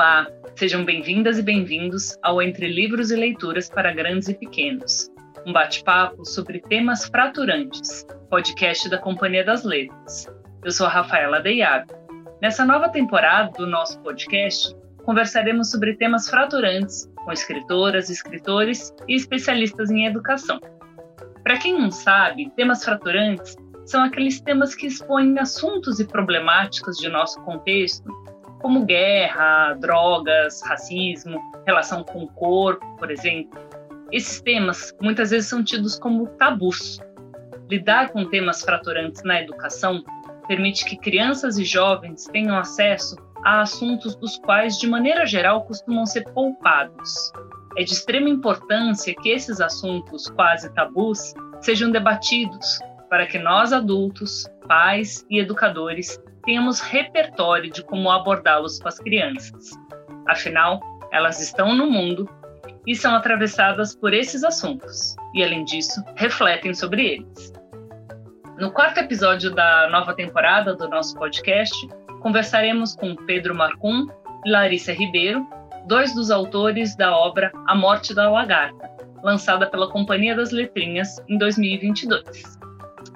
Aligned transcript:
Olá, 0.00 0.26
sejam 0.56 0.82
bem-vindas 0.82 1.36
e 1.36 1.42
bem-vindos 1.42 2.16
ao 2.22 2.40
Entre 2.40 2.66
Livros 2.66 3.10
e 3.10 3.16
Leituras 3.16 3.68
para 3.68 3.92
Grandes 3.92 4.28
e 4.28 4.34
Pequenos, 4.34 5.10
um 5.46 5.52
bate-papo 5.52 6.24
sobre 6.24 6.58
temas 6.58 7.04
fraturantes, 7.04 8.06
podcast 8.30 8.88
da 8.88 8.96
Companhia 8.96 9.44
das 9.44 9.62
Letras. 9.62 10.26
Eu 10.64 10.70
sou 10.70 10.86
a 10.86 10.88
Rafaela 10.88 11.42
Deiago. 11.42 11.92
Nessa 12.40 12.64
nova 12.64 12.88
temporada 12.88 13.52
do 13.58 13.66
nosso 13.66 14.00
podcast, 14.00 14.74
conversaremos 15.04 15.70
sobre 15.70 15.94
temas 15.94 16.30
fraturantes 16.30 17.06
com 17.22 17.30
escritoras, 17.30 18.08
escritores 18.08 18.94
e 19.06 19.14
especialistas 19.14 19.90
em 19.90 20.06
educação. 20.06 20.58
Para 21.42 21.58
quem 21.58 21.78
não 21.78 21.90
sabe, 21.90 22.50
temas 22.56 22.82
fraturantes 22.82 23.54
são 23.84 24.02
aqueles 24.02 24.40
temas 24.40 24.74
que 24.74 24.86
expõem 24.86 25.38
assuntos 25.38 26.00
e 26.00 26.06
problemáticas 26.06 26.96
de 26.96 27.10
nosso 27.10 27.38
contexto, 27.42 28.10
como 28.60 28.84
guerra, 28.84 29.74
drogas, 29.74 30.62
racismo, 30.62 31.40
relação 31.66 32.04
com 32.04 32.24
o 32.24 32.28
corpo, 32.28 32.86
por 32.96 33.10
exemplo. 33.10 33.58
Esses 34.12 34.40
temas 34.40 34.94
muitas 35.00 35.30
vezes 35.30 35.48
são 35.48 35.62
tidos 35.62 35.98
como 35.98 36.26
tabus. 36.26 37.00
Lidar 37.68 38.10
com 38.10 38.24
temas 38.24 38.62
fraturantes 38.62 39.22
na 39.22 39.40
educação 39.40 40.02
permite 40.46 40.84
que 40.84 40.96
crianças 40.96 41.58
e 41.58 41.64
jovens 41.64 42.24
tenham 42.24 42.58
acesso 42.58 43.16
a 43.44 43.62
assuntos 43.62 44.16
dos 44.16 44.36
quais, 44.38 44.78
de 44.78 44.86
maneira 44.88 45.24
geral, 45.24 45.64
costumam 45.64 46.04
ser 46.04 46.24
poupados. 46.32 47.32
É 47.76 47.84
de 47.84 47.92
extrema 47.92 48.28
importância 48.28 49.14
que 49.14 49.30
esses 49.30 49.60
assuntos 49.60 50.28
quase 50.28 50.72
tabus 50.74 51.34
sejam 51.60 51.90
debatidos 51.90 52.80
para 53.10 53.26
que 53.26 53.38
nós 53.38 53.72
adultos, 53.72 54.48
pais 54.68 55.26
e 55.28 55.40
educadores 55.40 56.22
tenhamos 56.44 56.80
repertório 56.80 57.70
de 57.70 57.82
como 57.82 58.10
abordá-los 58.10 58.78
com 58.78 58.88
as 58.88 58.98
crianças. 59.00 59.70
Afinal, 60.28 60.80
elas 61.12 61.40
estão 61.40 61.74
no 61.74 61.90
mundo 61.90 62.30
e 62.86 62.94
são 62.94 63.14
atravessadas 63.14 63.94
por 63.94 64.14
esses 64.14 64.44
assuntos, 64.44 65.16
e 65.34 65.42
além 65.42 65.64
disso, 65.64 66.02
refletem 66.14 66.72
sobre 66.72 67.04
eles. 67.04 67.52
No 68.58 68.70
quarto 68.70 68.98
episódio 68.98 69.50
da 69.50 69.88
nova 69.90 70.14
temporada 70.14 70.74
do 70.74 70.88
nosso 70.88 71.14
podcast, 71.16 71.74
conversaremos 72.20 72.94
com 72.94 73.16
Pedro 73.16 73.54
Marcum 73.54 74.06
e 74.44 74.50
Larissa 74.50 74.92
Ribeiro, 74.92 75.46
dois 75.86 76.14
dos 76.14 76.30
autores 76.30 76.94
da 76.96 77.14
obra 77.14 77.50
A 77.66 77.74
Morte 77.74 78.14
da 78.14 78.30
Lagarta, 78.30 78.88
lançada 79.22 79.66
pela 79.66 79.90
Companhia 79.90 80.36
das 80.36 80.52
Letrinhas 80.52 81.18
em 81.28 81.36
2022. 81.36 82.69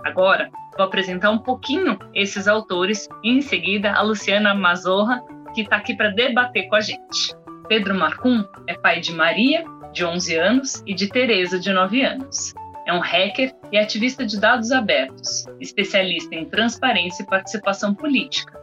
Agora, 0.05 0.51
vou 0.77 0.87
apresentar 0.87 1.31
um 1.31 1.39
pouquinho 1.39 1.99
esses 2.15 2.47
autores 2.47 3.09
e 3.23 3.31
em 3.31 3.41
seguida 3.41 3.93
a 3.93 4.03
Luciana 4.03 4.55
Mazorra, 4.55 5.23
que 5.55 5.63
está 5.63 5.77
aqui 5.77 5.97
para 5.97 6.11
debater 6.11 6.69
com 6.69 6.77
a 6.77 6.81
gente. 6.81 7.35
Pedro 7.69 7.95
Marcum 7.95 8.45
é 8.67 8.75
pai 8.75 9.01
de 9.01 9.13
Maria, 9.13 9.65
de 9.93 10.05
11 10.05 10.37
anos, 10.37 10.83
e 10.87 10.95
de 10.95 11.09
Teresa, 11.09 11.59
de 11.59 11.73
9 11.73 12.03
anos. 12.03 12.53
É 12.87 12.93
um 12.93 13.01
hacker 13.01 13.55
e 13.73 13.79
ativista 13.79 14.27
de 14.27 14.39
dados 14.39 14.71
abertos, 14.71 15.47
especialista 15.59 16.35
em 16.35 16.45
transparência 16.45 17.23
e 17.23 17.27
participação 17.27 17.95
política. 17.95 18.61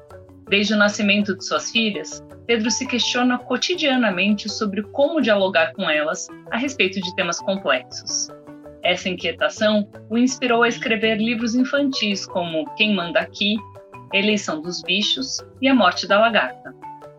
Desde 0.48 0.74
o 0.74 0.78
nascimento 0.78 1.36
de 1.36 1.44
suas 1.44 1.72
filhas, 1.72 2.24
Pedro 2.46 2.70
se 2.70 2.86
questiona 2.86 3.40
cotidianamente 3.40 4.48
sobre 4.50 4.84
como 4.84 5.22
dialogar 5.22 5.72
com 5.74 5.90
elas 5.90 6.28
a 6.52 6.58
respeito 6.58 7.02
de 7.02 7.16
temas 7.16 7.40
complexos. 7.40 8.28
Essa 8.84 9.10
inquietação 9.10 9.88
o 10.10 10.18
inspirou 10.18 10.64
a 10.64 10.68
escrever 10.68 11.18
livros 11.18 11.56
infantis 11.56 12.26
como 12.26 12.66
Quem 12.76 12.96
Manda 12.96 13.20
Aqui, 13.20 13.56
Eleição 14.14 14.62
dos 14.62 14.82
Bichos 14.82 15.38
e 15.62 15.68
A 15.68 15.76
Morte 15.76 16.08
da 16.08 16.20
Lagarta. 16.20 16.74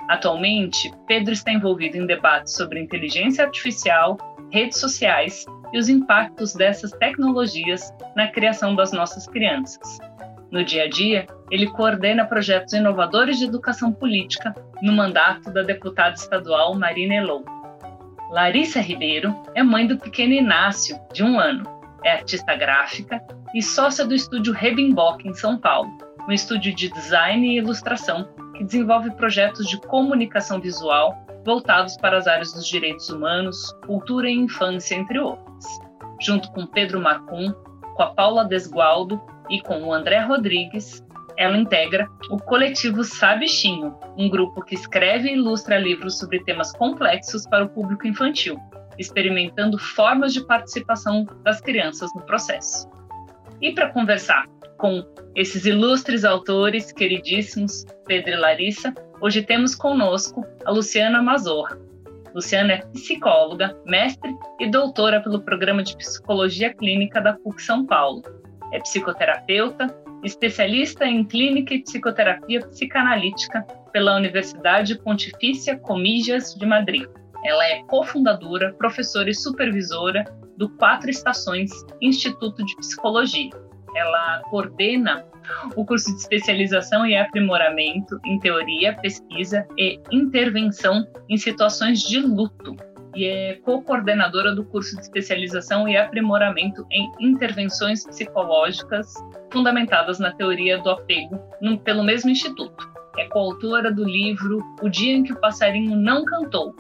Atualmente, 0.09 0.93
Pedro 1.07 1.33
está 1.33 1.53
envolvido 1.53 1.97
em 1.97 2.07
debates 2.07 2.55
sobre 2.55 2.81
inteligência 2.81 3.45
artificial, 3.45 4.19
redes 4.51 4.79
sociais 4.79 5.47
e 5.73 5.79
os 5.79 5.89
impactos 5.89 6.53
dessas 6.55 6.91
tecnologias 6.93 7.93
na 8.15 8.29
criação 8.29 8.75
das 8.75 8.93
nossas 8.93 9.27
crianças. 9.27 9.99
No 10.51 10.63
dia 10.63 10.85
a 10.85 10.89
dia, 10.89 11.27
ele 11.51 11.67
coordena 11.67 12.27
projetos 12.27 12.75
inovadores 12.75 13.39
de 13.39 13.47
educação 13.47 13.91
política 13.91 14.55
no 14.83 14.93
mandato 14.93 15.51
da 15.51 15.63
deputada 15.63 16.15
estadual 16.15 16.75
Marina 16.75 17.15
Elou. 17.15 17.43
Larissa 18.33 18.81
Ribeiro 18.81 19.37
é 19.55 19.63
mãe 19.63 19.87
do 19.87 19.99
pequeno 19.99 20.33
Inácio, 20.33 20.99
de 21.13 21.23
um 21.23 21.39
ano. 21.39 21.65
É 22.03 22.13
artista 22.13 22.57
gráfica 22.57 23.23
e 23.55 23.63
sócia 23.63 24.07
do 24.07 24.15
estúdio 24.15 24.55
Rebimbock, 24.55 25.29
em 25.29 25.35
São 25.35 25.59
Paulo, 25.59 25.91
um 26.27 26.33
estúdio 26.33 26.75
de 26.75 26.89
design 26.89 27.47
e 27.47 27.59
ilustração 27.59 28.27
que 28.57 28.65
desenvolve 28.65 29.11
projetos 29.17 29.69
de 29.69 29.79
comunicação 29.83 30.59
visual 30.59 31.15
voltados 31.45 31.95
para 31.99 32.17
as 32.17 32.27
áreas 32.27 32.55
dos 32.55 32.67
direitos 32.67 33.11
humanos, 33.11 33.71
cultura 33.85 34.31
e 34.31 34.35
infância, 34.35 34.95
entre 34.95 35.19
outros. 35.19 35.67
Junto 36.19 36.51
com 36.53 36.67
Pedro 36.67 37.03
Marcum, 37.03 37.53
com 37.95 38.03
a 38.03 38.15
Paula 38.15 38.47
Desgualdo 38.47 39.21
e 39.51 39.61
com 39.61 39.83
o 39.83 39.93
André 39.93 40.21
Rodrigues, 40.21 41.05
ela 41.37 41.57
integra 41.57 42.09
o 42.31 42.37
coletivo 42.37 43.05
Sabichinho, 43.05 43.95
um 44.17 44.29
grupo 44.29 44.63
que 44.63 44.75
escreve 44.75 45.29
e 45.29 45.35
ilustra 45.35 45.79
livros 45.79 46.19
sobre 46.19 46.43
temas 46.45 46.73
complexos 46.73 47.47
para 47.47 47.65
o 47.65 47.69
público 47.69 48.07
infantil, 48.07 48.59
experimentando 48.99 49.79
formas 49.79 50.33
de 50.33 50.45
participação 50.47 51.27
das 51.43 51.61
crianças 51.61 52.11
no 52.15 52.23
processo. 52.23 52.89
E 53.61 53.73
para 53.73 53.91
conversar 53.91 54.47
com 54.79 55.05
esses 55.35 55.65
ilustres 55.65 56.25
autores 56.25 56.91
queridíssimos, 56.91 57.87
Pedro 58.07 58.33
e 58.33 58.37
Larissa, 58.37 58.93
hoje 59.21 59.43
temos 59.43 59.75
conosco 59.75 60.45
a 60.65 60.71
Luciana 60.71 61.23
Mazorra. 61.23 61.79
Luciana 62.35 62.73
é 62.73 62.87
psicóloga, 62.93 63.77
mestre 63.87 64.35
e 64.59 64.69
doutora 64.69 65.21
pelo 65.21 65.43
Programa 65.43 65.83
de 65.83 65.97
Psicologia 65.97 66.75
Clínica 66.75 67.21
da 67.21 67.35
PUC 67.35 67.63
São 67.63 67.87
Paulo. 67.87 68.23
É 68.73 68.81
psicoterapeuta, 68.81 69.87
especialista 70.23 71.05
em 71.05 71.25
clínica 71.25 71.75
e 71.75 71.83
psicoterapia 71.83 72.61
psicanalítica 72.61 73.63
pela 73.93 74.17
Universidade 74.17 74.99
Pontifícia 74.99 75.77
Comígias 75.77 76.55
de 76.55 76.67
Madrid. 76.67 77.07
Ela 77.45 77.65
é 77.67 77.83
cofundadora, 77.85 78.73
professora 78.75 79.29
e 79.29 79.35
supervisora 79.35 80.25
do 80.57 80.69
Quatro 80.77 81.11
Estações 81.11 81.71
Instituto 82.01 82.65
de 82.65 82.77
Psicologia. 82.77 83.51
Ela 83.95 84.41
coordena 84.51 85.25
o 85.75 85.85
curso 85.85 86.15
de 86.15 86.21
especialização 86.21 87.05
e 87.05 87.17
aprimoramento 87.17 88.19
em 88.25 88.39
teoria, 88.39 88.95
pesquisa 88.95 89.67
e 89.77 90.01
intervenção 90.11 91.07
em 91.29 91.37
situações 91.37 92.01
de 92.01 92.21
luto 92.21 92.77
e 93.15 93.27
é 93.27 93.55
co-coordenadora 93.57 94.55
do 94.55 94.65
curso 94.65 94.97
de 94.97 95.03
especialização 95.03 95.89
e 95.89 95.97
aprimoramento 95.97 96.87
em 96.91 97.11
intervenções 97.21 98.07
psicológicas 98.07 99.13
fundamentadas 99.51 100.19
na 100.19 100.33
teoria 100.33 100.79
do 100.79 100.91
apego 100.91 101.39
pelo 101.85 102.03
mesmo 102.03 102.31
instituto. 102.31 102.91
É 103.19 103.27
coautora 103.29 103.93
do 103.93 104.05
livro 104.05 104.63
O 104.81 104.89
Dia 104.89 105.15
em 105.15 105.23
que 105.23 105.33
o 105.33 105.41
Passarinho 105.41 105.97
Não 105.97 106.25
Cantou, 106.25 106.75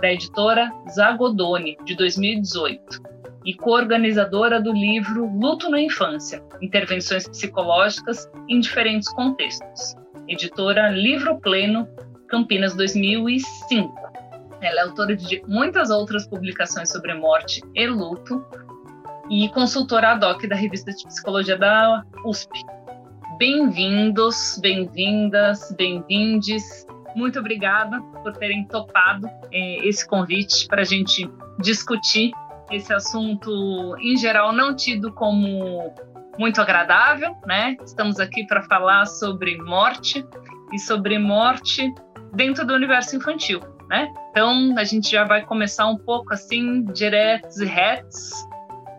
da 0.00 0.12
editora 0.12 0.72
Zagodoni, 0.94 1.76
de 1.84 1.96
2018, 1.96 3.02
e 3.44 3.54
co-organizadora 3.54 4.60
do 4.60 4.72
livro 4.72 5.26
Luto 5.26 5.68
na 5.68 5.80
Infância: 5.80 6.42
Intervenções 6.60 7.28
Psicológicas 7.28 8.30
em 8.48 8.60
Diferentes 8.60 9.12
Contextos, 9.12 9.96
editora 10.28 10.90
Livro 10.90 11.40
Pleno, 11.40 11.88
Campinas 12.28 12.76
2005. 12.76 14.08
Ela 14.60 14.80
é 14.80 14.82
autora 14.82 15.14
de 15.14 15.40
muitas 15.46 15.88
outras 15.88 16.26
publicações 16.26 16.90
sobre 16.90 17.14
morte 17.14 17.62
e 17.74 17.86
luto 17.86 18.44
e 19.30 19.48
consultora 19.50 20.12
ad 20.12 20.24
hoc 20.24 20.48
da 20.48 20.56
revista 20.56 20.92
de 20.92 21.06
psicologia 21.06 21.56
da 21.56 22.04
USP. 22.24 22.64
Bem-vindos, 23.38 24.58
bem-vindas, 24.60 25.72
bem-vindes. 25.76 26.84
Muito 27.14 27.38
obrigada 27.38 28.00
por 28.00 28.32
terem 28.32 28.66
topado 28.66 29.28
eh, 29.52 29.86
esse 29.86 30.06
convite 30.06 30.66
para 30.66 30.82
a 30.82 30.84
gente 30.84 31.30
discutir 31.60 32.32
esse 32.68 32.92
assunto, 32.92 33.96
em 34.00 34.16
geral, 34.16 34.52
não 34.52 34.74
tido 34.74 35.12
como 35.12 35.94
muito 36.36 36.60
agradável, 36.60 37.36
né? 37.46 37.76
Estamos 37.84 38.18
aqui 38.18 38.44
para 38.44 38.62
falar 38.64 39.06
sobre 39.06 39.56
morte 39.56 40.26
e 40.72 40.78
sobre 40.80 41.16
morte 41.16 41.94
dentro 42.34 42.66
do 42.66 42.74
universo 42.74 43.16
infantil 43.16 43.77
né? 43.88 44.12
Então 44.30 44.78
a 44.78 44.84
gente 44.84 45.10
já 45.10 45.24
vai 45.24 45.44
começar 45.44 45.86
um 45.86 45.96
pouco 45.96 46.32
assim, 46.32 46.84
diretos 46.84 47.58
e 47.58 47.64
retos. 47.64 48.30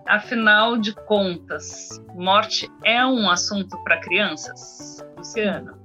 Afinal 0.07 0.77
de 0.77 0.93
contas, 1.05 1.89
morte 2.15 2.67
é 2.83 3.05
um 3.05 3.29
assunto 3.29 3.81
para 3.83 3.99
crianças? 3.99 5.05
Luciana? 5.15 5.77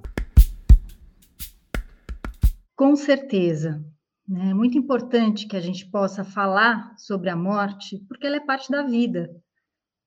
Com 2.75 2.97
certeza. 2.97 3.85
É 4.31 4.55
muito 4.55 4.79
importante 4.79 5.47
que 5.47 5.57
a 5.57 5.61
gente 5.61 5.87
possa 5.91 6.25
falar 6.25 6.95
sobre 6.97 7.29
a 7.29 7.37
morte, 7.37 8.03
porque 8.09 8.27
ela 8.27 8.37
é 8.37 8.41
parte 8.41 8.71
da 8.71 8.83
vida. 8.83 9.31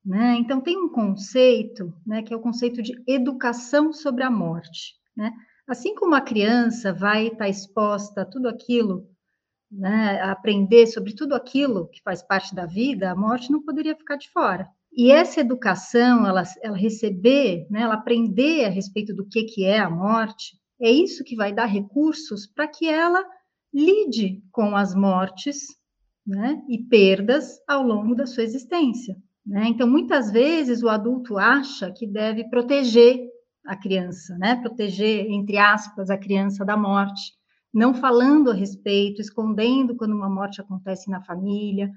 Né? 0.04 0.36
Então, 0.38 0.60
tem 0.60 0.78
um 0.78 0.90
conceito, 0.90 1.94
né, 2.06 2.24
que 2.24 2.34
é 2.34 2.38
o 2.38 2.42
conceito 2.42 2.82
de 2.82 2.94
educação 3.06 3.94
sobre 3.94 4.24
a 4.24 4.32
morte. 4.32 4.96
Né? 5.16 5.32
Assim 5.68 5.94
como 5.96 6.16
a 6.16 6.22
criança 6.22 6.94
vai 6.94 7.28
estar 7.28 7.50
exposta 7.50 8.22
a 8.22 8.26
tudo 8.26 8.48
aquilo, 8.48 9.06
né, 9.70 10.22
a 10.22 10.32
aprender 10.32 10.88
sobre 10.88 11.14
tudo 11.14 11.36
aquilo 11.36 11.90
que 11.90 12.02
faz 12.02 12.24
parte 12.24 12.56
da 12.56 12.66
vida, 12.66 13.12
a 13.12 13.16
morte 13.16 13.52
não 13.52 13.62
poderia 13.62 13.96
ficar 13.96 14.16
de 14.16 14.30
fora. 14.32 14.68
E 14.94 15.12
essa 15.12 15.42
educação, 15.42 16.26
ela, 16.26 16.44
ela 16.64 16.78
receber, 16.78 17.68
né, 17.70 17.82
ela 17.82 17.96
aprender 17.96 18.66
a 18.66 18.70
respeito 18.70 19.14
do 19.14 19.28
que, 19.28 19.44
que 19.44 19.66
é 19.66 19.80
a 19.80 19.90
morte, 19.90 20.58
é 20.80 20.90
isso 20.90 21.24
que 21.24 21.36
vai 21.36 21.52
dar 21.52 21.66
recursos 21.66 22.48
para 22.48 22.68
que 22.68 22.88
ela 22.88 23.24
lide 23.74 24.42
com 24.52 24.74
as 24.76 24.96
mortes 24.96 25.68
né, 26.26 26.64
e 26.70 26.78
perdas 26.78 27.60
ao 27.68 27.84
longo 27.84 28.16
da 28.16 28.26
sua 28.26 28.44
existência. 28.44 29.18
Né? 29.46 29.66
Então, 29.68 29.88
muitas 29.88 30.32
vezes 30.32 30.82
o 30.82 30.90
adulto 30.90 31.38
acha 31.38 31.92
que 31.92 32.08
deve 32.08 32.50
proteger 32.50 33.20
a 33.68 33.76
criança, 33.76 34.38
né? 34.38 34.56
proteger, 34.56 35.30
entre 35.30 35.58
aspas, 35.58 36.10
a 36.10 36.18
criança 36.18 36.64
da 36.64 36.78
morte, 36.78 37.34
não 37.74 37.94
falando 37.94 38.50
a 38.50 38.54
respeito, 38.54 39.22
escondendo 39.22 39.96
quando 39.96 40.16
uma 40.16 40.30
morte 40.30 40.62
acontece 40.62 41.12
na 41.12 41.22
família. 41.22 41.92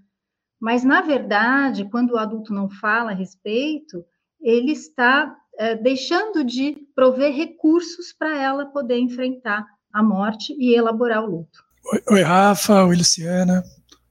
Mas, 0.60 0.82
na 0.82 1.00
verdade, 1.00 1.88
quando 1.88 2.10
o 2.10 2.18
adulto 2.18 2.52
não 2.52 2.68
fala 2.68 3.12
a 3.12 3.14
respeito, 3.14 4.04
ele 4.40 4.72
está 4.72 5.34
é, 5.58 5.76
deixando 5.76 6.44
de 6.44 6.76
prover 6.94 7.32
recursos 7.34 8.12
para 8.12 8.36
ela 8.36 8.66
poder 8.66 8.98
enfrentar 8.98 9.64
a 9.92 10.02
morte 10.02 10.52
e 10.58 10.74
elaborar 10.74 11.24
o 11.24 11.30
luto. 11.30 11.64
Oi, 12.10 12.22
Rafa, 12.22 12.84
oi, 12.84 12.96
Luciana. 12.96 13.62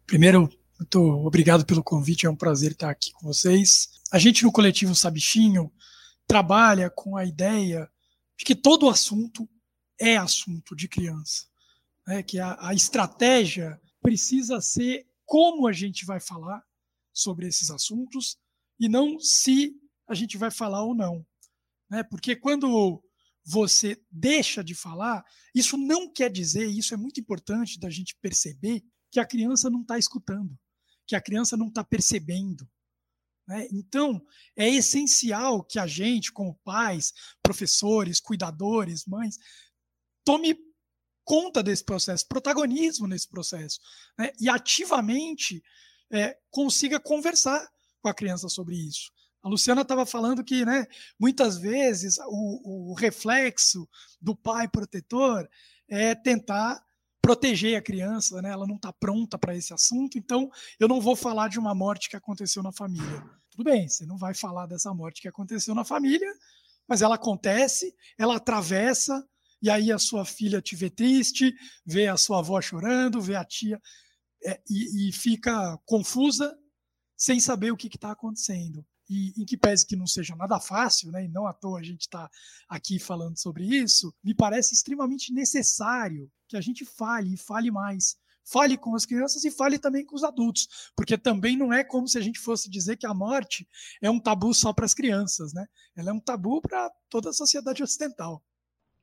Primeiro, 0.08 0.50
muito 0.80 1.00
obrigado 1.26 1.66
pelo 1.66 1.84
convite, 1.84 2.26
é 2.26 2.30
um 2.30 2.36
prazer 2.36 2.72
estar 2.72 2.90
aqui 2.90 3.12
com 3.12 3.28
vocês. 3.28 3.90
A 4.12 4.18
gente 4.18 4.44
no 4.44 4.52
coletivo 4.52 4.96
Sabichinho 4.96 5.72
trabalha 6.30 6.92
com 6.92 7.18
a 7.18 7.26
ideia 7.26 7.92
de 8.38 8.46
que 8.46 8.56
todo 8.56 8.88
assunto 8.88 9.50
é 10.00 10.16
assunto 10.16 10.76
de 10.76 10.88
criança. 10.88 11.48
Né? 12.06 12.22
Que 12.22 12.40
a, 12.40 12.56
a 12.60 12.74
estratégia 12.76 13.81
precisa 14.00 14.62
ser 14.62 15.08
como 15.26 15.68
a 15.68 15.74
gente 15.74 16.06
vai 16.06 16.20
falar 16.20 16.64
sobre 17.12 17.48
esses 17.48 17.72
assuntos 17.72 18.38
e 18.80 18.88
não 18.88 19.20
se 19.20 19.76
a 20.08 20.14
gente 20.14 20.38
vai 20.38 20.52
falar 20.52 20.84
ou 20.84 20.94
não. 20.94 21.26
Né? 21.90 22.04
Porque 22.04 22.36
quando 22.36 23.04
você 23.44 24.00
deixa 24.12 24.64
de 24.64 24.76
falar, 24.76 25.26
isso 25.56 25.78
não 25.78 26.14
quer 26.14 26.31
dizer, 26.31 26.68
isso 26.68 26.94
é 26.94 26.98
muito 26.98 27.20
importante 27.20 27.80
da 27.80 27.90
gente 27.90 28.16
perceber, 28.22 28.84
que 29.12 29.20
a 29.20 29.26
criança 29.26 29.68
não 29.68 29.81
está 29.81 29.98
escutando, 29.98 30.56
que 31.08 31.16
a 31.16 31.22
criança 31.22 31.58
não 31.58 31.70
está 31.70 31.84
percebendo. 31.84 32.70
Né? 33.50 33.68
Então, 33.72 34.22
é 34.56 34.69
essencial 34.69 35.63
que 35.63 35.80
a 35.80 35.88
gente, 35.88 36.31
como 36.31 36.60
pais, 36.63 37.12
professores, 37.42 38.19
cuidadores, 38.19 39.07
mães, 39.07 39.40
tome 40.24 40.56
conta 41.24 41.63
desse 41.63 41.84
processo, 41.84 42.28
protagonismo 42.28 43.07
nesse 43.07 43.28
processo, 43.28 43.80
né? 44.16 44.31
e 44.40 44.48
ativamente 44.48 45.63
é, 46.12 46.38
consiga 46.51 47.00
conversar 47.00 47.68
com 48.04 48.10
a 48.10 48.13
criança 48.13 48.48
sobre 48.50 48.75
isso. 48.75 49.12
A 49.42 49.50
Luciana 49.50 49.81
estava 49.81 50.06
falando 50.06 50.44
que, 50.44 50.63
né, 50.63 50.86
muitas 51.19 51.57
vezes 51.57 52.18
o, 52.28 52.92
o 52.92 52.94
reflexo 52.94 53.90
do 54.22 54.36
pai 54.36 54.68
protetor 54.68 55.50
é 55.88 56.13
tentar 56.13 56.84
proteger 57.22 57.78
a 57.78 57.81
criança, 57.81 58.42
né? 58.42 58.50
Ela 58.50 58.68
não 58.68 58.75
está 58.75 58.92
pronta 58.92 59.38
para 59.38 59.56
esse 59.56 59.74
assunto, 59.74 60.18
então 60.18 60.52
eu 60.80 60.88
não 60.88 61.00
vou 61.00 61.16
falar 61.16 61.48
de 61.48 61.60
uma 61.60 61.74
morte 61.74 62.10
que 62.10 62.16
aconteceu 62.16 62.62
na 62.62 62.72
família. 62.72 63.24
Tudo 63.51 63.63
bem, 63.63 63.88
você 63.88 64.06
não 64.06 64.18
vai 64.18 64.34
falar 64.34 64.66
dessa 64.68 64.94
morte 64.94 65.22
que 65.22 65.28
aconteceu 65.28 65.74
na 65.74 65.84
família, 65.84 66.31
mas 66.88 67.01
ela 67.01 67.16
acontece, 67.16 67.96
ela 68.18 68.36
atravessa, 68.36 69.28
e 69.62 69.69
aí 69.69 69.92
a 69.92 70.00
sua 70.00 70.24
filha 70.25 70.62
te 70.62 70.75
vê 70.75 70.90
triste, 70.90 71.54
vê 71.86 72.07
a 72.07 72.18
sua 72.18 72.40
avó 72.40 72.62
chorando, 72.62 73.22
vê 73.22 73.36
a 73.36 73.44
tia 73.44 73.80
é, 74.46 74.62
e, 74.69 75.10
e, 75.10 75.12
fica 75.12 75.78
confusa, 75.86 76.57
sem 77.18 77.40
saber 77.40 77.72
o 77.72 77.78
que 77.78 77.88
está 77.88 78.12
acontecendo. 78.12 78.86
E 79.10 79.34
em 79.42 79.46
que 79.46 79.57
pese 79.57 79.86
que 79.86 79.95
não 79.95 80.07
seja 80.07 80.36
nada 80.36 80.60
fácil, 80.60 81.12
né, 81.12 81.25
e 81.25 81.28
não 81.28 81.45
à 81.45 81.54
toa 81.54 81.80
a 81.80 81.84
gente 81.84 82.02
está 82.02 82.30
aqui 82.69 83.00
falando 83.00 83.38
sobre 83.38 83.66
isso, 83.66 84.13
me 84.24 84.34
parece 84.34 84.74
extremamente 84.74 85.34
necessário 85.34 86.31
que 86.48 86.56
a 86.56 86.62
gente 86.62 86.86
fale 86.86 87.34
e 87.34 87.38
fale 87.38 87.69
mais. 87.72 88.16
Fale 88.46 88.78
com 88.78 88.96
as 88.96 89.06
crianças 89.06 89.44
e 89.46 89.52
fale 89.52 89.78
também 89.78 90.06
com 90.06 90.16
os 90.16 90.24
adultos, 90.24 90.92
porque 90.96 91.18
também 91.18 91.56
não 91.56 91.72
é 91.72 91.84
como 91.84 92.08
se 92.08 92.18
a 92.18 92.22
gente 92.22 92.40
fosse 92.40 92.70
dizer 92.70 92.98
que 92.98 93.06
a 93.06 93.14
morte 93.14 93.68
é 94.02 94.10
um 94.10 94.20
tabu 94.20 94.54
só 94.54 94.74
para 94.74 94.86
as 94.86 94.94
crianças, 94.94 95.54
né? 95.54 95.68
Ela 95.96 96.10
é 96.10 96.14
um 96.14 96.20
tabu 96.20 96.62
para 96.62 96.90
toda 97.10 97.30
a 97.30 97.34
sociedade 97.34 97.84
ocidental. 97.84 98.44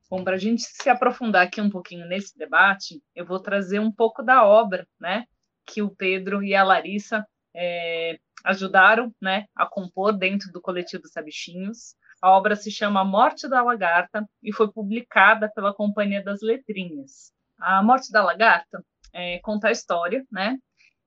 Bom, 0.08 0.22
para 0.22 0.36
a 0.36 0.38
gente 0.38 0.62
se 0.62 0.88
aprofundar 0.88 1.46
aqui 1.46 1.60
um 1.60 1.70
pouquinho 1.70 2.06
nesse 2.06 2.36
debate, 2.38 3.02
eu 3.14 3.26
vou 3.26 3.40
trazer 3.40 3.80
um 3.80 3.90
pouco 3.90 4.22
da 4.22 4.44
obra, 4.44 4.86
né, 5.00 5.24
que 5.66 5.82
o 5.82 5.90
Pedro 5.90 6.44
e 6.44 6.54
a 6.54 6.62
Larissa 6.62 7.26
é, 7.54 8.16
ajudaram, 8.44 9.12
né, 9.20 9.46
a 9.54 9.66
compor 9.66 10.16
dentro 10.16 10.52
do 10.52 10.60
coletivo 10.60 11.08
Sabichinhos. 11.08 11.96
A 12.22 12.30
obra 12.30 12.54
se 12.54 12.70
chama 12.70 13.04
Morte 13.04 13.48
da 13.48 13.62
Lagarta 13.62 14.24
e 14.42 14.52
foi 14.52 14.70
publicada 14.70 15.50
pela 15.52 15.74
Companhia 15.74 16.22
das 16.22 16.40
Letrinhas. 16.40 17.32
A 17.58 17.82
Morte 17.82 18.12
da 18.12 18.22
Lagarta 18.22 18.84
é, 19.16 19.40
a 19.64 19.70
história, 19.70 20.24
né, 20.30 20.58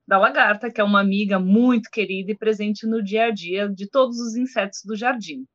da 0.07 0.17
lagarta, 0.17 0.71
que 0.71 0.81
é 0.81 0.83
uma 0.83 0.99
amiga 0.99 1.37
muito 1.37 1.89
querida 1.91 2.31
e 2.31 2.37
presente 2.37 2.87
no 2.87 3.03
dia 3.03 3.25
a 3.25 3.31
dia 3.31 3.69
de 3.69 3.87
todos 3.87 4.19
os 4.19 4.35
insetos 4.35 4.81
do 4.83 4.95
jardim. 4.95 5.45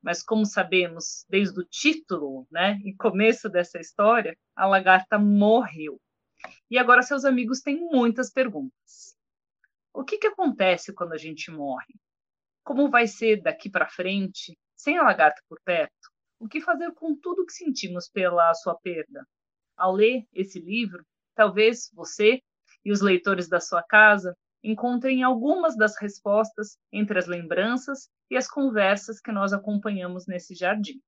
Mas 0.00 0.22
como 0.22 0.46
sabemos 0.46 1.24
desde 1.28 1.58
o 1.60 1.64
título, 1.64 2.46
né, 2.50 2.78
e 2.84 2.94
começo 2.94 3.48
dessa 3.48 3.80
história, 3.80 4.36
a 4.54 4.66
lagarta 4.66 5.18
morreu. 5.18 6.00
E 6.70 6.78
agora 6.78 7.02
seus 7.02 7.24
amigos 7.24 7.60
têm 7.60 7.80
muitas 7.80 8.30
perguntas. 8.30 9.16
O 9.92 10.04
que, 10.04 10.18
que 10.18 10.28
acontece 10.28 10.94
quando 10.94 11.14
a 11.14 11.18
gente 11.18 11.50
morre? 11.50 11.94
Como 12.62 12.88
vai 12.88 13.08
ser 13.08 13.42
daqui 13.42 13.68
para 13.68 13.88
frente, 13.88 14.56
sem 14.76 14.96
a 14.96 15.02
lagarta 15.02 15.42
por 15.48 15.58
perto? 15.64 15.92
O 16.38 16.48
que 16.48 16.60
fazer 16.60 16.92
com 16.92 17.18
tudo 17.18 17.46
que 17.46 17.52
sentimos 17.52 18.08
pela 18.08 18.54
sua 18.54 18.76
perda? 18.76 19.26
Ao 19.76 19.92
ler 19.92 20.24
esse 20.32 20.60
livro, 20.60 21.04
talvez 21.34 21.90
você 21.92 22.40
e 22.84 22.92
os 22.92 23.00
leitores 23.00 23.48
da 23.48 23.60
sua 23.60 23.82
casa 23.82 24.36
encontrem 24.62 25.22
algumas 25.22 25.76
das 25.76 25.96
respostas 26.00 26.78
entre 26.92 27.18
as 27.18 27.26
lembranças 27.26 28.08
e 28.30 28.36
as 28.36 28.48
conversas 28.48 29.20
que 29.20 29.30
nós 29.30 29.52
acompanhamos 29.52 30.26
nesse 30.26 30.54
jardim. 30.54 31.00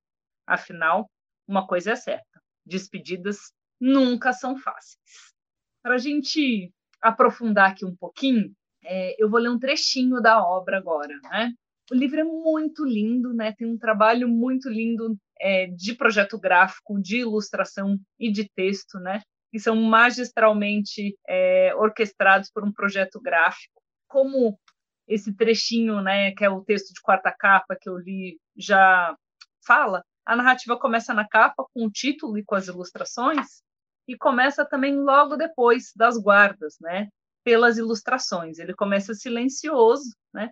Afinal, 0.47 1.11
uma 1.49 1.67
coisa 1.67 1.93
é 1.93 1.97
certa: 1.97 2.41
despedidas 2.65 3.53
nunca 3.81 4.33
são 4.33 4.57
fáceis. 4.57 5.35
Para 5.83 5.95
a 5.95 5.99
gente 5.99 6.73
aprofundar 7.01 7.71
aqui 7.71 7.85
um 7.85 7.97
pouquinho, 7.97 8.53
é, 8.85 9.23
eu 9.23 9.29
vou 9.29 9.41
ler 9.41 9.51
um 9.51 9.59
trechinho 9.59 10.21
da 10.21 10.43
obra 10.45 10.79
agora. 10.79 11.19
Né? 11.23 11.53
O 11.91 11.95
livro 11.95 12.21
é 12.21 12.25
muito 12.25 12.85
lindo, 12.85 13.33
né? 13.33 13.53
tem 13.53 13.67
um 13.67 13.79
trabalho 13.79 14.29
muito 14.29 14.69
lindo 14.69 15.17
é, 15.41 15.67
de 15.67 15.95
projeto 15.95 16.39
gráfico, 16.39 17.01
de 17.01 17.19
ilustração 17.19 17.99
e 18.19 18.31
de 18.31 18.49
texto, 18.49 18.99
né? 18.99 19.23
Que 19.51 19.59
são 19.59 19.77
magistralmente 19.77 21.17
é, 21.29 21.75
orquestrados 21.77 22.51
por 22.51 22.65
um 22.65 22.73
projeto 22.73 23.21
gráfico. 23.21 23.81
Como 24.09 24.59
esse 25.07 25.33
trechinho, 25.35 26.01
né, 26.01 26.33
que 26.33 26.45
é 26.45 26.51
o 26.51 26.65
texto 26.65 26.93
de 26.93 27.01
quarta 27.01 27.33
capa 27.33 27.77
que 27.81 27.89
eu 27.89 27.97
li, 27.97 28.39
já 28.57 29.17
fala, 29.65 30.05
a 30.25 30.35
narrativa 30.35 30.79
começa 30.79 31.15
na 31.15 31.27
capa 31.27 31.65
com 31.73 31.87
o 31.87 31.91
título 31.91 32.37
e 32.37 32.45
com 32.45 32.55
as 32.55 32.67
ilustrações, 32.67 33.63
e 34.09 34.17
começa 34.17 34.65
também 34.65 34.97
logo 34.97 35.37
depois 35.37 35.93
das 35.95 36.17
guardas, 36.17 36.77
né, 36.81 37.09
pelas 37.45 37.79
ilustrações. 37.79 38.59
Ele 38.59 38.75
começa 38.75 39.15
silencioso, 39.15 40.15
né, 40.33 40.51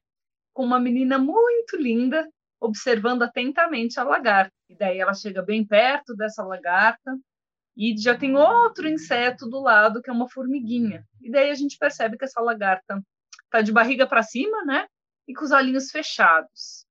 com 0.52 0.64
uma 0.64 0.78
menina 0.78 1.18
muito 1.18 1.76
linda 1.76 2.28
observando 2.60 3.22
atentamente 3.22 4.00
a 4.00 4.04
lagarta. 4.04 4.52
E 4.68 4.76
daí 4.76 4.98
ela 4.98 5.12
chega 5.12 5.42
bem 5.42 5.66
perto 5.66 6.14
dessa 6.16 6.42
lagarta 6.42 7.16
e 7.76 7.96
já 7.96 8.16
tem 8.16 8.36
outro 8.36 8.88
inseto 8.88 9.48
do 9.48 9.60
lado 9.60 10.00
que 10.00 10.10
é 10.10 10.12
uma 10.12 10.28
formiguinha. 10.28 11.04
E 11.20 11.30
daí 11.30 11.50
a 11.50 11.54
gente 11.54 11.76
percebe 11.76 12.16
que 12.16 12.24
essa 12.24 12.40
lagarta 12.40 13.02
está 13.44 13.60
de 13.60 13.72
barriga 13.72 14.06
para 14.06 14.22
cima, 14.22 14.64
né? 14.64 14.86
E 15.26 15.34
com 15.34 15.44
os 15.44 15.50
olhinhos 15.50 15.90
fechados. 15.90 16.86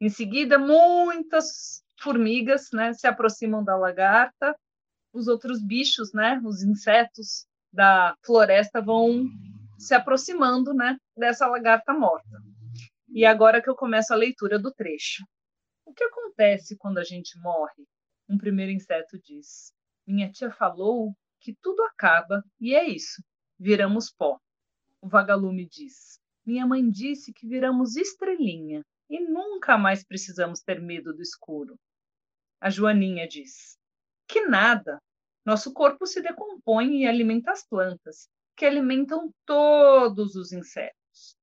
Em 0.00 0.08
seguida, 0.08 0.58
muitas 0.58 1.82
formigas, 1.98 2.68
né, 2.72 2.92
se 2.92 3.06
aproximam 3.06 3.64
da 3.64 3.76
lagarta. 3.76 4.54
Os 5.12 5.28
outros 5.28 5.62
bichos, 5.62 6.12
né, 6.12 6.40
os 6.44 6.62
insetos 6.62 7.46
da 7.72 8.14
floresta 8.24 8.80
vão 8.80 9.24
se 9.78 9.94
aproximando, 9.94 10.72
né, 10.74 10.96
dessa 11.16 11.46
lagarta 11.46 11.92
morta. 11.92 12.42
E 13.08 13.24
agora 13.24 13.62
que 13.62 13.68
eu 13.68 13.74
começo 13.74 14.12
a 14.12 14.16
leitura 14.16 14.58
do 14.58 14.72
trecho. 14.72 15.24
O 15.84 15.92
que 15.92 16.04
acontece 16.04 16.76
quando 16.76 16.98
a 16.98 17.04
gente 17.04 17.38
morre? 17.40 17.86
Um 18.28 18.36
primeiro 18.36 18.72
inseto 18.72 19.18
diz: 19.22 19.72
Minha 20.06 20.30
tia 20.30 20.52
falou 20.52 21.12
que 21.40 21.54
tudo 21.60 21.82
acaba 21.82 22.44
e 22.60 22.74
é 22.74 22.88
isso, 22.88 23.20
viramos 23.58 24.08
pó. 24.10 24.38
O 25.00 25.08
vagalume 25.08 25.68
diz: 25.68 26.20
Minha 26.44 26.64
mãe 26.64 26.88
disse 26.88 27.32
que 27.32 27.46
viramos 27.46 27.96
estrelinha 27.96 28.84
e 29.10 29.20
nunca 29.20 29.76
mais 29.76 30.04
precisamos 30.04 30.60
ter 30.60 30.80
medo 30.80 31.12
do 31.12 31.22
escuro. 31.22 31.76
A 32.60 32.70
Joaninha 32.70 33.26
diz: 33.26 33.76
Que 34.28 34.46
nada. 34.46 35.00
Nosso 35.44 35.72
corpo 35.72 36.06
se 36.06 36.20
decompõe 36.20 37.02
e 37.02 37.06
alimenta 37.06 37.52
as 37.52 37.66
plantas, 37.66 38.28
que 38.56 38.64
alimentam 38.64 39.32
todos 39.44 40.34
os 40.34 40.52
insetos. 40.52 41.36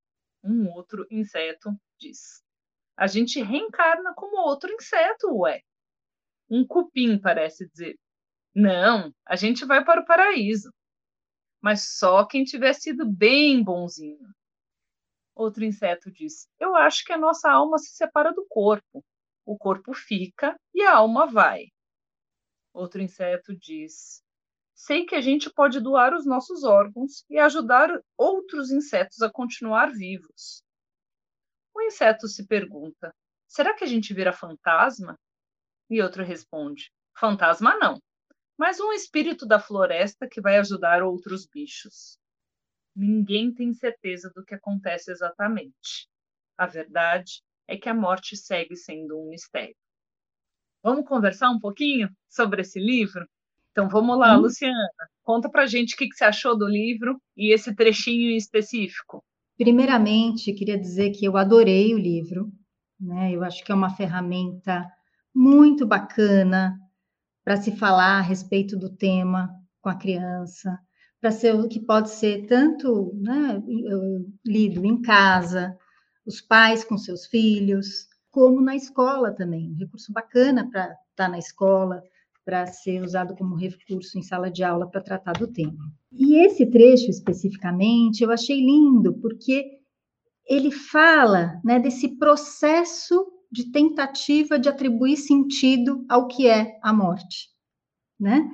Um 0.43 0.69
outro 0.69 1.05
inseto 1.11 1.69
diz: 1.99 2.41
A 2.95 3.07
gente 3.07 3.41
reencarna 3.41 4.13
como 4.13 4.37
outro 4.37 4.71
inseto, 4.71 5.37
ué. 5.37 5.61
Um 6.49 6.65
cupim 6.65 7.19
parece 7.19 7.69
dizer: 7.69 7.97
Não, 8.55 9.13
a 9.25 9.35
gente 9.35 9.65
vai 9.65 9.83
para 9.83 10.01
o 10.01 10.05
paraíso. 10.05 10.71
Mas 11.61 11.97
só 11.97 12.25
quem 12.25 12.43
tiver 12.43 12.73
sido 12.73 13.05
bem 13.05 13.63
bonzinho. 13.63 14.33
Outro 15.35 15.63
inseto 15.63 16.11
diz: 16.11 16.47
Eu 16.59 16.75
acho 16.75 17.03
que 17.03 17.13
a 17.13 17.17
nossa 17.17 17.49
alma 17.49 17.77
se 17.77 17.95
separa 17.95 18.33
do 18.33 18.45
corpo. 18.47 19.03
O 19.45 19.57
corpo 19.57 19.93
fica 19.93 20.55
e 20.73 20.83
a 20.83 20.95
alma 20.95 21.25
vai. 21.25 21.67
Outro 22.73 23.01
inseto 23.01 23.55
diz: 23.55 24.23
Sei 24.75 25.05
que 25.05 25.15
a 25.15 25.21
gente 25.21 25.49
pode 25.51 25.79
doar 25.79 26.13
os 26.13 26.25
nossos 26.25 26.63
órgãos 26.63 27.23
e 27.29 27.39
ajudar 27.39 27.89
outros 28.17 28.71
insetos 28.71 29.21
a 29.21 29.31
continuar 29.31 29.91
vivos. 29.91 30.63
O 31.73 31.81
inseto 31.81 32.27
se 32.27 32.45
pergunta: 32.45 33.13
será 33.47 33.73
que 33.75 33.83
a 33.83 33.87
gente 33.87 34.13
vira 34.13 34.33
fantasma? 34.33 35.17
E 35.89 36.01
outro 36.01 36.23
responde: 36.23 36.91
fantasma 37.17 37.75
não, 37.77 37.99
mas 38.57 38.79
um 38.79 38.91
espírito 38.91 39.45
da 39.45 39.59
floresta 39.59 40.27
que 40.29 40.41
vai 40.41 40.57
ajudar 40.57 41.03
outros 41.03 41.47
bichos. 41.47 42.17
Ninguém 42.95 43.53
tem 43.53 43.73
certeza 43.73 44.31
do 44.35 44.43
que 44.43 44.53
acontece 44.53 45.11
exatamente. 45.11 46.07
A 46.57 46.67
verdade 46.67 47.41
é 47.67 47.75
que 47.75 47.89
a 47.89 47.93
morte 47.93 48.37
segue 48.37 48.75
sendo 48.75 49.19
um 49.19 49.29
mistério. 49.29 49.75
Vamos 50.83 51.07
conversar 51.07 51.49
um 51.49 51.59
pouquinho 51.59 52.09
sobre 52.29 52.61
esse 52.61 52.79
livro? 52.79 53.25
Então 53.71 53.89
vamos 53.89 54.19
lá, 54.19 54.37
hum. 54.37 54.41
Luciana, 54.41 54.89
conta 55.23 55.49
pra 55.49 55.65
gente 55.65 55.95
o 55.95 55.97
que, 55.97 56.07
que 56.07 56.15
você 56.15 56.25
achou 56.25 56.57
do 56.57 56.67
livro 56.67 57.19
e 57.35 57.53
esse 57.53 57.73
trechinho 57.73 58.31
em 58.31 58.37
específico. 58.37 59.23
Primeiramente, 59.57 60.53
queria 60.53 60.77
dizer 60.77 61.11
que 61.11 61.25
eu 61.25 61.37
adorei 61.37 61.93
o 61.93 61.97
livro, 61.97 62.51
né? 62.99 63.31
Eu 63.31 63.43
acho 63.43 63.63
que 63.63 63.71
é 63.71 63.75
uma 63.75 63.95
ferramenta 63.95 64.85
muito 65.33 65.87
bacana 65.87 66.77
para 67.43 67.57
se 67.57 67.75
falar 67.75 68.19
a 68.19 68.21
respeito 68.21 68.77
do 68.77 68.89
tema 68.89 69.49
com 69.81 69.89
a 69.89 69.95
criança, 69.95 70.79
para 71.19 71.31
ser 71.31 71.55
o 71.55 71.67
que 71.67 71.79
pode 71.79 72.09
ser 72.09 72.47
tanto 72.47 73.13
né, 73.15 73.61
lido 74.45 74.85
em 74.85 75.01
casa, 75.01 75.77
os 76.25 76.41
pais 76.41 76.83
com 76.83 76.97
seus 76.97 77.25
filhos, 77.25 78.07
como 78.31 78.61
na 78.61 78.75
escola 78.75 79.31
também. 79.31 79.71
Um 79.71 79.77
recurso 79.77 80.11
bacana 80.11 80.69
para 80.69 80.83
estar 80.83 80.97
tá 81.15 81.29
na 81.29 81.37
escola, 81.37 82.01
para 82.45 82.65
ser 82.67 83.01
usado 83.01 83.35
como 83.35 83.55
recurso 83.55 84.17
em 84.17 84.21
sala 84.21 84.51
de 84.51 84.63
aula 84.63 84.89
para 84.89 85.01
tratar 85.01 85.33
do 85.33 85.47
tema. 85.47 85.91
E 86.11 86.45
esse 86.45 86.65
trecho 86.65 87.09
especificamente 87.09 88.23
eu 88.23 88.31
achei 88.31 88.59
lindo, 88.59 89.13
porque 89.19 89.79
ele 90.45 90.71
fala 90.71 91.59
né, 91.63 91.79
desse 91.79 92.17
processo 92.17 93.25
de 93.53 93.71
tentativa 93.71 94.57
de 94.57 94.67
atribuir 94.67 95.15
sentido 95.15 96.03
ao 96.09 96.27
que 96.27 96.47
é 96.47 96.79
a 96.81 96.91
morte. 96.91 97.49
Né? 98.19 98.49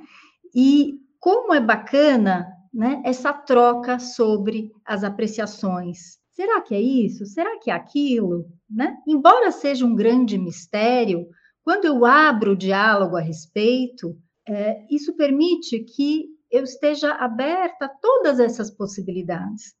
E 0.54 0.94
como 1.18 1.54
é 1.54 1.60
bacana 1.60 2.46
né, 2.72 3.02
essa 3.04 3.32
troca 3.32 3.98
sobre 3.98 4.70
as 4.84 5.02
apreciações. 5.02 6.18
Será 6.32 6.60
que 6.60 6.74
é 6.74 6.80
isso? 6.80 7.24
Será 7.24 7.58
que 7.58 7.70
é 7.70 7.74
aquilo? 7.74 8.46
Né? 8.68 8.96
Embora 9.08 9.50
seja 9.50 9.86
um 9.86 9.94
grande 9.94 10.36
mistério, 10.36 11.26
quando 11.62 11.86
eu 11.86 12.04
abro 12.04 12.52
o 12.52 12.56
diálogo 12.56 13.16
a 13.16 13.20
respeito, 13.20 14.16
é, 14.46 14.84
isso 14.90 15.16
permite 15.16 15.80
que 15.80 16.26
eu 16.50 16.64
esteja 16.64 17.12
aberta 17.14 17.86
a 17.86 17.88
todas 17.88 18.38
essas 18.38 18.70
possibilidades, 18.70 19.74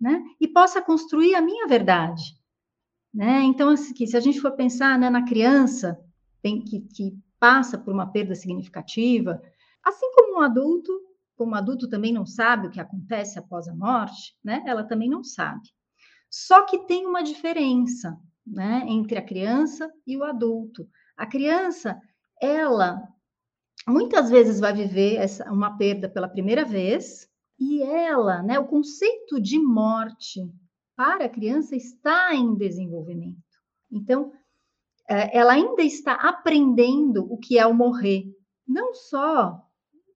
né? 0.00 0.22
E 0.40 0.48
possa 0.48 0.82
construir 0.82 1.34
a 1.34 1.40
minha 1.40 1.66
verdade, 1.68 2.22
né? 3.16 3.42
Então, 3.44 3.70
assim, 3.70 4.06
se 4.06 4.14
a 4.14 4.20
gente 4.20 4.42
for 4.42 4.52
pensar 4.52 4.98
né, 4.98 5.08
na 5.08 5.24
criança 5.24 5.98
tem, 6.42 6.60
que, 6.60 6.80
que 6.80 7.18
passa 7.40 7.78
por 7.78 7.94
uma 7.94 8.12
perda 8.12 8.34
significativa, 8.34 9.40
assim 9.82 10.12
como 10.14 10.38
um 10.38 10.42
adulto, 10.42 10.92
como 11.34 11.52
um 11.52 11.54
adulto 11.54 11.88
também 11.88 12.12
não 12.12 12.26
sabe 12.26 12.66
o 12.66 12.70
que 12.70 12.78
acontece 12.78 13.38
após 13.38 13.68
a 13.68 13.74
morte, 13.74 14.36
né? 14.44 14.62
Ela 14.66 14.84
também 14.84 15.08
não 15.08 15.24
sabe. 15.24 15.62
Só 16.30 16.66
que 16.66 16.86
tem 16.86 17.06
uma 17.06 17.22
diferença, 17.22 18.18
né, 18.46 18.84
entre 18.86 19.16
a 19.16 19.24
criança 19.24 19.90
e 20.06 20.14
o 20.18 20.22
adulto. 20.22 20.86
A 21.16 21.26
criança, 21.26 21.98
ela 22.40 23.02
muitas 23.88 24.28
vezes 24.28 24.60
vai 24.60 24.74
viver 24.74 25.16
essa, 25.16 25.50
uma 25.50 25.78
perda 25.78 26.06
pela 26.06 26.28
primeira 26.28 26.66
vez 26.66 27.30
e 27.58 27.82
ela, 27.82 28.42
né, 28.42 28.58
o 28.58 28.66
conceito 28.66 29.40
de 29.40 29.58
morte 29.58 30.42
para 30.96 31.26
a 31.26 31.28
criança 31.28 31.76
está 31.76 32.34
em 32.34 32.54
desenvolvimento. 32.54 33.36
Então, 33.90 34.32
é, 35.08 35.36
ela 35.36 35.52
ainda 35.52 35.82
está 35.82 36.14
aprendendo 36.14 37.30
o 37.30 37.38
que 37.38 37.58
é 37.58 37.66
o 37.66 37.74
morrer, 37.74 38.24
não 38.66 38.94
só 38.94 39.62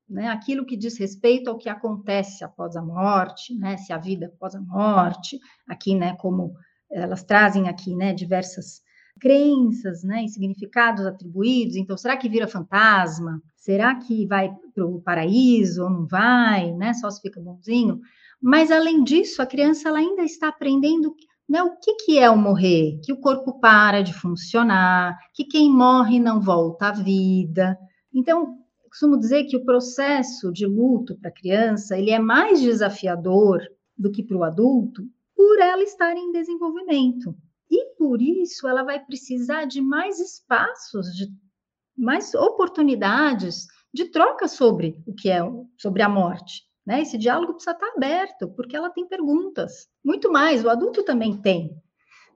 né, 0.09 0.29
aquilo 0.29 0.67
que 0.67 0.77
diz 0.77 0.99
respeito 0.99 1.49
ao 1.49 1.57
que 1.57 1.69
acontece 1.69 2.43
após 2.43 2.75
a 2.75 2.83
morte, 2.83 3.55
né, 3.55 3.77
se 3.77 3.93
a 3.93 3.99
vida 3.99 4.27
após 4.27 4.57
a 4.57 4.61
morte, 4.61 5.39
aqui, 5.69 5.95
né, 5.95 6.17
como 6.17 6.53
elas 6.91 7.23
trazem 7.23 7.69
aqui, 7.69 7.95
né, 7.95 8.13
diversas 8.13 8.83
crenças, 9.21 10.03
né, 10.03 10.25
e 10.25 10.29
significados 10.29 11.07
atribuídos. 11.07 11.77
Então, 11.77 11.97
será 11.97 12.17
que 12.17 12.29
vira 12.29 12.49
fantasma? 12.49 13.41
Será 13.55 13.95
que 13.95 14.27
vai 14.27 14.51
para 14.75 14.85
o 14.85 15.01
paraíso 15.01 15.85
ou 15.85 15.91
não 15.91 16.07
vai, 16.07 16.73
né? 16.73 16.95
Só 16.95 17.11
se 17.11 17.21
fica 17.21 17.39
bonzinho. 17.39 18.01
Mas 18.41 18.71
além 18.71 19.05
disso, 19.05 19.43
a 19.43 19.47
criança 19.47 19.89
ela 19.89 19.99
ainda 19.99 20.23
está 20.23 20.49
aprendendo 20.49 21.15
né, 21.49 21.63
o 21.63 21.77
que, 21.77 21.95
que 21.97 22.19
é 22.19 22.31
o 22.31 22.39
morrer, 22.39 23.01
que 23.05 23.13
o 23.13 23.21
corpo 23.21 23.59
para 23.61 24.03
de 24.03 24.15
funcionar, 24.15 25.19
que 25.35 25.45
quem 25.45 25.69
morre 25.69 26.21
não 26.21 26.41
volta 26.41 26.89
à 26.89 26.93
vida. 26.93 27.77
Então, 28.15 28.57
costumo 28.89 29.19
dizer 29.19 29.45
que 29.45 29.57
o 29.57 29.65
processo 29.65 30.53
de 30.53 30.65
luto 30.65 31.19
para 31.19 31.29
a 31.29 31.35
criança 31.35 31.99
ele 31.99 32.11
é 32.11 32.19
mais 32.19 32.61
desafiador 32.61 33.61
do 33.97 34.11
que 34.11 34.23
para 34.23 34.37
o 34.37 34.45
adulto, 34.45 35.03
por 35.35 35.59
ela 35.59 35.83
estar 35.83 36.17
em 36.17 36.33
desenvolvimento. 36.33 37.35
E 37.71 37.95
por 37.97 38.23
isso 38.23 38.67
ela 38.67 38.83
vai 38.83 39.05
precisar 39.05 39.65
de 39.65 39.81
mais 39.81 40.19
espaços, 40.19 41.07
de 41.15 41.29
mais 41.97 42.35
oportunidades 42.35 43.67
de 43.93 44.07
troca 44.07 44.49
sobre 44.49 45.03
o 45.07 45.15
que 45.15 45.29
é 45.29 45.41
sobre 45.77 46.03
a 46.03 46.09
morte. 46.09 46.70
Né? 46.91 47.03
Esse 47.03 47.17
diálogo 47.17 47.53
precisa 47.53 47.71
estar 47.71 47.87
aberto, 47.95 48.49
porque 48.49 48.75
ela 48.75 48.91
tem 48.91 49.07
perguntas. 49.07 49.89
Muito 50.05 50.29
mais, 50.29 50.65
o 50.65 50.69
adulto 50.69 51.05
também 51.05 51.41
tem, 51.41 51.71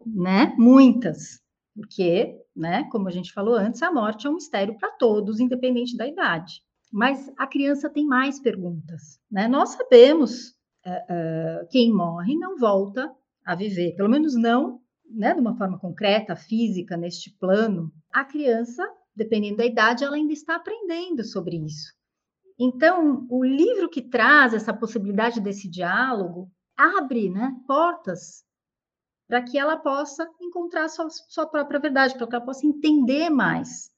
né? 0.07 0.55
Muitas. 0.57 1.41
Porque, 1.75 2.41
né, 2.55 2.89
como 2.93 3.09
a 3.09 3.11
gente 3.11 3.33
falou 3.33 3.57
antes, 3.57 3.83
a 3.83 3.91
morte 3.91 4.29
é 4.29 4.31
um 4.31 4.35
mistério 4.35 4.79
para 4.79 4.93
todos, 4.93 5.41
independente 5.41 5.97
da 5.97 6.07
idade. 6.07 6.63
Mas 6.93 7.33
a 7.37 7.49
criança 7.49 7.91
tem 7.91 8.07
mais 8.07 8.39
perguntas. 8.39 9.19
Né? 9.29 9.49
Nós 9.49 9.71
sabemos 9.71 10.51
uh, 10.87 11.67
quem 11.69 11.93
morre 11.93 12.37
não 12.37 12.57
volta 12.57 13.13
a 13.45 13.57
viver, 13.57 13.97
pelo 13.97 14.09
menos 14.09 14.37
não 14.37 14.81
né, 15.11 15.35
de 15.35 15.41
uma 15.41 15.57
forma 15.57 15.81
concreta, 15.81 16.37
física, 16.37 16.97
neste 16.97 17.37
plano, 17.41 17.93
a 18.13 18.25
criança, 18.25 18.89
dependendo 19.17 19.57
da 19.57 19.67
idade, 19.67 20.05
ela 20.05 20.15
ainda 20.15 20.33
está 20.33 20.55
aprendendo 20.55 21.25
sobre 21.25 21.57
isso. 21.57 21.93
Então, 22.59 23.27
o 23.29 23.45
livro 23.45 23.89
que 23.89 24.01
traz 24.01 24.55
essa 24.55 24.73
possibilidade 24.73 25.41
desse 25.41 25.69
diálogo 25.69 26.51
abre 26.77 27.29
né, 27.29 27.53
portas 27.67 28.45
para 29.29 29.43
que 29.43 29.59
ela 29.59 29.77
possa 29.77 30.29
encontrar 30.41 30.89
sua, 30.89 31.09
sua 31.11 31.47
própria 31.47 31.81
verdade, 31.81 32.17
para 32.17 32.27
que 32.27 32.35
ela 32.35 32.45
possa 32.45 32.67
entender 32.67 33.31
mais 33.31 33.91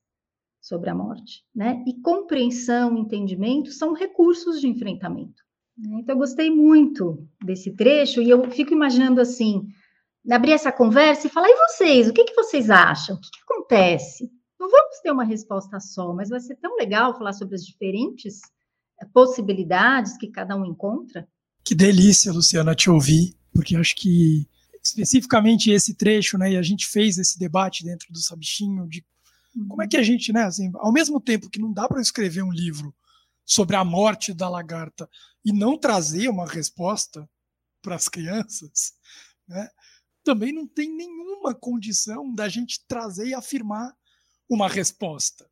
sobre 0.60 0.88
a 0.88 0.94
morte. 0.94 1.44
Né? 1.54 1.82
E 1.86 2.00
compreensão, 2.00 2.96
entendimento 2.96 3.70
são 3.72 3.92
recursos 3.92 4.60
de 4.60 4.68
enfrentamento. 4.68 5.42
Né? 5.76 5.98
Então, 6.00 6.14
eu 6.14 6.18
gostei 6.18 6.50
muito 6.50 7.28
desse 7.44 7.74
trecho 7.74 8.22
e 8.22 8.30
eu 8.30 8.50
fico 8.50 8.72
imaginando 8.72 9.20
assim, 9.20 9.66
abrir 10.30 10.52
essa 10.52 10.72
conversa 10.72 11.26
e 11.26 11.30
falar, 11.30 11.48
e 11.48 11.56
vocês, 11.68 12.08
o 12.08 12.12
que, 12.12 12.24
que 12.24 12.34
vocês 12.34 12.70
acham? 12.70 13.16
O 13.16 13.20
que, 13.20 13.30
que 13.30 13.42
acontece? 13.42 14.30
Não 14.58 14.70
vamos 14.70 15.00
ter 15.02 15.10
uma 15.10 15.24
resposta 15.24 15.78
só, 15.80 16.12
mas 16.12 16.28
vai 16.28 16.40
ser 16.40 16.56
tão 16.56 16.76
legal 16.76 17.16
falar 17.16 17.32
sobre 17.32 17.54
as 17.54 17.64
diferentes 17.64 18.40
eh, 19.00 19.06
possibilidades 19.12 20.16
que 20.16 20.28
cada 20.28 20.56
um 20.56 20.64
encontra. 20.64 21.28
Que 21.64 21.74
delícia, 21.74 22.32
Luciana, 22.32 22.74
te 22.74 22.88
ouvir, 22.88 23.34
porque 23.52 23.76
acho 23.76 23.94
que 23.96 24.48
especificamente 24.82 25.70
esse 25.70 25.94
trecho, 25.94 26.38
né, 26.38 26.52
e 26.52 26.56
a 26.56 26.62
gente 26.62 26.86
fez 26.86 27.18
esse 27.18 27.38
debate 27.38 27.84
dentro 27.84 28.12
do 28.12 28.18
Sabichinho 28.18 28.86
de 28.88 29.04
como 29.68 29.82
é 29.82 29.88
que 29.88 29.96
a 29.96 30.02
gente, 30.02 30.32
né, 30.32 30.44
assim, 30.44 30.70
ao 30.74 30.92
mesmo 30.92 31.20
tempo 31.20 31.50
que 31.50 31.58
não 31.58 31.72
dá 31.72 31.88
para 31.88 32.00
escrever 32.00 32.42
um 32.42 32.52
livro 32.52 32.94
sobre 33.44 33.74
a 33.74 33.84
morte 33.84 34.34
da 34.34 34.48
lagarta 34.48 35.08
e 35.44 35.52
não 35.52 35.78
trazer 35.78 36.28
uma 36.28 36.46
resposta 36.46 37.28
para 37.80 37.94
as 37.94 38.08
crianças, 38.08 38.92
né? 39.48 39.68
também 40.24 40.52
não 40.52 40.66
tem 40.66 40.92
nenhuma 40.94 41.54
condição 41.54 42.34
da 42.34 42.48
gente 42.48 42.84
trazer 42.88 43.28
e 43.28 43.34
afirmar 43.34 43.94
uma 44.48 44.68
resposta. 44.68 45.48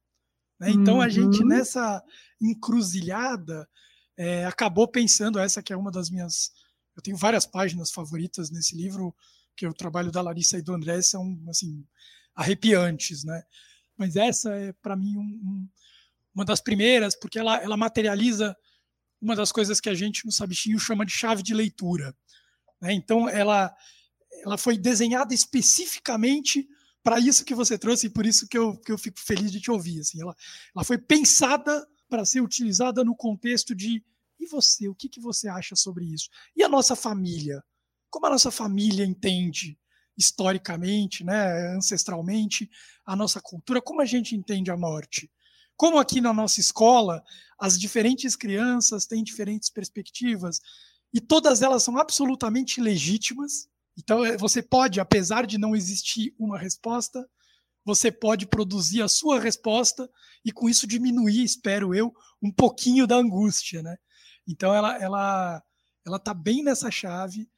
Né? 0.58 0.70
Então, 0.70 1.00
a 1.00 1.08
gente, 1.08 1.42
uhum. 1.42 1.48
nessa 1.48 2.02
encruzilhada, 2.40 3.68
é, 4.16 4.44
acabou 4.44 4.86
pensando, 4.88 5.38
essa 5.38 5.62
que 5.62 5.72
é 5.72 5.76
uma 5.76 5.90
das 5.90 6.10
minhas. 6.10 6.52
Eu 6.96 7.02
tenho 7.02 7.16
várias 7.16 7.44
páginas 7.44 7.90
favoritas 7.90 8.50
nesse 8.50 8.76
livro, 8.76 9.14
que 9.56 9.66
o 9.66 9.74
trabalho 9.74 10.10
da 10.10 10.22
Larissa 10.22 10.58
e 10.58 10.62
do 10.62 10.72
André 10.72 11.02
são 11.02 11.40
assim, 11.48 11.84
arrepiantes, 12.34 13.24
né? 13.24 13.42
Mas 13.96 14.16
essa 14.16 14.50
é, 14.54 14.72
para 14.72 14.96
mim, 14.96 15.16
um, 15.16 15.20
um, 15.20 15.68
uma 16.34 16.44
das 16.44 16.60
primeiras, 16.60 17.14
porque 17.16 17.38
ela, 17.38 17.56
ela 17.62 17.76
materializa 17.76 18.56
uma 19.20 19.36
das 19.36 19.52
coisas 19.52 19.80
que 19.80 19.88
a 19.88 19.94
gente 19.94 20.26
no 20.26 20.32
Sabichinho 20.32 20.78
chama 20.78 21.06
de 21.06 21.12
chave 21.12 21.42
de 21.42 21.54
leitura. 21.54 22.14
Né? 22.80 22.92
Então, 22.92 23.28
ela, 23.28 23.74
ela 24.44 24.58
foi 24.58 24.76
desenhada 24.76 25.32
especificamente 25.32 26.68
para 27.04 27.20
isso 27.20 27.44
que 27.44 27.54
você 27.54 27.78
trouxe 27.78 28.06
e 28.06 28.10
por 28.10 28.24
isso 28.24 28.48
que 28.48 28.56
eu, 28.58 28.76
que 28.78 28.90
eu 28.90 28.98
fico 28.98 29.20
feliz 29.20 29.52
de 29.52 29.60
te 29.60 29.70
ouvir. 29.70 30.00
Assim, 30.00 30.20
ela, 30.20 30.34
ela 30.74 30.84
foi 30.84 30.98
pensada 30.98 31.86
para 32.08 32.24
ser 32.24 32.40
utilizada 32.40 33.04
no 33.04 33.14
contexto 33.14 33.74
de 33.74 34.02
e 34.40 34.46
você, 34.46 34.88
o 34.88 34.94
que, 34.94 35.08
que 35.08 35.20
você 35.20 35.48
acha 35.48 35.76
sobre 35.76 36.04
isso? 36.04 36.28
E 36.56 36.62
a 36.62 36.68
nossa 36.68 36.96
família? 36.96 37.62
Como 38.10 38.26
a 38.26 38.30
nossa 38.30 38.50
família 38.50 39.04
entende 39.04 39.78
historicamente, 40.16 41.24
né, 41.24 41.74
ancestralmente, 41.76 42.70
a 43.04 43.14
nossa 43.14 43.40
cultura? 43.40 43.80
Como 43.80 44.00
a 44.00 44.04
gente 44.04 44.34
entende 44.34 44.70
a 44.70 44.76
morte? 44.76 45.30
Como 45.76 45.98
aqui 45.98 46.20
na 46.20 46.32
nossa 46.32 46.60
escola, 46.60 47.22
as 47.58 47.78
diferentes 47.78 48.36
crianças 48.36 49.06
têm 49.06 49.22
diferentes 49.24 49.70
perspectivas 49.70 50.60
e 51.12 51.20
todas 51.20 51.62
elas 51.62 51.82
são 51.82 51.98
absolutamente 51.98 52.80
legítimas. 52.80 53.68
Então, 53.96 54.24
é, 54.24 54.36
você 54.36 54.62
pode, 54.62 55.00
apesar 55.00 55.46
de 55.46 55.58
não 55.58 55.74
existir 55.74 56.34
uma 56.38 56.58
resposta, 56.58 57.28
você 57.84 58.10
pode 58.10 58.46
produzir 58.46 59.02
a 59.02 59.08
sua 59.08 59.38
resposta 59.38 60.08
e 60.44 60.50
com 60.50 60.68
isso 60.68 60.86
diminuir, 60.86 61.44
espero 61.44 61.94
eu, 61.94 62.14
um 62.42 62.50
pouquinho 62.50 63.06
da 63.06 63.16
angústia, 63.16 63.82
né? 63.82 63.96
Então 64.46 64.74
ela 64.74 64.96
ela 65.02 65.62
ela 66.06 66.18
tá 66.18 66.34
bem 66.34 66.62
nessa 66.62 66.90
chave. 66.90 67.48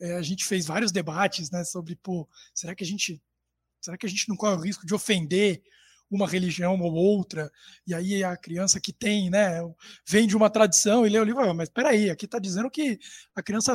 É, 0.00 0.16
a 0.16 0.22
gente 0.22 0.44
fez 0.44 0.66
vários 0.66 0.92
debates, 0.92 1.50
né, 1.50 1.64
sobre 1.64 1.96
pô, 1.96 2.28
será 2.54 2.74
que 2.74 2.84
a 2.84 2.86
gente 2.86 3.22
será 3.80 3.96
que 3.96 4.06
a 4.06 4.08
gente 4.08 4.28
não 4.28 4.36
corre 4.36 4.56
o 4.56 4.60
risco 4.60 4.86
de 4.86 4.94
ofender 4.94 5.62
uma 6.10 6.28
religião 6.28 6.78
ou 6.80 6.92
outra, 6.92 7.50
e 7.86 7.94
aí 7.94 8.22
a 8.22 8.36
criança 8.36 8.80
que 8.80 8.92
tem, 8.92 9.28
né, 9.28 9.60
vem 10.06 10.26
de 10.26 10.36
uma 10.36 10.48
tradição 10.48 11.06
e 11.06 11.08
lê 11.08 11.18
o 11.18 11.24
livro, 11.24 11.42
ah, 11.42 11.54
mas 11.54 11.68
peraí, 11.68 12.10
aqui 12.10 12.26
está 12.26 12.38
dizendo 12.38 12.70
que 12.70 12.98
a 13.34 13.42
criança, 13.42 13.72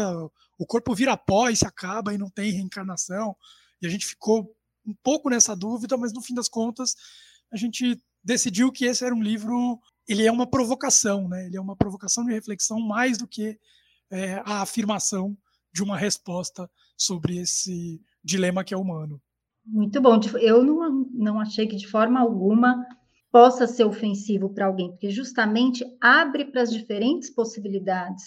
o 0.58 0.66
corpo 0.66 0.96
vira 0.96 1.18
pó 1.18 1.50
e 1.50 1.56
se 1.56 1.68
acaba 1.68 2.14
e 2.14 2.18
não 2.18 2.30
tem 2.30 2.52
reencarnação, 2.52 3.36
e 3.82 3.88
a 3.88 3.90
gente 3.90 4.06
ficou 4.06 4.56
um 4.86 4.94
pouco 5.04 5.30
nessa 5.30 5.56
dúvida, 5.56 5.98
mas 5.98 6.14
no 6.14 6.22
fim 6.22 6.34
das 6.34 6.48
contas 6.48 6.96
a 7.52 7.58
gente 7.58 8.02
decidiu 8.24 8.72
que 8.72 8.86
esse 8.86 9.04
era 9.04 9.14
um 9.14 9.22
livro, 9.22 9.80
ele 10.08 10.26
é 10.26 10.32
uma 10.32 10.50
provocação, 10.50 11.28
né? 11.28 11.46
Ele 11.46 11.58
é 11.58 11.62
uma 11.62 11.76
provocação 11.76 12.26
de 12.26 12.32
reflexão 12.32 12.80
mais 12.80 13.18
do 13.18 13.28
que 13.28 13.60
é, 14.10 14.36
a 14.46 14.62
afirmação 14.62 15.38
de 15.74 15.84
uma 15.84 15.98
resposta 15.98 16.70
sobre 16.98 17.38
esse 17.38 18.02
dilema 18.24 18.64
que 18.64 18.74
é 18.74 18.78
humano. 18.78 19.22
Muito 19.65 20.01
bom. 20.01 20.20
Eu 20.39 20.63
não, 20.63 21.06
não 21.12 21.39
achei 21.39 21.68
que 21.68 21.75
de 21.75 21.88
forma 21.88 22.20
alguma 22.20 22.86
possa 23.32 23.65
ser 23.65 23.86
ofensivo 23.86 24.53
para 24.53 24.65
alguém, 24.65 24.89
porque 24.89 25.10
justamente 25.10 25.86
abre 26.01 26.46
para 26.46 26.62
as 26.62 26.72
diferentes 26.72 27.30
possibilidades 27.30 28.25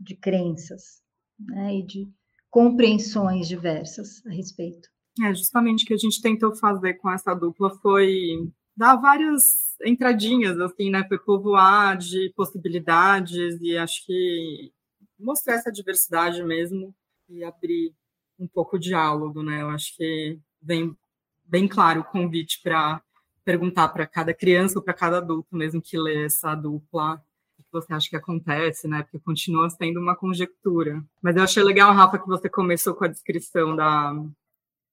de 0.00 0.16
crenças 0.16 1.02
né, 1.38 1.76
e 1.76 1.82
de 1.86 2.08
compreensões 2.50 3.46
diversas 3.46 4.24
a 4.26 4.30
respeito. 4.30 4.88
É, 5.22 5.34
justamente 5.34 5.84
o 5.84 5.86
que 5.86 5.94
a 5.94 5.98
gente 5.98 6.22
tentou 6.22 6.54
fazer 6.56 6.94
com 6.94 7.10
essa 7.10 7.34
dupla 7.34 7.70
foi 7.82 8.50
dar 8.76 8.96
várias 8.96 9.76
entradinhas, 9.84 10.58
assim, 10.60 10.90
né? 10.90 11.04
Foi 11.08 11.18
povoar 11.18 11.98
de 11.98 12.32
possibilidades 12.36 13.60
e 13.60 13.76
acho 13.76 14.06
que 14.06 14.72
mostrar 15.18 15.54
essa 15.54 15.72
diversidade 15.72 16.42
mesmo 16.44 16.94
e 17.28 17.42
abrir 17.42 17.92
um 18.38 18.46
pouco 18.46 18.76
o 18.76 18.78
diálogo, 18.78 19.42
né? 19.42 19.62
Eu 19.62 19.70
acho 19.70 19.96
que 19.96 20.38
vem 20.60 20.96
bem 21.44 21.66
claro 21.66 22.00
o 22.00 22.04
convite 22.04 22.60
para 22.62 23.02
perguntar 23.44 23.88
para 23.88 24.06
cada 24.06 24.34
criança 24.34 24.78
ou 24.78 24.84
para 24.84 24.92
cada 24.92 25.18
adulto 25.18 25.56
mesmo 25.56 25.80
que 25.80 25.98
lê 25.98 26.24
essa 26.24 26.54
dupla 26.54 27.22
o 27.58 27.62
que 27.62 27.72
você 27.72 27.92
acha 27.92 28.08
que 28.08 28.16
acontece, 28.16 28.86
né? 28.86 29.02
Porque 29.02 29.18
continua 29.18 29.68
sendo 29.68 29.98
uma 29.98 30.14
conjectura. 30.14 31.02
Mas 31.20 31.36
eu 31.36 31.42
achei 31.42 31.62
legal, 31.62 31.92
Rafa, 31.92 32.18
que 32.18 32.26
você 32.26 32.48
começou 32.48 32.94
com 32.94 33.04
a 33.04 33.08
descrição 33.08 33.74
da, 33.74 34.14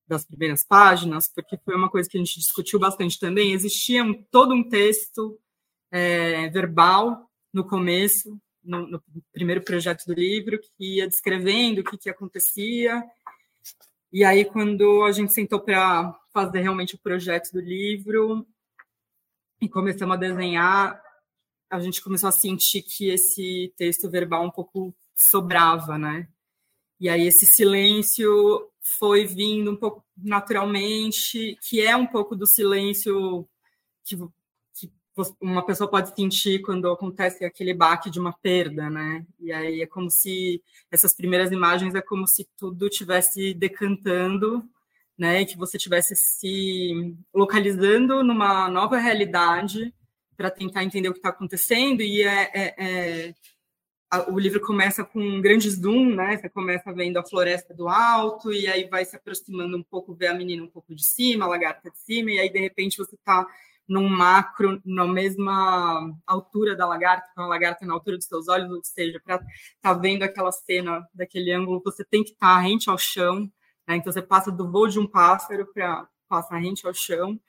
das 0.07 0.25
primeiras 0.25 0.63
páginas, 0.63 1.27
porque 1.27 1.57
foi 1.57 1.75
uma 1.75 1.89
coisa 1.89 2.09
que 2.09 2.17
a 2.17 2.19
gente 2.23 2.39
discutiu 2.39 2.79
bastante 2.79 3.19
também. 3.19 3.51
Existia 3.51 4.03
um, 4.03 4.13
todo 4.31 4.53
um 4.53 4.67
texto 4.67 5.39
é, 5.91 6.49
verbal 6.49 7.29
no 7.53 7.63
começo, 7.63 8.37
no, 8.63 8.87
no, 8.87 9.03
primeiro 9.31 9.61
projeto 9.61 10.05
do 10.05 10.13
livro, 10.13 10.59
que 10.59 10.97
ia 10.97 11.07
descrevendo 11.07 11.81
o 11.81 11.83
que, 11.83 11.97
que 11.97 12.09
acontecia. 12.09 13.03
E 14.15 14.23
aí, 14.23 14.45
quando 14.45 15.03
a 15.03 15.11
gente 15.11 15.33
sentou 15.33 15.59
para 15.59 16.17
fazer 16.31 16.61
realmente 16.61 16.95
o 16.95 16.97
projeto 16.97 17.51
do 17.51 17.59
livro 17.59 18.47
e 19.59 19.67
começamos 19.67 20.15
a 20.15 20.17
desenhar, 20.17 21.03
a 21.69 21.79
gente 21.81 22.01
começou 22.01 22.29
a 22.29 22.31
sentir 22.31 22.81
que 22.81 23.09
esse 23.09 23.73
texto 23.75 24.09
verbal 24.09 24.45
um 24.45 24.49
pouco 24.49 24.95
sobrava, 25.13 25.97
né? 25.97 26.29
E 26.97 27.09
aí 27.09 27.27
esse 27.27 27.45
silêncio 27.45 28.71
foi 28.97 29.25
vindo 29.25 29.71
um 29.71 29.75
pouco 29.75 30.01
naturalmente, 30.15 31.57
que 31.67 31.81
é 31.81 31.93
um 31.93 32.07
pouco 32.07 32.37
do 32.37 32.47
silêncio 32.47 33.45
que, 34.05 34.15
uma 35.39 35.65
pessoa 35.65 35.89
pode 35.89 36.13
sentir 36.15 36.61
quando 36.61 36.91
acontece 36.91 37.45
aquele 37.45 37.73
baque 37.73 38.09
de 38.09 38.19
uma 38.19 38.33
perda, 38.33 38.89
né? 38.89 39.25
E 39.39 39.51
aí 39.51 39.81
é 39.81 39.87
como 39.87 40.09
se 40.09 40.61
essas 40.91 41.13
primeiras 41.13 41.51
imagens 41.51 41.95
é 41.95 42.01
como 42.01 42.27
se 42.27 42.47
tudo 42.57 42.89
tivesse 42.89 43.53
decantando, 43.53 44.63
né? 45.17 45.41
E 45.41 45.45
que 45.45 45.57
você 45.57 45.77
tivesse 45.77 46.15
se 46.15 47.15
localizando 47.33 48.23
numa 48.23 48.69
nova 48.69 48.97
realidade 48.97 49.93
para 50.35 50.51
tentar 50.51 50.83
entender 50.83 51.07
o 51.09 51.13
que 51.13 51.19
está 51.19 51.29
acontecendo 51.29 52.01
e 52.01 52.23
é, 52.23 52.51
é, 52.53 52.75
é 52.77 53.33
o 54.29 54.39
livro 54.39 54.61
começa 54.61 55.03
com 55.03 55.19
um 55.19 55.41
grande 55.41 55.69
zoom, 55.69 56.13
né? 56.15 56.37
Você 56.37 56.49
começa 56.49 56.91
vendo 56.93 57.17
a 57.17 57.25
floresta 57.25 57.73
do 57.73 57.87
alto 57.87 58.51
e 58.53 58.67
aí 58.67 58.87
vai 58.89 59.05
se 59.05 59.15
aproximando 59.15 59.77
um 59.77 59.83
pouco, 59.83 60.13
vê 60.13 60.27
a 60.27 60.33
menina 60.33 60.63
um 60.63 60.69
pouco 60.69 60.93
de 60.93 61.03
cima, 61.03 61.45
a 61.45 61.49
lagarta 61.49 61.89
de 61.89 61.97
cima 61.97 62.31
e 62.31 62.39
aí 62.39 62.49
de 62.49 62.59
repente 62.59 62.97
você 62.97 63.15
está 63.15 63.45
num 63.87 64.07
macro 64.07 64.81
na 64.85 65.05
mesma 65.05 66.11
altura 66.25 66.75
da 66.75 66.87
lagarta, 66.87 67.27
com 67.35 67.41
a 67.41 67.47
lagarta 67.47 67.85
na 67.85 67.93
altura 67.93 68.17
dos 68.17 68.25
seus 68.25 68.47
olhos, 68.47 68.71
ou 68.71 68.81
seja, 68.83 69.19
para 69.23 69.35
estar 69.35 69.47
tá 69.81 69.93
vendo 69.93 70.23
aquela 70.23 70.51
cena 70.51 71.07
daquele 71.13 71.51
ângulo, 71.51 71.81
você 71.83 72.03
tem 72.03 72.23
que 72.23 72.31
estar 72.31 72.55
tá 72.55 72.59
rente 72.59 72.89
ao 72.89 72.97
chão, 72.97 73.41
né? 73.87 73.97
Então 73.97 74.11
você 74.11 74.21
passa 74.21 74.51
do 74.51 74.71
voo 74.71 74.87
de 74.87 74.99
um 74.99 75.07
pássaro 75.07 75.67
para 75.73 76.07
passar 76.27 76.57
rente 76.57 76.87
ao 76.87 76.93
chão 76.93 77.39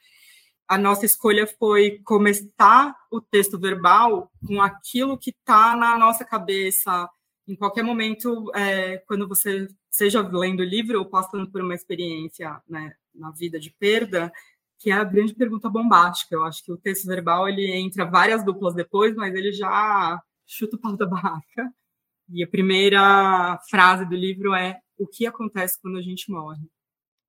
a 0.69 0.77
nossa 0.77 1.07
escolha 1.07 1.47
foi 1.47 2.01
começar 2.05 2.95
o 3.11 3.21
texto 3.21 3.59
verbal 3.59 4.31
com 4.45 4.61
aquilo 4.61 5.17
que 5.17 5.31
está 5.31 5.77
na 5.77 5.97
nossa 5.97 6.25
cabeça. 6.25 7.09
Em 7.47 7.55
qualquer 7.55 7.85
momento, 7.85 8.51
é, 8.55 8.99
quando 9.07 9.29
você 9.29 9.69
seja 9.89 10.21
lendo 10.21 10.61
o 10.61 10.65
livro 10.65 10.99
ou 10.99 11.07
passando 11.07 11.51
por 11.51 11.61
uma 11.61 11.75
experiência 11.75 12.61
né, 12.69 12.95
na 13.15 13.31
vida 13.31 13.61
de 13.61 13.71
perda, 13.71 14.33
que 14.79 14.91
é 14.91 14.95
a 14.95 15.05
grande 15.05 15.35
pergunta 15.35 15.69
bombástica. 15.69 16.35
Eu 16.35 16.45
acho 16.45 16.65
que 16.65 16.73
o 16.73 16.77
texto 16.77 17.07
verbal 17.07 17.49
ele 17.49 17.71
entra 17.71 18.05
várias 18.05 18.45
duplas 18.45 18.75
depois, 18.75 19.15
mas 19.15 19.35
ele 19.35 19.53
já 19.53 20.21
chuta 20.47 20.77
o 20.77 20.81
pau 20.81 20.97
da 20.97 21.07
barraca. 21.07 21.73
E 22.31 22.43
a 22.43 22.49
primeira 22.49 23.59
frase 23.71 24.05
do 24.05 24.17
livro 24.17 24.55
é: 24.55 24.79
O 24.99 25.07
que 25.07 25.27
acontece 25.27 25.81
quando 25.81 25.99
a 25.99 26.03
gente 26.03 26.31
morre? 26.31 26.67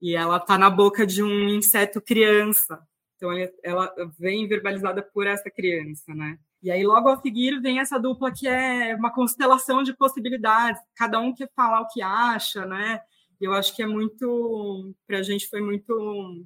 E 0.01 0.15
ela 0.15 0.37
está 0.37 0.57
na 0.57 0.69
boca 0.69 1.05
de 1.05 1.23
um 1.23 1.49
inseto 1.49 2.01
criança, 2.01 2.79
então, 3.17 3.31
ela 3.63 3.91
vem 4.17 4.47
verbalizada 4.47 5.01
por 5.01 5.25
essa 5.25 5.49
criança, 5.49 6.13
né? 6.13 6.37
E 6.61 6.69
aí, 6.71 6.85
logo 6.85 7.09
a 7.09 7.19
seguir, 7.19 7.59
vem 7.59 7.79
essa 7.79 7.99
dupla 7.99 8.31
que 8.31 8.47
é 8.47 8.95
uma 8.95 9.11
constelação 9.11 9.83
de 9.83 9.95
possibilidades. 9.95 10.81
Cada 10.95 11.19
um 11.19 11.33
quer 11.33 11.49
falar 11.55 11.81
o 11.81 11.87
que 11.87 12.01
acha, 12.01 12.65
né? 12.65 13.01
Eu 13.41 13.53
acho 13.53 13.75
que 13.75 13.81
é 13.81 13.87
muito... 13.87 14.93
Para 15.07 15.17
a 15.19 15.23
gente 15.23 15.47
foi 15.49 15.61
muito 15.61 16.45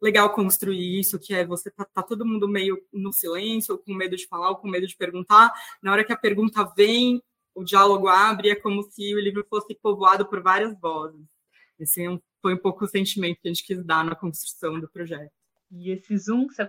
legal 0.00 0.32
construir 0.32 1.00
isso, 1.00 1.18
que 1.18 1.34
é 1.34 1.44
você 1.46 1.70
tá, 1.70 1.84
tá, 1.84 2.02
todo 2.02 2.26
mundo 2.26 2.48
meio 2.48 2.78
no 2.92 3.12
silêncio, 3.12 3.74
ou 3.74 3.78
com 3.78 3.94
medo 3.94 4.16
de 4.16 4.26
falar, 4.26 4.50
ou 4.50 4.56
com 4.56 4.68
medo 4.68 4.86
de 4.86 4.96
perguntar. 4.96 5.52
Na 5.82 5.92
hora 5.92 6.04
que 6.04 6.12
a 6.12 6.16
pergunta 6.16 6.64
vem, 6.76 7.22
o 7.54 7.64
diálogo 7.64 8.08
abre, 8.08 8.50
é 8.50 8.54
como 8.54 8.82
se 8.82 9.14
o 9.14 9.20
livro 9.20 9.44
fosse 9.48 9.74
povoado 9.74 10.26
por 10.26 10.42
várias 10.42 10.78
vozes. 10.78 11.24
Esse 11.78 12.04
é 12.04 12.18
foi 12.42 12.54
um 12.54 12.58
pouco 12.58 12.84
o 12.84 12.88
sentimento 12.88 13.40
que 13.40 13.48
a 13.48 13.52
gente 13.52 13.66
quis 13.66 13.84
dar 13.84 14.04
na 14.04 14.14
construção 14.14 14.78
do 14.78 14.88
projeto. 14.88 15.32
E 15.70 15.90
esse 15.90 16.16
zoom 16.16 16.46
que 16.46 16.54
você 16.54 16.64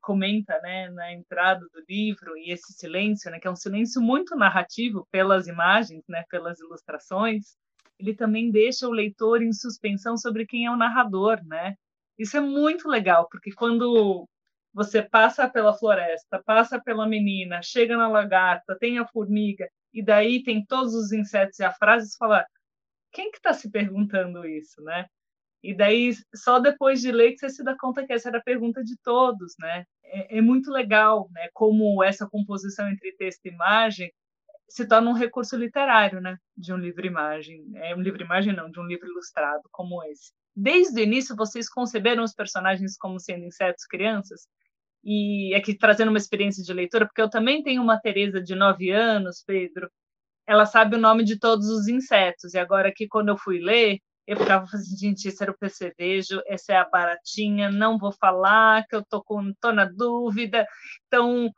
comenta 0.00 0.58
né, 0.60 0.90
na 0.90 1.12
entrada 1.12 1.60
do 1.72 1.84
livro, 1.88 2.36
e 2.36 2.50
esse 2.50 2.72
silêncio, 2.72 3.30
né, 3.30 3.38
que 3.38 3.46
é 3.46 3.50
um 3.50 3.54
silêncio 3.54 4.02
muito 4.02 4.34
narrativo 4.34 5.06
pelas 5.10 5.46
imagens, 5.46 6.02
né, 6.08 6.24
pelas 6.28 6.58
ilustrações, 6.58 7.56
ele 7.96 8.12
também 8.12 8.50
deixa 8.50 8.88
o 8.88 8.92
leitor 8.92 9.40
em 9.40 9.52
suspensão 9.52 10.16
sobre 10.16 10.44
quem 10.46 10.66
é 10.66 10.70
o 10.70 10.76
narrador. 10.76 11.38
Né? 11.44 11.76
Isso 12.20 12.36
é 12.36 12.40
muito 12.40 12.86
legal, 12.86 13.26
porque 13.30 13.50
quando 13.50 14.28
você 14.74 15.02
passa 15.02 15.48
pela 15.48 15.72
floresta, 15.72 16.42
passa 16.44 16.78
pela 16.78 17.08
menina, 17.08 17.62
chega 17.62 17.96
na 17.96 18.08
lagarta, 18.08 18.76
tem 18.78 18.98
a 18.98 19.06
formiga, 19.06 19.66
e 19.92 20.04
daí 20.04 20.42
tem 20.42 20.62
todos 20.66 20.94
os 20.94 21.12
insetos 21.12 21.58
e 21.58 21.64
a 21.64 21.72
frase 21.72 22.14
fala 22.18 22.44
quem 23.12 23.30
que 23.30 23.38
está 23.38 23.54
se 23.54 23.70
perguntando 23.70 24.46
isso, 24.46 24.82
né? 24.82 25.06
E 25.62 25.74
daí, 25.74 26.12
só 26.34 26.58
depois 26.60 27.00
de 27.00 27.12
ler 27.12 27.32
que 27.32 27.38
você 27.38 27.50
se 27.50 27.64
dá 27.64 27.76
conta 27.78 28.06
que 28.06 28.12
essa 28.12 28.28
era 28.28 28.38
a 28.38 28.42
pergunta 28.42 28.84
de 28.84 28.96
todos, 29.02 29.54
né? 29.58 29.84
É, 30.04 30.38
é 30.38 30.42
muito 30.42 30.70
legal, 30.70 31.28
né? 31.32 31.48
Como 31.54 32.04
essa 32.04 32.28
composição 32.28 32.88
entre 32.90 33.12
texto 33.16 33.46
e 33.46 33.50
imagem 33.50 34.12
se 34.68 34.86
torna 34.86 35.10
um 35.10 35.14
recurso 35.14 35.56
literário, 35.56 36.20
né? 36.20 36.36
De 36.56 36.72
um 36.72 36.78
livro-imagem. 36.78 37.64
É 37.76 37.94
um 37.96 38.00
livro-imagem, 38.00 38.54
não, 38.54 38.70
de 38.70 38.80
um 38.80 38.86
livro 38.86 39.08
ilustrado 39.08 39.62
como 39.72 40.02
esse. 40.04 40.32
Desde 40.54 41.00
o 41.00 41.04
início, 41.04 41.36
vocês 41.36 41.68
conceberam 41.68 42.24
os 42.24 42.34
personagens 42.34 42.96
como 42.96 43.18
sendo 43.20 43.44
insetos 43.44 43.86
crianças? 43.86 44.46
E 45.04 45.54
aqui 45.54 45.74
trazendo 45.74 46.10
uma 46.10 46.18
experiência 46.18 46.62
de 46.62 46.72
leitura, 46.72 47.06
porque 47.06 47.22
eu 47.22 47.30
também 47.30 47.62
tenho 47.62 47.82
uma 47.82 48.00
Teresa 48.00 48.42
de 48.42 48.54
nove 48.54 48.90
anos, 48.90 49.42
Pedro, 49.46 49.90
ela 50.46 50.66
sabe 50.66 50.96
o 50.96 51.00
nome 51.00 51.24
de 51.24 51.38
todos 51.38 51.68
os 51.68 51.88
insetos. 51.88 52.54
E 52.54 52.58
agora 52.58 52.88
aqui, 52.88 53.08
quando 53.08 53.28
eu 53.28 53.36
fui 53.38 53.60
ler, 53.60 54.00
eu 54.26 54.36
ficava 54.36 54.64
assim, 54.64 54.96
gente, 54.96 55.26
esse 55.28 55.42
era 55.42 55.52
o 55.52 55.58
percevejo, 55.58 56.42
essa 56.46 56.72
é 56.72 56.76
a 56.76 56.88
baratinha, 56.88 57.70
não 57.70 57.98
vou 57.98 58.12
falar, 58.12 58.86
que 58.86 58.94
eu 58.94 59.04
tô, 59.04 59.22
com, 59.22 59.52
tô 59.60 59.72
na 59.72 59.84
dúvida. 59.86 60.66
Então, 61.06 61.50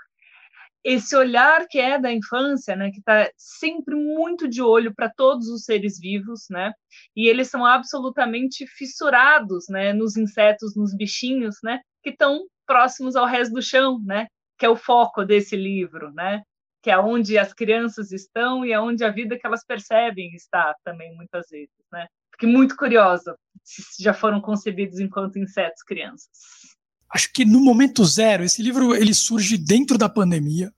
esse 0.84 1.14
olhar 1.16 1.66
que 1.68 1.78
é 1.78 1.98
da 1.98 2.12
infância, 2.12 2.74
né, 2.74 2.90
que 2.90 2.98
está 2.98 3.30
sempre 3.36 3.94
muito 3.94 4.48
de 4.48 4.60
olho 4.60 4.94
para 4.94 5.08
todos 5.08 5.48
os 5.48 5.64
seres 5.64 5.98
vivos, 5.98 6.46
né, 6.50 6.72
e 7.16 7.28
eles 7.28 7.48
são 7.48 7.64
absolutamente 7.64 8.66
fissurados, 8.66 9.66
né, 9.68 9.92
nos 9.92 10.16
insetos, 10.16 10.74
nos 10.76 10.94
bichinhos, 10.94 11.56
né, 11.62 11.80
que 12.02 12.10
estão 12.10 12.44
próximos 12.66 13.14
ao 13.16 13.26
resto 13.26 13.54
do 13.54 13.62
chão, 13.62 14.00
né, 14.04 14.26
que 14.58 14.66
é 14.66 14.68
o 14.68 14.76
foco 14.76 15.24
desse 15.24 15.56
livro, 15.56 16.12
né, 16.12 16.42
que 16.82 16.90
é 16.90 16.98
onde 16.98 17.38
as 17.38 17.54
crianças 17.54 18.10
estão 18.10 18.64
e 18.64 18.72
é 18.72 18.80
onde 18.80 19.04
a 19.04 19.10
vida 19.10 19.38
que 19.38 19.46
elas 19.46 19.64
percebem 19.64 20.34
está 20.34 20.74
também 20.84 21.14
muitas 21.14 21.48
vezes, 21.48 21.74
né. 21.92 22.06
Fiquei 22.32 22.48
muito 22.48 22.76
curiosa 22.76 23.36
se 23.62 24.02
já 24.02 24.12
foram 24.12 24.40
concebidos 24.40 24.98
enquanto 24.98 25.38
insetos 25.38 25.82
crianças 25.82 26.71
acho 27.12 27.30
que 27.32 27.44
no 27.44 27.60
momento 27.60 28.04
zero, 28.04 28.42
esse 28.42 28.62
livro 28.62 28.94
ele 28.94 29.12
surge 29.12 29.58
dentro 29.58 29.98
da 29.98 30.08
pandemia, 30.08 30.74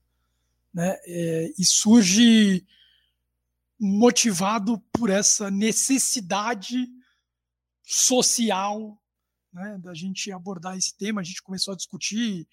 né? 0.73 0.97
É, 1.05 1.53
e 1.57 1.63
surge 1.63 2.65
motivado 3.79 4.79
por 4.91 5.09
essa 5.09 5.49
necessidade 5.49 6.87
social 7.83 9.01
né, 9.53 9.77
da 9.77 9.93
gente 9.93 10.31
abordar 10.31 10.77
esse 10.77 10.95
tema. 10.97 11.21
A 11.21 11.23
gente 11.23 11.41
começou 11.41 11.73
a 11.73 11.77
discutir 11.77 12.47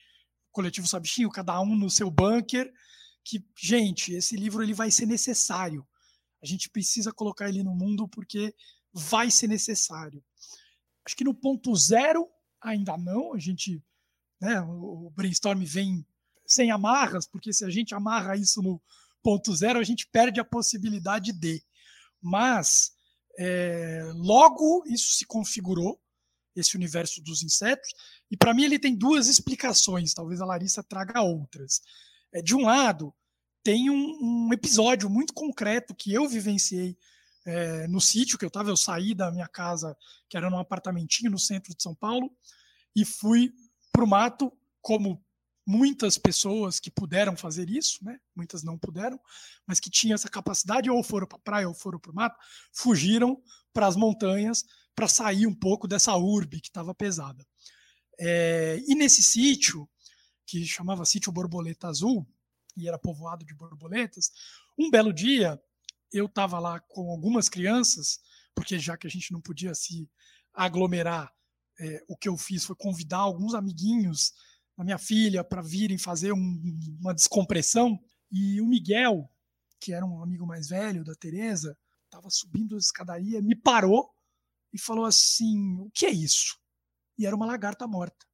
coletivo 0.53 0.87
Sabichinho, 0.87 1.31
cada 1.31 1.61
um 1.61 1.75
no 1.75 1.91
seu 1.91 2.11
bunker, 2.11 2.73
que, 3.25 3.45
gente, 3.59 4.13
esse 4.13 4.37
livro 4.37 4.63
ele 4.63 4.75
vai 4.75 4.91
ser 4.91 5.07
necessário. 5.07 5.87
A 6.43 6.47
gente 6.47 6.69
precisa 6.69 7.13
colocar 7.13 7.49
ele 7.49 7.63
no 7.63 7.75
mundo 7.75 8.07
porque 8.07 8.55
vai 8.93 9.31
ser 9.31 9.49
necessário. 9.49 10.23
Acho 11.05 11.17
que 11.17 11.25
no 11.25 11.35
ponto 11.35 11.75
zero 11.75 12.29
ainda 12.63 12.97
não, 12.97 13.35
a 13.35 13.39
gente, 13.39 13.83
né, 14.41 14.61
o 14.61 15.11
brainstorm 15.15 15.63
vem 15.65 16.07
sem 16.47 16.71
amarras, 16.71 17.27
porque 17.27 17.53
se 17.53 17.65
a 17.65 17.71
gente 17.71 17.95
amarra 17.95 18.37
isso 18.37 18.63
no 18.63 18.81
ponto 19.23 19.55
zero, 19.55 19.79
a 19.79 19.85
gente 19.85 20.07
perde 20.09 20.41
a 20.41 20.45
possibilidade 20.45 21.33
de. 21.33 21.63
Mas 22.21 22.93
é, 23.39 24.11
logo 24.15 24.85
isso 24.87 25.13
se 25.15 25.25
configurou, 25.25 26.01
esse 26.55 26.77
universo 26.77 27.23
dos 27.23 27.43
insetos, 27.43 27.89
e 28.31 28.37
para 28.37 28.53
mim 28.53 28.65
ele 28.65 28.79
tem 28.79 28.95
duas 28.95 29.27
explicações, 29.27 30.13
talvez 30.13 30.41
a 30.41 30.45
Larissa 30.47 30.83
traga 30.83 31.23
outras. 31.23 31.81
É, 32.33 32.43
de 32.43 32.55
um 32.55 32.63
lado, 32.63 33.15
tem 33.63 33.89
um, 33.89 34.49
um 34.49 34.53
episódio 34.53 35.09
muito 35.09 35.33
concreto 35.33 35.95
que 35.95 36.13
eu 36.13 36.29
vivenciei 36.29 36.97
é, 37.45 37.87
no 37.89 38.01
sítio 38.01 38.39
que 38.39 38.45
eu 38.45 38.49
estava, 38.49 38.71
eu 38.71 38.77
saí 38.77 39.15
da 39.15 39.31
minha 39.31 39.49
casa, 39.49 39.97
que 40.29 40.37
era 40.37 40.51
num 40.51 40.59
apartamentinho 40.59 41.31
no 41.31 41.39
centro 41.39 41.75
de 41.75 41.83
São 41.83 41.95
Paulo, 41.95 42.31
e 42.95 43.05
fui 43.05 43.53
para 43.91 44.05
o 44.05 44.09
mato, 44.09 44.53
como 44.81 45.25
muitas 45.67 46.19
pessoas 46.19 46.81
que 46.81 46.91
puderam 46.91 47.37
fazer 47.37 47.71
isso, 47.71 48.05
né? 48.05 48.19
muitas 48.35 48.63
não 48.63 48.77
puderam, 48.79 49.19
mas 49.67 49.79
que 49.79 49.91
tinham 49.91 50.15
essa 50.15 50.29
capacidade, 50.29 50.91
ou 50.91 51.03
foram 51.03 51.27
para 51.27 51.39
a 51.39 51.43
praia 51.43 51.69
ou 51.69 51.75
foram 51.75 51.99
para 51.99 52.11
o 52.11 52.15
mato, 52.15 52.37
fugiram 52.73 53.41
para 53.73 53.87
as 53.87 53.97
montanhas 53.97 54.65
para 54.95 55.09
sair 55.09 55.47
um 55.47 55.55
pouco 55.55 55.89
dessa 55.89 56.17
urbe 56.17 56.61
que 56.61 56.69
estava 56.69 56.95
pesada. 56.95 57.47
É, 58.19 58.83
e 58.87 58.95
nesse 58.95 59.23
sítio, 59.23 59.89
que 60.47 60.65
chamava 60.67 61.05
Sítio 61.05 61.33
Borboleta 61.33 61.89
Azul, 61.89 62.27
e 62.77 62.89
era 62.89 62.99
povoado 62.99 63.45
de 63.45 63.55
borboletas, 63.55 64.31
um 64.79 64.91
belo 64.91 65.13
dia 65.13 65.61
eu 66.13 66.27
estava 66.27 66.59
lá 66.59 66.81
com 66.81 67.11
algumas 67.11 67.49
crianças, 67.49 68.21
porque 68.55 68.79
já 68.79 68.97
que 68.97 69.07
a 69.07 69.11
gente 69.11 69.33
não 69.33 69.41
podia 69.41 69.75
se 69.75 70.09
aglomerar, 70.53 71.33
é, 71.81 72.05
o 72.07 72.17
que 72.17 72.29
eu 72.29 72.37
fiz 72.37 72.65
foi 72.65 72.77
convidar 72.77 73.19
alguns 73.19 73.55
amiguinhos 73.55 74.33
da 74.77 74.85
minha 74.85 74.99
filha 74.99 75.43
para 75.43 75.63
virem 75.63 75.99
fazer 75.99 76.33
um, 76.33 76.63
uma 77.01 77.15
descompressão. 77.15 77.99
E 78.31 78.61
o 78.61 78.67
Miguel, 78.67 79.31
que 79.81 79.93
era 79.93 80.05
um 80.05 80.23
amigo 80.23 80.47
mais 80.47 80.69
velho 80.69 81.05
da 81.05 81.15
Teresa, 81.15 81.77
estava 82.05 82.29
subindo 82.31 82.75
a 82.75 82.79
escadaria, 82.79 83.41
me 83.41 83.57
parou 83.57 84.11
e 84.73 84.79
falou 84.79 85.05
assim: 85.05 85.77
O 85.81 85.91
que 85.91 86.07
é 86.07 86.11
isso? 86.11 86.59
E 87.19 87.27
era 87.27 87.35
uma 87.35 87.47
lagarta 87.47 87.87
morta. 87.87 88.27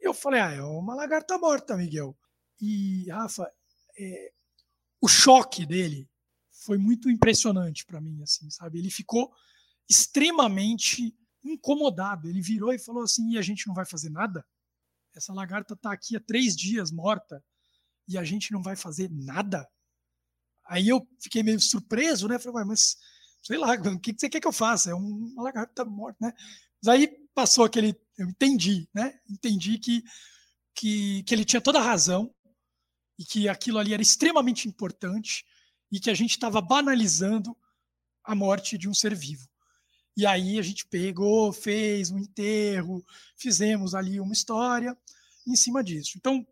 Eu 0.00 0.12
falei: 0.12 0.40
Ah, 0.40 0.52
é 0.52 0.62
uma 0.62 0.94
lagarta 0.94 1.38
morta, 1.38 1.76
Miguel. 1.76 2.16
E, 2.60 3.08
Rafa, 3.10 3.50
é, 3.98 4.32
o 5.00 5.08
choque 5.08 5.64
dele 5.64 6.08
foi 6.68 6.76
muito 6.76 7.08
impressionante 7.08 7.86
para 7.86 7.98
mim, 7.98 8.22
assim, 8.22 8.50
sabe? 8.50 8.78
Ele 8.78 8.90
ficou 8.90 9.32
extremamente 9.88 11.16
incomodado. 11.42 12.28
Ele 12.28 12.42
virou 12.42 12.74
e 12.74 12.78
falou 12.78 13.04
assim: 13.04 13.30
e 13.30 13.38
a 13.38 13.42
gente 13.42 13.66
não 13.66 13.74
vai 13.74 13.86
fazer 13.86 14.10
nada? 14.10 14.44
Essa 15.16 15.32
lagarta 15.32 15.72
está 15.72 15.90
aqui 15.90 16.14
há 16.14 16.20
três 16.20 16.54
dias 16.54 16.90
morta 16.92 17.42
e 18.06 18.18
a 18.18 18.22
gente 18.22 18.52
não 18.52 18.62
vai 18.62 18.76
fazer 18.76 19.10
nada? 19.10 19.66
Aí 20.66 20.86
eu 20.86 21.08
fiquei 21.22 21.42
meio 21.42 21.58
surpreso, 21.58 22.28
né? 22.28 22.38
Falei, 22.38 22.66
mas 22.66 22.98
sei 23.42 23.56
lá, 23.56 23.72
o 23.72 23.98
que 23.98 24.14
você 24.14 24.28
quer 24.28 24.38
que 24.38 24.46
eu 24.46 24.52
faça? 24.52 24.90
É 24.90 24.94
uma 24.94 25.42
lagarta 25.42 25.86
morta, 25.86 26.18
né? 26.20 26.34
Mas 26.82 26.94
aí 26.94 27.08
passou 27.34 27.64
aquele. 27.64 27.98
Eu 28.18 28.28
entendi, 28.28 28.86
né? 28.92 29.18
Entendi 29.26 29.78
que, 29.78 30.04
que, 30.74 31.22
que 31.22 31.34
ele 31.34 31.46
tinha 31.46 31.62
toda 31.62 31.78
a 31.78 31.82
razão 31.82 32.30
e 33.18 33.24
que 33.24 33.48
aquilo 33.48 33.78
ali 33.78 33.94
era 33.94 34.02
extremamente 34.02 34.68
importante 34.68 35.46
e 35.90 35.98
que 35.98 36.10
a 36.10 36.14
gente 36.14 36.32
estava 36.32 36.60
banalizando 36.60 37.56
a 38.24 38.34
morte 38.34 38.76
de 38.76 38.88
um 38.88 38.94
ser 38.94 39.14
vivo. 39.14 39.48
E 40.16 40.26
aí 40.26 40.58
a 40.58 40.62
gente 40.62 40.86
pegou, 40.86 41.52
fez 41.52 42.10
um 42.10 42.18
enterro, 42.18 43.04
fizemos 43.36 43.94
ali 43.94 44.20
uma 44.20 44.32
história 44.32 44.96
em 45.46 45.54
cima 45.54 45.82
disso. 45.82 46.12
Então, 46.16 46.46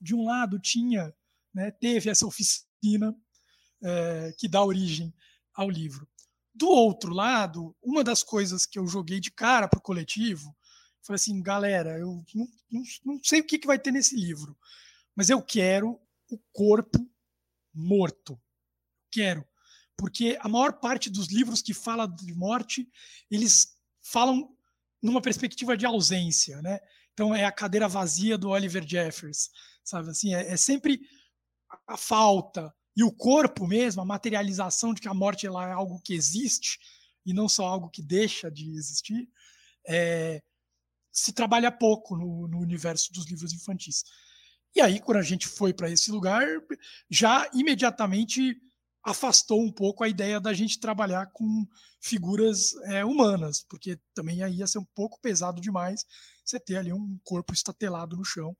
de 0.00 0.14
um 0.14 0.24
lado 0.24 0.58
tinha, 0.58 1.14
né, 1.54 1.70
teve 1.70 2.10
essa 2.10 2.26
oficina 2.26 3.14
é, 3.82 4.34
que 4.38 4.48
dá 4.48 4.64
origem 4.64 5.14
ao 5.54 5.68
livro. 5.68 6.08
Do 6.54 6.68
outro 6.68 7.12
lado, 7.12 7.76
uma 7.82 8.02
das 8.02 8.22
coisas 8.22 8.66
que 8.66 8.78
eu 8.78 8.86
joguei 8.86 9.20
de 9.20 9.30
cara 9.30 9.68
para 9.68 9.78
o 9.78 9.82
coletivo 9.82 10.56
foi 11.02 11.16
assim, 11.16 11.42
galera, 11.42 11.98
eu 11.98 12.24
não, 12.34 12.48
não, 12.70 12.82
não 13.04 13.20
sei 13.22 13.40
o 13.40 13.44
que, 13.44 13.58
que 13.58 13.66
vai 13.66 13.78
ter 13.78 13.90
nesse 13.90 14.16
livro, 14.16 14.56
mas 15.14 15.28
eu 15.30 15.42
quero 15.42 16.00
o 16.30 16.38
corpo 16.52 16.98
morto 17.74 18.40
quero. 19.12 19.46
Porque 19.96 20.38
a 20.40 20.48
maior 20.48 20.72
parte 20.80 21.10
dos 21.10 21.28
livros 21.28 21.62
que 21.62 21.74
fala 21.74 22.06
de 22.06 22.34
morte, 22.34 22.88
eles 23.30 23.76
falam 24.02 24.56
numa 25.02 25.20
perspectiva 25.20 25.76
de 25.76 25.86
ausência, 25.86 26.60
né? 26.62 26.80
Então 27.12 27.34
é 27.34 27.44
a 27.44 27.52
cadeira 27.52 27.86
vazia 27.86 28.38
do 28.38 28.50
Oliver 28.50 28.86
Jeffers, 28.86 29.50
sabe 29.84 30.10
assim? 30.10 30.34
É, 30.34 30.52
é 30.52 30.56
sempre 30.56 31.00
a 31.86 31.96
falta 31.96 32.74
e 32.96 33.02
o 33.02 33.12
corpo 33.12 33.66
mesmo, 33.66 34.02
a 34.02 34.04
materialização 34.04 34.92
de 34.92 35.00
que 35.00 35.08
a 35.08 35.14
morte 35.14 35.46
ela 35.46 35.68
é 35.68 35.72
algo 35.72 36.00
que 36.00 36.14
existe 36.14 36.78
e 37.24 37.32
não 37.32 37.48
só 37.48 37.66
algo 37.66 37.88
que 37.88 38.02
deixa 38.02 38.50
de 38.50 38.70
existir, 38.76 39.28
é, 39.86 40.42
se 41.10 41.32
trabalha 41.32 41.70
pouco 41.70 42.16
no, 42.16 42.48
no, 42.48 42.58
universo 42.58 43.12
dos 43.12 43.26
livros 43.26 43.52
infantis. 43.52 44.04
E 44.74 44.80
aí, 44.80 44.98
quando 45.00 45.18
a 45.18 45.22
gente 45.22 45.46
foi 45.46 45.72
para 45.72 45.90
esse 45.90 46.10
lugar, 46.10 46.46
já 47.10 47.48
imediatamente 47.52 48.60
afastou 49.02 49.60
um 49.60 49.72
pouco 49.72 50.04
a 50.04 50.08
ideia 50.08 50.40
da 50.40 50.52
gente 50.52 50.78
trabalhar 50.78 51.26
com 51.32 51.66
figuras 52.00 52.74
é, 52.84 53.04
humanas, 53.04 53.64
porque 53.68 53.98
também 54.14 54.42
aí 54.42 54.56
ia 54.56 54.66
ser 54.66 54.78
um 54.78 54.86
pouco 54.94 55.20
pesado 55.20 55.60
demais 55.60 56.06
você 56.44 56.58
ter 56.58 56.76
ali 56.76 56.92
um 56.92 57.18
corpo 57.24 57.52
estatelado 57.52 58.16
no 58.16 58.24
chão. 58.24 58.56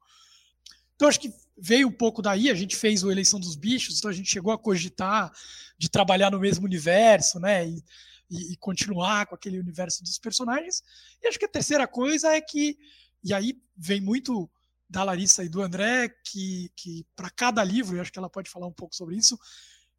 Então 0.94 1.09
acho 1.09 1.20
que 1.20 1.33
veio 1.57 1.88
um 1.88 1.92
pouco 1.92 2.22
daí, 2.22 2.50
a 2.50 2.55
gente 2.55 2.76
fez 2.76 3.02
o 3.02 3.11
Eleição 3.11 3.40
dos 3.40 3.57
Bichos, 3.57 3.98
então 3.98 4.11
a 4.11 4.14
gente 4.14 4.31
chegou 4.31 4.52
a 4.52 4.59
cogitar 4.59 5.33
de 5.78 5.88
trabalhar 5.88 6.31
no 6.31 6.40
mesmo 6.40 6.64
universo, 6.64 7.40
né, 7.40 7.68
e, 7.68 7.85
e, 8.31 8.52
e 8.52 8.57
continuar 8.57 9.26
com 9.26 9.35
aquele 9.35 9.59
universo 9.59 10.02
dos 10.02 10.18
personagens. 10.18 10.83
E 11.20 11.26
acho 11.26 11.38
que 11.38 11.44
a 11.44 11.48
terceira 11.48 11.87
coisa 11.87 12.35
é 12.35 12.40
que, 12.40 12.78
e 13.22 13.33
aí 13.35 13.61
vem 13.76 14.00
muito 14.00 14.50
da 14.88 15.02
Larissa 15.02 15.42
e 15.42 15.48
do 15.48 15.62
André, 15.62 16.09
que, 16.24 16.70
que 16.76 17.07
para 17.16 17.31
cada 17.31 17.64
livro, 17.64 17.96
eu 17.96 18.02
acho 18.02 18.12
que 18.12 18.18
ela 18.18 18.31
pode 18.31 18.50
falar 18.50 18.66
um 18.66 18.72
pouco 18.72 18.94
sobre 18.94 19.16
isso, 19.16 19.38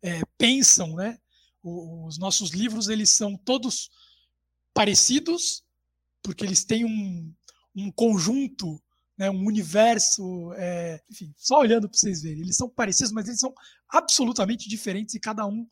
é, 0.03 0.21
pensam, 0.37 0.95
né? 0.95 1.17
Os 1.63 2.19
nossos 2.19 2.51
livros, 2.51 2.89
eles 2.89 3.09
são 3.09 3.37
todos 3.37 3.89
parecidos, 4.73 5.63
porque 6.21 6.43
eles 6.43 6.65
têm 6.65 6.83
um, 6.83 7.33
um 7.73 7.89
conjunto, 7.89 8.81
né, 9.17 9.29
um 9.29 9.45
universo, 9.45 10.51
é, 10.53 11.01
enfim, 11.09 11.33
só 11.37 11.59
olhando 11.59 11.87
para 11.87 11.97
vocês 11.97 12.21
verem, 12.21 12.41
eles 12.41 12.57
são 12.57 12.67
parecidos, 12.67 13.13
mas 13.13 13.27
eles 13.27 13.39
são 13.39 13.53
absolutamente 13.87 14.67
diferentes 14.67 15.15
e 15.15 15.19
cada 15.19 15.45
um 15.45 15.65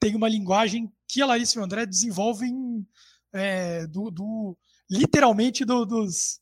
tem 0.00 0.16
uma 0.16 0.28
linguagem 0.28 0.92
que 1.06 1.22
a 1.22 1.26
Larissa 1.26 1.58
e 1.58 1.60
o 1.60 1.64
André 1.64 1.86
desenvolvem 1.86 2.86
é, 3.32 3.86
do, 3.86 4.10
do, 4.10 4.56
literalmente 4.90 5.64
do, 5.64 5.84
dos, 5.84 6.40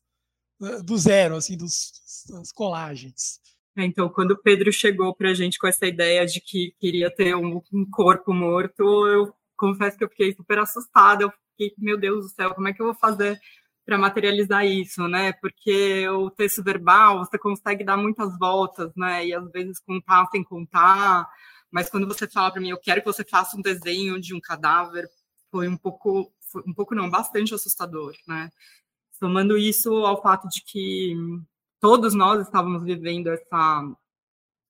do 0.83 0.97
zero, 0.97 1.35
assim, 1.35 1.57
dos, 1.57 1.91
das 2.29 2.51
colagens. 2.51 3.39
É, 3.77 3.85
então, 3.85 4.09
quando 4.09 4.31
o 4.31 4.41
Pedro 4.41 4.73
chegou 4.73 5.13
para 5.15 5.29
a 5.29 5.33
gente 5.35 5.59
com 5.59 5.67
essa 5.67 5.85
ideia 5.85 6.25
de 6.25 6.41
que 6.41 6.73
queria 6.79 7.11
ter 7.13 7.35
um, 7.35 7.61
um, 7.71 7.85
corpo 7.91 8.33
morto, 8.33 9.07
eu 9.07 9.31
confesso 9.55 9.95
que 9.95 10.03
eu 10.03 10.09
fiquei 10.09 10.33
super 10.33 10.57
assustada. 10.57 11.23
Eu 11.23 11.31
fiquei, 11.51 11.75
meu 11.77 11.95
Deus 11.95 12.25
do 12.25 12.29
céu, 12.29 12.55
como 12.55 12.67
é 12.67 12.73
que 12.73 12.81
eu 12.81 12.87
vou 12.87 12.95
fazer 12.95 13.39
para 13.85 13.97
materializar 13.97 14.65
isso, 14.65 15.07
né? 15.07 15.31
Porque 15.33 16.09
o 16.09 16.31
texto 16.31 16.63
verbal 16.63 17.19
você 17.19 17.37
consegue 17.37 17.83
dar 17.83 17.97
muitas 17.97 18.35
voltas, 18.39 18.91
né? 18.95 19.27
E 19.27 19.33
às 19.33 19.49
vezes 19.51 19.79
contar 19.79 20.25
sem 20.31 20.43
contar. 20.43 21.29
Mas 21.71 21.87
quando 21.89 22.07
você 22.07 22.27
fala 22.27 22.51
para 22.51 22.61
mim, 22.61 22.69
eu 22.69 22.79
quero 22.79 23.01
que 23.01 23.07
você 23.07 23.23
faça 23.23 23.55
um 23.55 23.61
desenho 23.61 24.19
de 24.19 24.33
um 24.33 24.41
cadáver, 24.41 25.07
foi 25.51 25.67
um 25.67 25.77
pouco, 25.77 26.33
foi 26.51 26.63
um 26.67 26.73
pouco 26.73 26.95
não, 26.95 27.09
bastante 27.09 27.53
assustador, 27.53 28.15
né? 28.27 28.49
Somando 29.11 29.57
isso 29.57 29.93
ao 30.05 30.21
fato 30.21 30.47
de 30.49 30.63
que 30.63 31.15
todos 31.79 32.13
nós 32.13 32.45
estávamos 32.45 32.83
vivendo 32.83 33.27
essa 33.29 33.95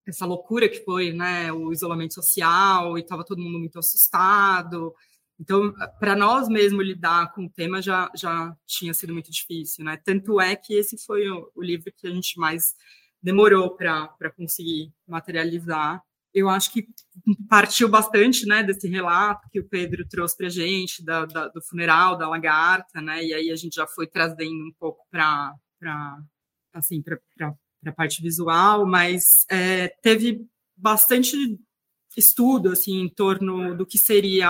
essa 0.06 0.26
loucura 0.26 0.70
que 0.70 0.86
foi, 0.86 1.12
né, 1.12 1.52
o 1.52 1.74
isolamento 1.74 2.14
social 2.14 2.98
e 2.98 3.02
estava 3.02 3.26
todo 3.26 3.42
mundo 3.42 3.60
muito 3.60 3.78
assustado. 3.78 4.96
Então, 5.38 5.74
para 6.00 6.16
nós 6.16 6.48
mesmo 6.48 6.82
lidar 6.82 7.34
com 7.34 7.46
o 7.46 7.50
tema 7.50 7.82
já 7.82 8.10
já 8.16 8.56
tinha 8.66 8.94
sido 8.94 9.14
muito 9.14 9.32
difícil, 9.32 9.84
né? 9.86 9.98
Tanto 10.04 10.40
é 10.42 10.56
que 10.56 10.74
esse 10.74 10.98
foi 11.06 11.30
o, 11.30 11.52
o 11.56 11.62
livro 11.64 11.92
que 11.96 12.08
a 12.08 12.12
gente 12.12 12.40
mais 12.40 12.74
demorou 13.22 13.76
para 13.76 14.32
conseguir 14.36 14.94
materializar 15.08 16.02
eu 16.38 16.50
acho 16.50 16.72
que 16.72 16.88
partiu 17.50 17.90
bastante 17.90 18.46
né, 18.46 18.62
desse 18.62 18.88
relato 18.88 19.50
que 19.50 19.60
o 19.60 19.68
Pedro 19.68 20.08
trouxe 20.08 20.38
para 20.38 20.46
a 20.46 20.52
gente, 20.52 21.04
da, 21.04 21.26
da, 21.26 21.48
do 21.48 21.62
funeral 21.64 22.16
da 22.16 22.30
lagarta, 22.30 23.02
né, 23.02 23.26
e 23.26 23.34
aí 23.34 23.50
a 23.50 23.56
gente 23.56 23.76
já 23.76 23.88
foi 23.88 24.06
trazendo 24.06 24.68
um 24.68 24.72
pouco 24.80 25.04
para 25.10 25.56
assim, 26.78 27.04
a 27.86 27.92
parte 27.92 28.22
visual, 28.22 28.86
mas 28.86 29.46
é, 29.50 29.90
teve 30.02 30.46
bastante 30.76 31.58
estudo 32.16 32.72
assim, 32.72 33.02
em 33.02 33.10
torno 33.10 33.76
do 33.76 33.86
que 33.86 33.98
seria 33.98 34.50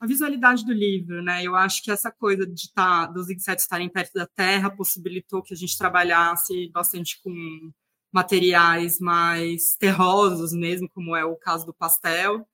a 0.00 0.06
visualidade 0.06 0.64
do 0.64 0.72
livro, 0.72 1.22
né? 1.22 1.44
Eu 1.44 1.54
acho 1.54 1.82
que 1.82 1.90
essa 1.90 2.10
coisa 2.10 2.44
de 2.44 2.72
tá, 2.72 3.06
dos 3.06 3.30
insetos 3.30 3.62
estarem 3.62 3.88
perto 3.88 4.12
da 4.14 4.26
Terra 4.26 4.68
possibilitou 4.68 5.42
que 5.42 5.54
a 5.54 5.56
gente 5.56 5.78
trabalhasse 5.78 6.68
bastante 6.72 7.20
com 7.22 7.70
materiais 8.12 8.98
mais 8.98 9.76
terrosos 9.78 10.52
mesmo, 10.52 10.88
como 10.90 11.14
é 11.14 11.24
o 11.24 11.36
caso 11.36 11.64
do 11.64 11.72
pastel, 11.72 12.46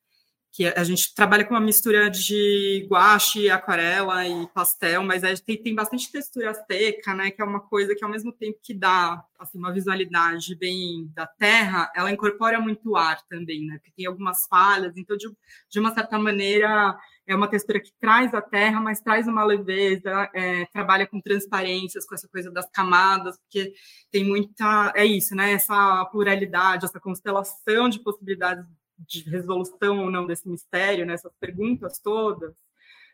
que 0.50 0.66
a 0.66 0.82
gente 0.82 1.14
trabalha 1.14 1.44
com 1.44 1.54
uma 1.54 1.60
mistura 1.60 2.10
de 2.10 2.86
guache, 2.90 3.50
aquarela 3.50 4.26
e 4.26 4.46
pastel, 4.48 5.02
mas 5.02 5.22
é, 5.22 5.34
tem, 5.36 5.62
tem 5.62 5.74
bastante 5.74 6.10
textura 6.10 6.52
seca, 6.54 7.14
né, 7.14 7.30
que 7.30 7.40
é 7.40 7.44
uma 7.44 7.60
coisa 7.60 7.94
que 7.94 8.04
ao 8.04 8.10
mesmo 8.10 8.32
tempo 8.32 8.58
que 8.62 8.74
dá 8.74 9.22
assim, 9.38 9.58
uma 9.58 9.72
visualidade 9.72 10.56
bem 10.56 11.10
da 11.14 11.26
terra, 11.26 11.90
ela 11.94 12.10
incorpora 12.10 12.60
muito 12.60 12.96
ar 12.96 13.20
também, 13.28 13.66
né, 13.66 13.78
porque 13.78 13.92
tem 13.96 14.06
algumas 14.06 14.46
falhas, 14.46 14.96
então 14.96 15.16
de, 15.16 15.28
de 15.70 15.78
uma 15.78 15.94
certa 15.94 16.18
maneira 16.18 16.98
é 17.28 17.36
uma 17.36 17.46
textura 17.46 17.78
que 17.78 17.92
traz 18.00 18.32
a 18.32 18.40
terra, 18.40 18.80
mas 18.80 19.02
traz 19.02 19.28
uma 19.28 19.44
leveza, 19.44 20.30
é, 20.34 20.64
trabalha 20.72 21.06
com 21.06 21.20
transparências, 21.20 22.06
com 22.06 22.14
essa 22.14 22.26
coisa 22.26 22.50
das 22.50 22.68
camadas, 22.70 23.36
porque 23.38 23.74
tem 24.10 24.24
muita. 24.24 24.94
É 24.96 25.04
isso, 25.04 25.34
né? 25.34 25.52
Essa 25.52 26.06
pluralidade, 26.06 26.86
essa 26.86 26.98
constelação 26.98 27.90
de 27.90 28.02
possibilidades 28.02 28.64
de 28.98 29.22
resolução 29.28 30.00
ou 30.00 30.10
não 30.10 30.26
desse 30.26 30.48
mistério, 30.48 31.06
né? 31.06 31.14
essas 31.14 31.32
perguntas 31.40 31.98
todas. 31.98 32.54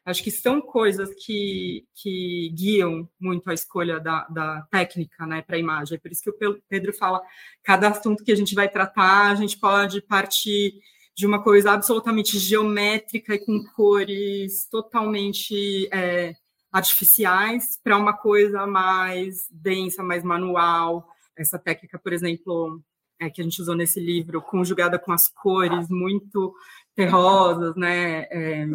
Acho 0.04 0.22
que 0.22 0.30
são 0.30 0.60
coisas 0.60 1.08
que, 1.24 1.86
que 1.94 2.50
guiam 2.54 3.08
muito 3.18 3.48
a 3.48 3.54
escolha 3.54 3.98
da, 3.98 4.26
da 4.28 4.62
técnica 4.70 5.26
né, 5.26 5.40
para 5.40 5.56
a 5.56 5.58
imagem. 5.58 5.96
É 5.96 5.98
por 5.98 6.12
isso 6.12 6.22
que 6.22 6.30
o 6.30 6.62
Pedro 6.68 6.92
fala: 6.92 7.22
cada 7.62 7.88
assunto 7.88 8.22
que 8.22 8.30
a 8.30 8.34
gente 8.34 8.54
vai 8.54 8.68
tratar, 8.68 9.30
a 9.30 9.34
gente 9.34 9.58
pode 9.58 10.02
partir 10.02 10.74
de 11.16 11.26
uma 11.26 11.42
coisa 11.42 11.72
absolutamente 11.72 12.38
geométrica 12.38 13.34
e 13.34 13.38
com 13.38 13.64
cores 13.74 14.68
totalmente 14.68 15.88
é, 15.90 16.34
artificiais 16.70 17.78
para 17.82 17.96
uma 17.96 18.12
coisa 18.12 18.66
mais 18.66 19.48
densa, 19.50 20.02
mais 20.02 20.22
manual. 20.22 21.08
Essa 21.34 21.58
técnica, 21.58 21.98
por 21.98 22.12
exemplo, 22.12 22.82
é, 23.26 23.30
que 23.30 23.40
a 23.40 23.44
gente 23.44 23.60
usou 23.60 23.74
nesse 23.74 24.00
livro, 24.00 24.42
conjugada 24.42 24.98
com 24.98 25.12
as 25.12 25.28
cores 25.28 25.88
muito 25.88 26.54
terrosas, 26.94 27.74
né? 27.76 28.22
É, 28.30 28.66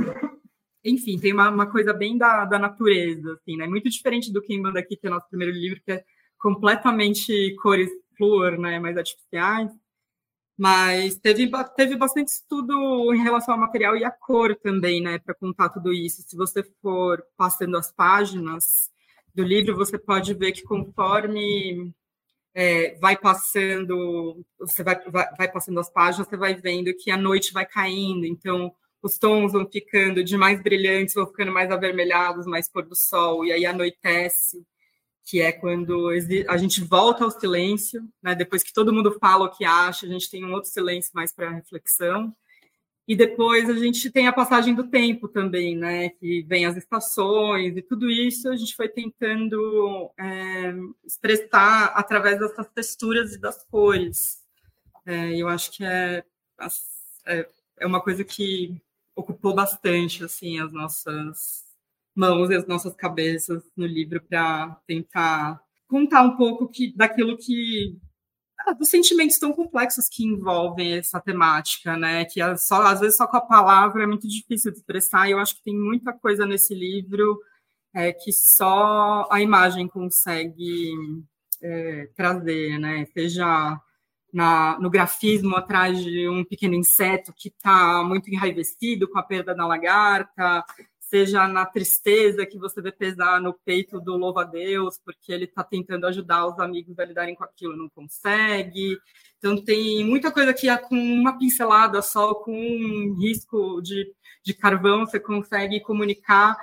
enfim, 0.83 1.19
tem 1.19 1.33
uma, 1.33 1.49
uma, 1.49 1.67
coisa 1.69 1.93
bem 1.93 2.17
da, 2.17 2.45
da 2.45 2.57
natureza, 2.59 3.33
assim, 3.33 3.57
né? 3.57 3.67
Muito 3.67 3.89
diferente 3.89 4.31
do 4.31 4.41
Quem 4.41 4.61
Manda 4.61 4.79
Aqui, 4.79 4.95
que 4.95 5.07
é 5.07 5.09
nosso 5.09 5.27
primeiro 5.29 5.53
livro, 5.53 5.81
que 5.83 5.91
é 5.91 6.03
completamente 6.39 7.55
cores 7.61 7.89
flor, 8.17 8.57
né? 8.57 8.79
Mais 8.79 8.97
artificiais. 8.97 9.71
Mas 10.57 11.15
teve, 11.15 11.49
teve 11.75 11.95
bastante 11.95 12.27
estudo 12.27 13.13
em 13.13 13.23
relação 13.23 13.53
ao 13.53 13.59
material 13.59 13.95
e 13.95 14.03
à 14.03 14.11
cor 14.11 14.53
também, 14.57 15.01
né, 15.01 15.17
para 15.17 15.33
contar 15.33 15.69
tudo 15.69 15.93
isso. 15.93 16.21
Se 16.27 16.35
você 16.35 16.61
for 16.81 17.23
passando 17.37 17.77
as 17.77 17.93
páginas 17.93 18.91
do 19.33 19.41
livro, 19.41 19.73
você 19.73 19.97
pode 19.97 20.33
ver 20.33 20.51
que 20.51 20.63
conforme 20.63 21.93
é, 22.59 22.93
vai 22.99 23.15
passando, 23.15 24.45
você 24.59 24.83
vai, 24.83 25.01
vai, 25.09 25.33
vai 25.37 25.49
passando 25.49 25.79
as 25.79 25.89
páginas, 25.89 26.27
você 26.27 26.35
vai 26.35 26.53
vendo 26.53 26.93
que 26.93 27.09
a 27.09 27.15
noite 27.15 27.53
vai 27.53 27.65
caindo, 27.65 28.25
então 28.25 28.75
os 29.01 29.17
tons 29.17 29.53
vão 29.53 29.65
ficando 29.65 30.21
de 30.21 30.35
mais 30.35 30.61
brilhantes, 30.61 31.15
vão 31.15 31.25
ficando 31.25 31.53
mais 31.53 31.71
avermelhados, 31.71 32.45
mais 32.45 32.67
pôr 32.67 32.85
do 32.85 32.95
sol, 32.95 33.45
e 33.45 33.53
aí 33.53 33.65
anoitece 33.65 34.61
que 35.23 35.39
é 35.39 35.53
quando 35.53 36.09
a 36.49 36.57
gente 36.57 36.83
volta 36.83 37.23
ao 37.23 37.31
silêncio, 37.31 38.01
né? 38.21 38.35
depois 38.35 38.61
que 38.61 38.73
todo 38.73 38.91
mundo 38.91 39.17
fala 39.21 39.45
o 39.45 39.51
que 39.51 39.63
acha, 39.63 40.05
a 40.05 40.09
gente 40.09 40.29
tem 40.29 40.43
um 40.43 40.51
outro 40.51 40.69
silêncio 40.69 41.11
mais 41.13 41.31
para 41.31 41.51
reflexão. 41.51 42.35
E 43.09 43.15
depois 43.15 43.67
a 43.67 43.73
gente 43.73 44.11
tem 44.11 44.27
a 44.27 44.31
passagem 44.31 44.75
do 44.75 44.87
tempo 44.87 45.27
também, 45.27 45.75
né? 45.75 46.09
Que 46.09 46.43
vem 46.43 46.67
as 46.67 46.77
estações 46.77 47.75
e 47.75 47.81
tudo 47.81 48.07
isso 48.07 48.47
a 48.47 48.55
gente 48.55 48.75
foi 48.75 48.87
tentando 48.87 50.11
é, 50.15 50.75
expressar 51.03 51.85
através 51.95 52.37
dessas 52.39 52.69
texturas 52.69 53.33
e 53.33 53.39
das 53.39 53.63
cores. 53.63 54.45
É, 55.07 55.35
eu 55.35 55.47
acho 55.47 55.71
que 55.71 55.83
é, 55.83 56.23
é, 57.25 57.49
é 57.79 57.87
uma 57.87 57.99
coisa 57.99 58.23
que 58.23 58.79
ocupou 59.15 59.55
bastante 59.55 60.23
assim 60.23 60.59
as 60.59 60.71
nossas 60.71 61.65
mãos 62.13 62.51
e 62.51 62.55
as 62.55 62.67
nossas 62.67 62.93
cabeças 62.95 63.63
no 63.75 63.87
livro 63.87 64.21
para 64.21 64.79
tentar 64.85 65.59
contar 65.87 66.21
um 66.21 66.37
pouco 66.37 66.67
que, 66.67 66.95
daquilo 66.95 67.39
que 67.39 67.97
dos 68.77 68.89
sentimentos 68.89 69.37
tão 69.37 69.53
complexos 69.53 70.07
que 70.09 70.23
envolvem 70.23 70.97
essa 70.97 71.19
temática, 71.19 71.97
né? 71.97 72.25
Que 72.25 72.41
é 72.41 72.55
só, 72.57 72.81
às 72.83 72.99
vezes 72.99 73.17
só 73.17 73.27
com 73.27 73.37
a 73.37 73.41
palavra 73.41 74.03
é 74.03 74.07
muito 74.07 74.27
difícil 74.27 74.71
de 74.71 74.77
expressar. 74.77 75.27
E 75.27 75.31
eu 75.31 75.39
acho 75.39 75.55
que 75.55 75.63
tem 75.63 75.75
muita 75.75 76.13
coisa 76.13 76.45
nesse 76.45 76.73
livro 76.73 77.39
é, 77.93 78.11
que 78.13 78.31
só 78.31 79.27
a 79.31 79.41
imagem 79.41 79.87
consegue 79.87 80.91
é, 81.61 82.09
trazer, 82.15 82.77
né? 82.79 83.05
Seja 83.13 83.79
na, 84.33 84.77
no 84.79 84.89
grafismo 84.89 85.55
atrás 85.55 86.03
de 86.03 86.29
um 86.29 86.43
pequeno 86.43 86.75
inseto 86.75 87.33
que 87.35 87.49
está 87.49 88.03
muito 88.03 88.29
enraivecido 88.29 89.07
com 89.09 89.17
a 89.17 89.23
perda 89.23 89.55
da 89.55 89.65
lagarta, 89.65 90.63
seja 91.09 91.47
na 91.47 91.65
tristeza 91.65 92.45
que 92.45 92.57
você 92.57 92.81
vê 92.81 92.91
pesar 92.91 93.41
no 93.41 93.53
peito 93.53 93.99
do 93.99 94.15
louva-a-Deus, 94.15 94.99
porque 95.03 95.31
ele 95.31 95.45
está 95.45 95.63
tentando 95.63 96.05
ajudar 96.07 96.45
os 96.47 96.59
amigos 96.59 96.97
a 96.99 97.05
lidarem 97.05 97.35
com 97.35 97.43
aquilo, 97.43 97.75
não 97.75 97.89
consegue. 97.89 98.97
Então, 99.37 99.63
tem 99.63 100.05
muita 100.05 100.31
coisa 100.31 100.53
que 100.53 100.67
com 100.77 100.95
uma 100.95 101.37
pincelada 101.37 102.01
só, 102.01 102.35
com 102.35 102.53
um 102.53 103.15
risco 103.19 103.81
de, 103.81 104.13
de 104.43 104.53
carvão, 104.53 105.05
você 105.05 105.19
consegue 105.19 105.81
comunicar 105.81 106.55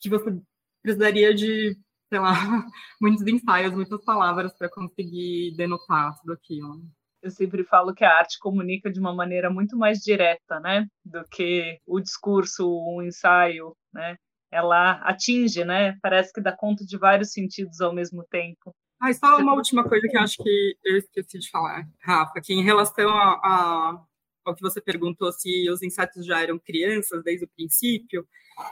que 0.00 0.08
você 0.08 0.36
precisaria 0.82 1.32
de, 1.32 1.76
sei 2.08 2.18
lá, 2.18 2.32
muitos 3.00 3.26
ensaios, 3.26 3.72
muitas 3.72 4.04
palavras 4.04 4.52
para 4.52 4.68
conseguir 4.68 5.54
denotar 5.56 6.18
tudo 6.20 6.32
aquilo 6.32 6.82
eu 7.22 7.30
sempre 7.30 7.64
falo 7.64 7.94
que 7.94 8.04
a 8.04 8.18
arte 8.18 8.38
comunica 8.38 8.90
de 8.90 8.98
uma 8.98 9.14
maneira 9.14 9.48
muito 9.48 9.76
mais 9.76 9.98
direta, 9.98 10.58
né, 10.60 10.86
do 11.04 11.24
que 11.30 11.78
o 11.86 12.00
discurso, 12.00 12.68
o 12.68 13.02
ensaio, 13.02 13.74
né? 13.92 14.16
Ela 14.50 15.00
atinge, 15.04 15.64
né? 15.64 15.96
Parece 16.02 16.30
que 16.30 16.40
dá 16.40 16.54
conta 16.54 16.84
de 16.84 16.98
vários 16.98 17.32
sentidos 17.32 17.80
ao 17.80 17.94
mesmo 17.94 18.22
tempo. 18.30 18.74
Ah, 19.00 19.12
só 19.12 19.38
uma 19.38 19.54
última 19.54 19.82
coisa 19.88 20.06
que 20.06 20.16
eu 20.16 20.20
acho 20.20 20.36
que 20.36 20.76
eu 20.84 20.98
esqueci 20.98 21.38
de 21.38 21.50
falar, 21.50 21.88
Rafa, 22.00 22.40
que 22.40 22.52
em 22.52 22.62
relação 22.62 23.08
a, 23.08 23.32
a, 23.42 24.04
ao 24.44 24.54
que 24.54 24.62
você 24.62 24.80
perguntou 24.80 25.32
se 25.32 25.68
os 25.70 25.82
insetos 25.82 26.24
já 26.24 26.42
eram 26.42 26.58
crianças 26.58 27.22
desde 27.22 27.44
o 27.44 27.48
princípio, 27.48 28.26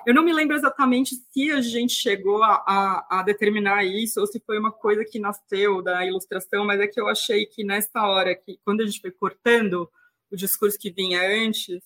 eu 0.06 0.14
não 0.14 0.22
me 0.22 0.32
lembro 0.32 0.56
exatamente 0.56 1.14
se 1.14 1.50
a 1.50 1.60
gente 1.60 1.94
chegou 1.94 2.42
a, 2.42 2.62
a, 2.66 3.20
a, 3.20 3.22
determinar 3.22 3.84
isso 3.84 4.20
ou 4.20 4.26
se 4.26 4.40
foi 4.40 4.58
uma 4.58 4.72
coisa 4.72 5.04
que 5.04 5.18
nasceu 5.18 5.82
da 5.82 6.04
ilustração, 6.06 6.64
mas 6.64 6.80
é 6.80 6.86
que 6.86 7.00
eu 7.00 7.08
achei 7.08 7.46
que 7.46 7.64
nessa 7.64 8.02
hora, 8.02 8.34
que 8.34 8.58
quando 8.64 8.82
a 8.82 8.86
gente 8.86 9.00
foi 9.00 9.10
cortando 9.10 9.90
o 10.30 10.36
discurso 10.36 10.78
que 10.78 10.90
vinha 10.90 11.20
antes, 11.22 11.82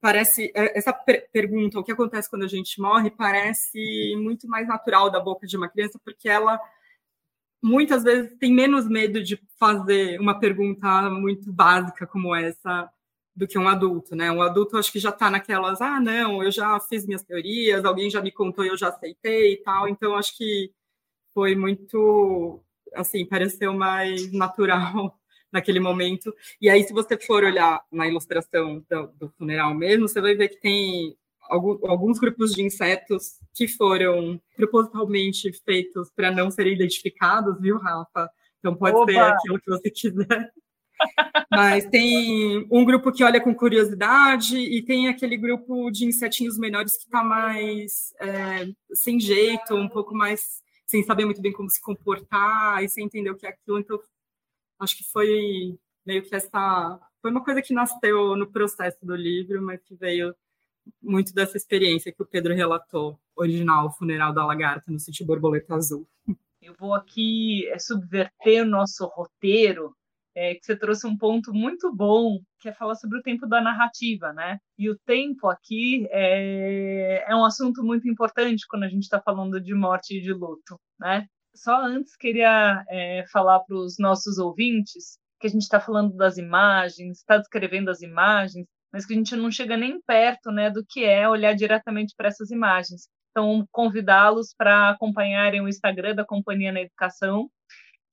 parece 0.00 0.50
é, 0.54 0.76
essa 0.76 0.92
pergunta, 1.32 1.78
o 1.78 1.84
que 1.84 1.92
acontece 1.92 2.28
quando 2.28 2.44
a 2.44 2.48
gente 2.48 2.80
morre, 2.80 3.10
parece 3.10 4.14
muito 4.16 4.48
mais 4.48 4.66
natural 4.66 5.10
da 5.10 5.20
boca 5.20 5.46
de 5.46 5.56
uma 5.56 5.68
criança, 5.68 6.00
porque 6.04 6.28
ela 6.28 6.58
muitas 7.62 8.02
vezes 8.02 8.36
tem 8.38 8.52
menos 8.52 8.86
medo 8.86 9.22
de 9.22 9.40
fazer 9.58 10.20
uma 10.20 10.38
pergunta 10.38 11.08
muito 11.08 11.50
básica 11.50 12.06
como 12.06 12.34
essa 12.34 12.90
do 13.36 13.46
que 13.48 13.58
um 13.58 13.68
adulto, 13.68 14.14
né? 14.14 14.30
Um 14.30 14.42
adulto 14.42 14.76
acho 14.76 14.92
que 14.92 14.98
já 14.98 15.10
está 15.10 15.30
naquelas, 15.30 15.80
ah, 15.80 16.00
não, 16.00 16.42
eu 16.42 16.52
já 16.52 16.78
fiz 16.80 17.04
minhas 17.06 17.22
teorias, 17.24 17.84
alguém 17.84 18.08
já 18.08 18.20
me 18.20 18.30
contou 18.30 18.64
e 18.64 18.68
eu 18.68 18.76
já 18.76 18.88
aceitei 18.88 19.54
e 19.54 19.56
tal, 19.56 19.88
então 19.88 20.14
acho 20.14 20.36
que 20.36 20.72
foi 21.32 21.56
muito, 21.56 22.62
assim, 22.94 23.26
pareceu 23.26 23.74
mais 23.74 24.32
natural 24.32 25.18
naquele 25.50 25.80
momento. 25.80 26.32
E 26.60 26.70
aí, 26.70 26.84
se 26.84 26.92
você 26.92 27.18
for 27.18 27.42
olhar 27.42 27.84
na 27.90 28.06
ilustração 28.06 28.84
do, 28.88 29.06
do 29.18 29.28
funeral 29.36 29.74
mesmo, 29.74 30.08
você 30.08 30.20
vai 30.20 30.34
ver 30.36 30.48
que 30.48 30.60
tem 30.60 31.16
alguns 31.50 32.18
grupos 32.18 32.52
de 32.54 32.62
insetos 32.62 33.38
que 33.52 33.68
foram 33.68 34.40
propositalmente 34.56 35.52
feitos 35.64 36.10
para 36.14 36.30
não 36.30 36.50
serem 36.50 36.74
identificados, 36.74 37.60
viu, 37.60 37.78
Rafa? 37.78 38.30
Então 38.58 38.74
pode 38.74 38.96
Opa! 38.96 39.12
ser 39.12 39.18
aquilo 39.18 39.60
que 39.60 39.70
você 39.70 39.90
quiser. 39.92 40.52
Mas 41.50 41.86
tem 41.86 42.66
um 42.70 42.84
grupo 42.84 43.12
que 43.12 43.24
olha 43.24 43.40
com 43.40 43.54
curiosidade 43.54 44.56
e 44.56 44.82
tem 44.82 45.08
aquele 45.08 45.36
grupo 45.36 45.90
de 45.90 46.06
insetinhos 46.06 46.58
menores 46.58 46.96
que 46.96 47.04
está 47.04 47.22
mais 47.22 48.12
é, 48.20 48.68
sem 48.92 49.20
jeito, 49.20 49.74
um 49.74 49.88
pouco 49.88 50.14
mais 50.14 50.62
sem 50.86 51.02
saber 51.02 51.24
muito 51.24 51.40
bem 51.40 51.52
como 51.52 51.70
se 51.70 51.80
comportar 51.80 52.82
e 52.82 52.88
sem 52.88 53.04
entender 53.04 53.30
o 53.30 53.36
que 53.36 53.46
é 53.46 53.50
aquilo. 53.50 53.78
Então, 53.78 54.00
acho 54.78 54.96
que 54.96 55.04
foi 55.04 55.78
meio 56.04 56.22
que 56.22 56.34
essa. 56.34 57.00
Foi 57.20 57.30
uma 57.30 57.42
coisa 57.42 57.62
que 57.62 57.72
nasceu 57.72 58.36
no 58.36 58.50
processo 58.50 58.98
do 59.02 59.16
livro, 59.16 59.62
mas 59.62 59.80
que 59.82 59.94
veio 59.94 60.34
muito 61.02 61.32
dessa 61.32 61.56
experiência 61.56 62.12
que 62.12 62.22
o 62.22 62.26
Pedro 62.26 62.54
relatou, 62.54 63.18
original, 63.34 63.86
o 63.86 63.90
funeral 63.90 64.32
da 64.34 64.44
lagarta 64.44 64.92
no 64.92 64.98
sítio 64.98 65.24
Borboleta 65.24 65.74
Azul. 65.74 66.06
Eu 66.60 66.74
vou 66.78 66.94
aqui 66.94 67.66
é, 67.68 67.78
subverter 67.78 68.62
o 68.62 68.68
nosso 68.68 69.06
roteiro 69.06 69.94
é, 70.34 70.54
que 70.54 70.64
você 70.64 70.76
trouxe 70.76 71.06
um 71.06 71.16
ponto 71.16 71.52
muito 71.52 71.94
bom, 71.94 72.40
que 72.60 72.68
é 72.68 72.72
falar 72.72 72.94
sobre 72.96 73.18
o 73.18 73.22
tempo 73.22 73.46
da 73.46 73.60
narrativa, 73.60 74.32
né? 74.32 74.58
E 74.78 74.90
o 74.90 74.98
tempo 75.06 75.48
aqui 75.48 76.06
é, 76.10 77.24
é 77.28 77.36
um 77.36 77.44
assunto 77.44 77.82
muito 77.82 78.08
importante 78.08 78.66
quando 78.68 78.84
a 78.84 78.88
gente 78.88 79.04
está 79.04 79.20
falando 79.20 79.60
de 79.60 79.74
morte 79.74 80.18
e 80.18 80.20
de 80.20 80.32
luto, 80.32 80.78
né? 80.98 81.26
Só 81.54 81.80
antes 81.82 82.16
queria 82.16 82.84
é, 82.88 83.24
falar 83.32 83.60
para 83.60 83.76
os 83.76 83.96
nossos 83.98 84.38
ouvintes 84.38 85.18
que 85.40 85.46
a 85.46 85.50
gente 85.50 85.62
está 85.62 85.78
falando 85.80 86.16
das 86.16 86.36
imagens, 86.36 87.18
está 87.18 87.36
descrevendo 87.38 87.90
as 87.90 88.02
imagens, 88.02 88.66
mas 88.92 89.04
que 89.04 89.12
a 89.12 89.16
gente 89.16 89.36
não 89.36 89.50
chega 89.50 89.76
nem 89.76 90.00
perto, 90.02 90.50
né, 90.50 90.70
do 90.70 90.84
que 90.88 91.04
é 91.04 91.28
olhar 91.28 91.52
diretamente 91.52 92.14
para 92.16 92.28
essas 92.28 92.50
imagens. 92.50 93.08
Então, 93.30 93.66
convidá-los 93.72 94.54
para 94.56 94.90
acompanharem 94.90 95.60
o 95.60 95.68
Instagram 95.68 96.14
da 96.14 96.24
Companhia 96.24 96.70
na 96.70 96.80
Educação, 96.80 97.50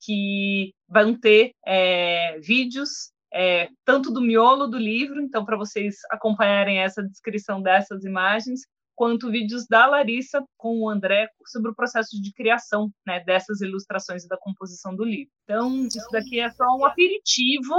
que 0.01 0.73
vão 0.89 1.17
ter 1.17 1.51
é, 1.65 2.39
vídeos 2.39 3.11
é, 3.33 3.69
tanto 3.85 4.11
do 4.11 4.21
miolo 4.21 4.67
do 4.67 4.77
livro, 4.77 5.21
então 5.21 5.45
para 5.45 5.57
vocês 5.57 5.95
acompanharem 6.11 6.79
essa 6.79 7.01
descrição 7.01 7.61
dessas 7.61 8.03
imagens, 8.03 8.61
quanto 8.93 9.31
vídeos 9.31 9.65
da 9.67 9.87
Larissa 9.87 10.43
com 10.57 10.81
o 10.81 10.89
André 10.89 11.29
sobre 11.47 11.71
o 11.71 11.75
processo 11.75 12.21
de 12.21 12.33
criação 12.33 12.91
né, 13.07 13.23
dessas 13.23 13.61
ilustrações 13.61 14.23
e 14.23 14.27
da 14.27 14.37
composição 14.37 14.95
do 14.95 15.03
livro. 15.03 15.31
Então, 15.43 15.87
isso 15.87 16.07
daqui 16.11 16.39
é 16.39 16.51
só 16.51 16.65
um 16.77 16.85
aperitivo 16.85 17.73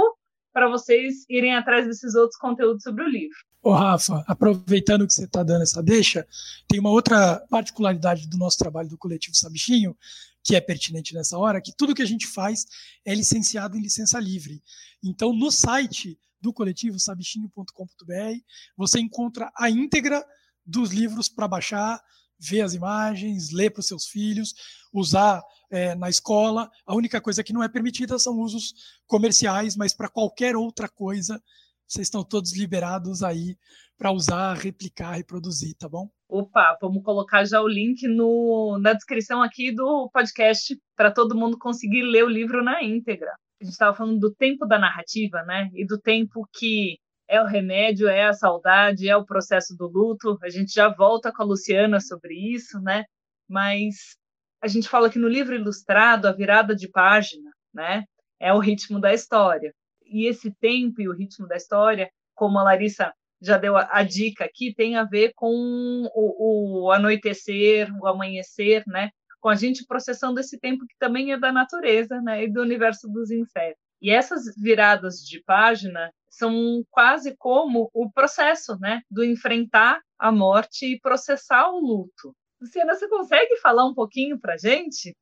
para 0.51 0.67
vocês 0.67 1.25
irem 1.29 1.55
atrás 1.55 1.85
desses 1.87 2.15
outros 2.15 2.37
conteúdos 2.37 2.83
sobre 2.83 3.03
o 3.03 3.07
livro. 3.07 3.37
Ô 3.61 3.71
Rafa, 3.71 4.23
aproveitando 4.27 5.07
que 5.07 5.13
você 5.13 5.23
está 5.23 5.41
dando 5.41 5.63
essa 5.63 5.81
deixa, 5.81 6.27
tem 6.67 6.79
uma 6.79 6.91
outra 6.91 7.39
particularidade 7.49 8.27
do 8.27 8.37
nosso 8.37 8.57
trabalho 8.57 8.89
do 8.89 8.97
coletivo 8.97 9.35
Sabichinho, 9.35 9.95
que 10.43 10.55
é 10.55 10.61
pertinente 10.61 11.13
nessa 11.13 11.37
hora, 11.37 11.61
que 11.61 11.73
tudo 11.75 11.95
que 11.95 12.01
a 12.01 12.07
gente 12.07 12.27
faz 12.27 12.65
é 13.05 13.15
licenciado 13.15 13.77
em 13.77 13.81
licença 13.81 14.19
livre. 14.19 14.61
Então, 15.01 15.33
no 15.33 15.51
site 15.51 16.19
do 16.41 16.51
coletivo 16.51 16.99
sabichinho.com.br, 16.99 18.39
você 18.75 18.99
encontra 18.99 19.49
a 19.57 19.69
íntegra 19.69 20.23
dos 20.65 20.91
livros 20.91 21.29
para 21.29 21.47
baixar, 21.47 22.01
ver 22.37 22.61
as 22.61 22.73
imagens, 22.73 23.51
ler 23.51 23.69
para 23.69 23.79
os 23.79 23.87
seus 23.87 24.05
filhos, 24.05 24.53
usar 24.91 25.41
é, 25.71 25.95
na 25.95 26.09
escola. 26.09 26.69
A 26.85 26.93
única 26.93 27.21
coisa 27.21 27.43
que 27.43 27.53
não 27.53 27.63
é 27.63 27.69
permitida 27.69 28.19
são 28.19 28.39
usos 28.39 28.73
comerciais, 29.07 29.77
mas 29.77 29.93
para 29.93 30.09
qualquer 30.09 30.55
outra 30.57 30.89
coisa, 30.89 31.41
vocês 31.87 32.07
estão 32.07 32.23
todos 32.23 32.53
liberados 32.53 33.23
aí 33.23 33.57
para 33.97 34.11
usar, 34.11 34.53
replicar, 34.55 35.11
reproduzir, 35.11 35.75
tá 35.77 35.87
bom? 35.87 36.09
Opa, 36.27 36.77
vamos 36.81 37.03
colocar 37.03 37.45
já 37.45 37.61
o 37.61 37.67
link 37.67 38.07
no, 38.07 38.77
na 38.81 38.93
descrição 38.93 39.41
aqui 39.41 39.71
do 39.73 40.09
podcast 40.11 40.77
para 40.95 41.11
todo 41.11 41.37
mundo 41.37 41.57
conseguir 41.57 42.01
ler 42.03 42.23
o 42.23 42.29
livro 42.29 42.63
na 42.63 42.83
íntegra. 42.83 43.31
A 43.61 43.63
gente 43.63 43.73
estava 43.73 43.95
falando 43.95 44.19
do 44.19 44.33
tempo 44.33 44.65
da 44.65 44.77
narrativa, 44.79 45.43
né? 45.43 45.69
E 45.73 45.85
do 45.85 45.99
tempo 45.99 46.47
que 46.53 46.97
é 47.27 47.41
o 47.41 47.45
remédio, 47.45 48.07
é 48.07 48.25
a 48.25 48.33
saudade, 48.33 49.07
é 49.07 49.15
o 49.15 49.25
processo 49.25 49.75
do 49.77 49.87
luto. 49.87 50.37
A 50.43 50.49
gente 50.49 50.73
já 50.73 50.89
volta 50.89 51.31
com 51.31 51.43
a 51.43 51.45
Luciana 51.45 51.99
sobre 51.99 52.33
isso, 52.33 52.79
né? 52.81 53.05
Mas 53.47 54.17
a 54.61 54.67
gente 54.67 54.89
fala 54.89 55.09
que 55.09 55.19
no 55.19 55.27
livro 55.27 55.55
ilustrado, 55.55 56.27
a 56.27 56.31
virada 56.31 56.75
de 56.75 56.89
página, 56.89 57.51
né? 57.73 58.03
É 58.39 58.53
o 58.53 58.59
ritmo 58.59 58.99
da 58.99 59.13
história. 59.13 59.73
E 60.05 60.27
esse 60.27 60.51
tempo 60.59 61.01
e 61.01 61.07
o 61.07 61.13
ritmo 61.13 61.47
da 61.47 61.55
história, 61.55 62.09
como 62.35 62.59
a 62.59 62.63
Larissa 62.63 63.13
já 63.43 63.57
deu 63.57 63.75
a, 63.75 63.87
a 63.91 64.03
dica 64.03 64.45
aqui, 64.45 64.73
tem 64.73 64.95
a 64.95 65.03
ver 65.03 65.33
com 65.35 66.07
o, 66.15 66.85
o 66.85 66.91
anoitecer, 66.91 67.89
o 68.01 68.07
amanhecer, 68.07 68.83
né? 68.87 69.09
Com 69.41 69.49
a 69.49 69.55
gente 69.55 69.85
processando 69.85 70.39
esse 70.39 70.57
tempo 70.59 70.85
que 70.87 70.95
também 70.97 71.33
é 71.33 71.37
da 71.37 71.51
natureza, 71.51 72.21
né? 72.21 72.45
E 72.45 72.51
do 72.51 72.61
universo 72.61 73.07
dos 73.09 73.29
insetos. 73.29 73.81
E 74.01 74.09
essas 74.09 74.43
viradas 74.57 75.17
de 75.17 75.41
página 75.43 76.11
são 76.29 76.83
quase 76.89 77.35
como 77.37 77.89
o 77.93 78.11
processo, 78.11 78.77
né? 78.79 79.01
Do 79.09 79.23
enfrentar 79.23 80.01
a 80.17 80.31
morte 80.31 80.85
e 80.85 80.99
processar 80.99 81.69
o 81.69 81.79
luto. 81.79 82.35
Luciana, 82.61 82.95
você 82.95 83.07
consegue 83.09 83.57
falar 83.57 83.85
um 83.85 83.93
pouquinho 83.93 84.39
para 84.39 84.57
gente 84.57 85.13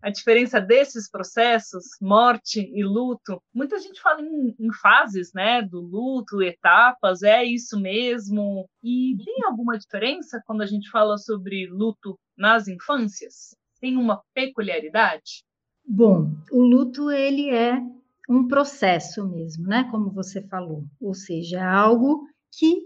a 0.00 0.10
diferença 0.10 0.60
desses 0.60 1.10
processos, 1.10 1.84
morte 2.00 2.60
e 2.60 2.84
luto. 2.84 3.42
Muita 3.52 3.78
gente 3.78 4.00
fala 4.00 4.20
em, 4.20 4.54
em, 4.58 4.72
fases, 4.72 5.32
né, 5.32 5.62
do 5.62 5.80
luto, 5.80 6.42
etapas, 6.42 7.22
é 7.22 7.44
isso 7.44 7.78
mesmo. 7.78 8.68
E 8.82 9.16
tem 9.24 9.44
alguma 9.44 9.78
diferença 9.78 10.42
quando 10.46 10.62
a 10.62 10.66
gente 10.66 10.88
fala 10.90 11.18
sobre 11.18 11.66
luto 11.66 12.18
nas 12.36 12.68
infâncias? 12.68 13.56
Tem 13.80 13.96
uma 13.96 14.22
peculiaridade? 14.34 15.44
Bom, 15.84 16.30
o 16.52 16.62
luto 16.62 17.10
ele 17.10 17.50
é 17.50 17.80
um 18.28 18.46
processo 18.46 19.26
mesmo, 19.26 19.66
né, 19.66 19.88
como 19.90 20.10
você 20.10 20.42
falou, 20.42 20.84
ou 21.00 21.14
seja, 21.14 21.58
é 21.58 21.62
algo 21.62 22.28
que 22.52 22.82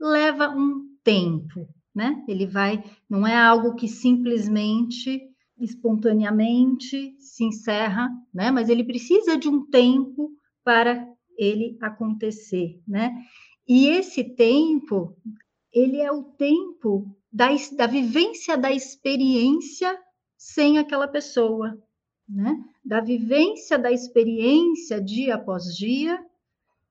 leva 0.00 0.48
um 0.48 0.88
tempo, 1.02 1.68
né? 1.92 2.22
Ele 2.28 2.46
vai, 2.46 2.84
não 3.10 3.26
é 3.26 3.36
algo 3.36 3.74
que 3.74 3.88
simplesmente 3.88 5.28
espontaneamente 5.60 7.14
se 7.18 7.44
encerra, 7.44 8.08
né? 8.32 8.50
Mas 8.50 8.68
ele 8.68 8.84
precisa 8.84 9.36
de 9.36 9.48
um 9.48 9.64
tempo 9.66 10.30
para 10.64 11.06
ele 11.36 11.76
acontecer, 11.80 12.80
né? 12.86 13.14
E 13.66 13.88
esse 13.88 14.24
tempo, 14.24 15.16
ele 15.72 15.98
é 15.98 16.10
o 16.10 16.22
tempo 16.22 17.14
da, 17.32 17.48
da 17.76 17.86
vivência 17.86 18.56
da 18.56 18.72
experiência 18.72 19.98
sem 20.36 20.78
aquela 20.78 21.06
pessoa, 21.06 21.76
né? 22.28 22.56
Da 22.84 23.00
vivência 23.00 23.78
da 23.78 23.92
experiência 23.92 25.00
dia 25.00 25.34
após 25.34 25.64
dia 25.76 26.18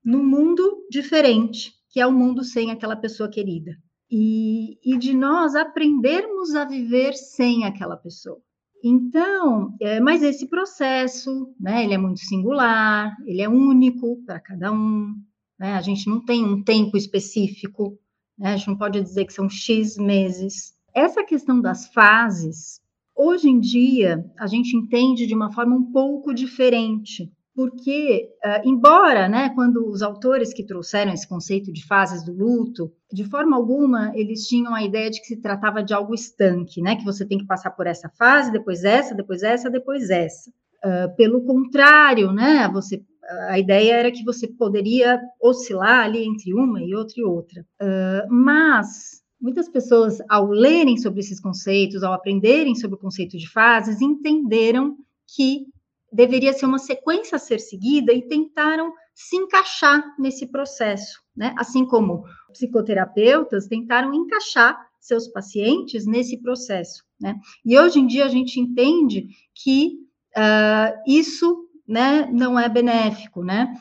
no 0.03 0.23
mundo 0.23 0.85
diferente, 0.89 1.73
que 1.89 1.99
é 1.99 2.07
o 2.07 2.13
mundo 2.13 2.43
sem 2.43 2.71
aquela 2.71 2.95
pessoa 2.95 3.29
querida. 3.29 3.75
E, 4.09 4.79
e 4.83 4.97
de 4.97 5.13
nós 5.13 5.53
aprendermos 5.53 6.55
a 6.55 6.63
viver 6.63 7.13
sem 7.13 7.65
aquela 7.65 7.97
pessoa. 7.97 8.41
Então, 8.87 9.75
é, 9.81 9.99
mas 9.99 10.23
esse 10.23 10.47
processo, 10.47 11.53
né, 11.59 11.83
ele 11.83 11.93
é 11.93 11.97
muito 11.97 12.19
singular, 12.19 13.15
ele 13.25 13.41
é 13.41 13.49
único 13.49 14.23
para 14.25 14.39
cada 14.39 14.71
um, 14.71 15.15
né, 15.59 15.73
a 15.73 15.81
gente 15.81 16.09
não 16.09 16.23
tem 16.23 16.45
um 16.45 16.63
tempo 16.63 16.95
específico, 16.95 17.97
né, 18.37 18.53
a 18.53 18.57
gente 18.57 18.67
não 18.67 18.77
pode 18.77 19.01
dizer 19.01 19.25
que 19.25 19.33
são 19.33 19.49
X 19.49 19.97
meses. 19.97 20.75
Essa 20.93 21.23
questão 21.23 21.59
das 21.59 21.87
fases, 21.87 22.81
Hoje 23.19 23.49
em 23.49 23.59
dia, 23.59 24.31
a 24.37 24.45
gente 24.45 24.77
entende 24.77 25.25
de 25.25 25.33
uma 25.33 25.51
forma 25.51 25.75
um 25.75 25.91
pouco 25.91 26.35
diferente, 26.35 27.33
porque, 27.57 28.29
uh, 28.45 28.69
embora, 28.69 29.27
né, 29.27 29.49
quando 29.55 29.89
os 29.89 30.03
autores 30.03 30.53
que 30.53 30.63
trouxeram 30.63 31.11
esse 31.11 31.27
conceito 31.27 31.73
de 31.73 31.83
fases 31.87 32.23
do 32.23 32.31
luto, 32.31 32.93
de 33.11 33.23
forma 33.23 33.57
alguma 33.57 34.11
eles 34.15 34.47
tinham 34.47 34.75
a 34.75 34.83
ideia 34.83 35.09
de 35.09 35.19
que 35.19 35.25
se 35.25 35.41
tratava 35.41 35.81
de 35.81 35.91
algo 35.91 36.13
estanque, 36.13 36.83
né, 36.83 36.95
que 36.95 37.03
você 37.03 37.25
tem 37.25 37.39
que 37.39 37.47
passar 37.47 37.71
por 37.71 37.87
essa 37.87 38.09
fase, 38.09 38.51
depois 38.51 38.83
essa, 38.83 39.15
depois 39.15 39.41
essa, 39.41 39.71
depois 39.71 40.11
essa. 40.11 40.51
Uh, 40.85 41.15
pelo 41.15 41.43
contrário, 41.45 42.31
né, 42.31 42.69
você, 42.71 43.01
a 43.49 43.57
ideia 43.57 43.95
era 43.95 44.11
que 44.11 44.23
você 44.23 44.47
poderia 44.47 45.19
oscilar 45.41 46.05
ali 46.05 46.27
entre 46.27 46.53
uma 46.53 46.79
e 46.83 46.93
outra 46.93 47.15
e 47.17 47.23
outra. 47.23 47.65
Uh, 47.81 48.31
mas 48.31 49.23
muitas 49.41 49.67
pessoas, 49.67 50.19
ao 50.29 50.45
lerem 50.45 50.95
sobre 50.97 51.21
esses 51.21 51.39
conceitos, 51.39 52.03
ao 52.03 52.13
aprenderem 52.13 52.75
sobre 52.75 52.97
o 52.97 52.99
conceito 52.99 53.35
de 53.35 53.49
fases, 53.49 53.99
entenderam 53.99 54.95
que 55.35 55.65
deveria 56.11 56.53
ser 56.53 56.65
uma 56.65 56.79
sequência 56.79 57.35
a 57.35 57.39
ser 57.39 57.59
seguida 57.59 58.13
e 58.13 58.27
tentaram 58.27 58.93
se 59.13 59.35
encaixar 59.35 60.15
nesse 60.17 60.45
processo, 60.47 61.21
né? 61.35 61.53
Assim 61.57 61.85
como 61.85 62.23
psicoterapeutas 62.51 63.67
tentaram 63.67 64.13
encaixar 64.13 64.79
seus 64.99 65.27
pacientes 65.27 66.05
nesse 66.05 66.37
processo, 66.37 67.03
né? 67.19 67.35
E 67.65 67.77
hoje 67.77 67.99
em 67.99 68.07
dia 68.07 68.25
a 68.25 68.29
gente 68.29 68.59
entende 68.59 69.27
que 69.55 69.99
uh, 70.35 71.01
isso, 71.07 71.67
né, 71.87 72.29
não 72.31 72.59
é 72.59 72.69
benéfico, 72.69 73.43
né? 73.43 73.73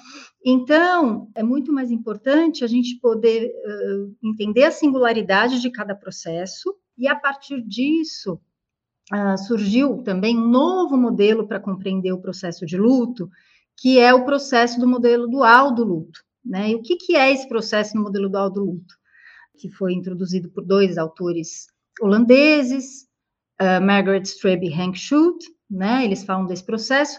Então, 0.44 1.28
é 1.34 1.42
muito 1.42 1.72
mais 1.72 1.90
importante 1.90 2.64
a 2.64 2.68
gente 2.68 2.98
poder 3.00 3.48
uh, 3.48 4.16
entender 4.22 4.64
a 4.64 4.70
singularidade 4.70 5.60
de 5.60 5.70
cada 5.70 5.94
processo 5.94 6.74
e, 6.96 7.08
a 7.08 7.16
partir 7.16 7.60
disso, 7.62 8.40
uh, 9.12 9.38
surgiu 9.38 10.02
também 10.02 10.36
um 10.36 10.48
novo 10.48 10.96
modelo 10.96 11.46
para 11.46 11.60
compreender 11.60 12.12
o 12.12 12.20
processo 12.20 12.64
de 12.66 12.76
luto, 12.76 13.30
que 13.76 13.98
é 13.98 14.12
o 14.14 14.24
processo 14.24 14.80
do 14.80 14.88
modelo 14.88 15.28
dual 15.28 15.74
do 15.74 15.84
luto. 15.84 16.20
Né? 16.44 16.70
E 16.70 16.74
o 16.74 16.82
que, 16.82 16.96
que 16.96 17.16
é 17.16 17.32
esse 17.32 17.48
processo 17.48 17.96
no 17.96 18.02
modelo 18.02 18.28
dual 18.28 18.50
do 18.50 18.64
luto? 18.64 18.94
Que 19.58 19.70
foi 19.70 19.92
introduzido 19.92 20.48
por 20.50 20.64
dois 20.64 20.96
autores 20.96 21.66
holandeses, 22.00 23.06
uh, 23.60 23.84
Margaret 23.84 24.22
Strebe 24.22 24.68
e 24.68 24.72
Hank 24.72 24.98
Schult, 24.98 25.44
né? 25.70 26.04
eles 26.04 26.24
falam 26.24 26.46
desse 26.46 26.64
processo. 26.64 27.18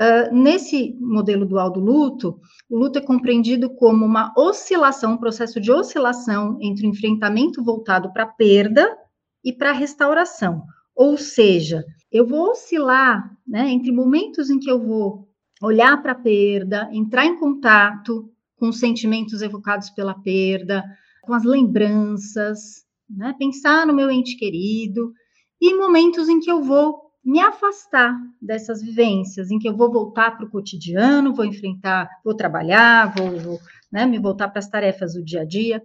Uh, 0.00 0.34
nesse 0.34 0.96
modelo 1.00 1.46
dual 1.46 1.70
do 1.70 1.78
luto, 1.78 2.40
o 2.68 2.78
luto 2.78 2.98
é 2.98 3.02
compreendido 3.02 3.70
como 3.70 4.04
uma 4.04 4.32
oscilação, 4.36 5.12
um 5.12 5.18
processo 5.18 5.60
de 5.60 5.70
oscilação 5.70 6.58
entre 6.60 6.86
o 6.86 6.90
enfrentamento 6.90 7.62
voltado 7.62 8.12
para 8.12 8.24
a 8.24 8.32
perda 8.32 8.96
e 9.44 9.52
para 9.52 9.70
a 9.70 9.74
restauração. 9.74 10.64
Ou 10.94 11.16
seja, 11.16 11.84
eu 12.10 12.26
vou 12.26 12.50
oscilar 12.50 13.36
né, 13.46 13.70
entre 13.70 13.90
momentos 13.90 14.50
em 14.50 14.58
que 14.58 14.70
eu 14.70 14.80
vou 14.80 15.28
olhar 15.62 16.00
para 16.02 16.12
a 16.12 16.16
perda, 16.16 16.88
entrar 16.92 17.24
em 17.24 17.38
contato 17.38 18.30
com 18.56 18.68
os 18.68 18.78
sentimentos 18.78 19.42
evocados 19.42 19.90
pela 19.90 20.14
perda, 20.14 20.84
com 21.22 21.32
as 21.32 21.44
lembranças, 21.44 22.84
né, 23.08 23.34
pensar 23.38 23.86
no 23.86 23.94
meu 23.94 24.10
ente 24.10 24.36
querido, 24.36 25.12
e 25.60 25.74
momentos 25.74 26.28
em 26.28 26.40
que 26.40 26.50
eu 26.50 26.62
vou 26.62 27.00
me 27.24 27.40
afastar 27.40 28.16
dessas 28.40 28.82
vivências, 28.82 29.50
em 29.50 29.58
que 29.58 29.68
eu 29.68 29.76
vou 29.76 29.92
voltar 29.92 30.36
para 30.36 30.44
o 30.44 30.50
cotidiano, 30.50 31.34
vou 31.34 31.44
enfrentar, 31.44 32.08
vou 32.24 32.34
trabalhar, 32.34 33.14
vou, 33.14 33.38
vou 33.38 33.60
né, 33.90 34.04
me 34.04 34.18
voltar 34.18 34.48
para 34.48 34.58
as 34.58 34.68
tarefas 34.68 35.14
do 35.14 35.22
dia 35.22 35.42
a 35.42 35.44
dia. 35.44 35.80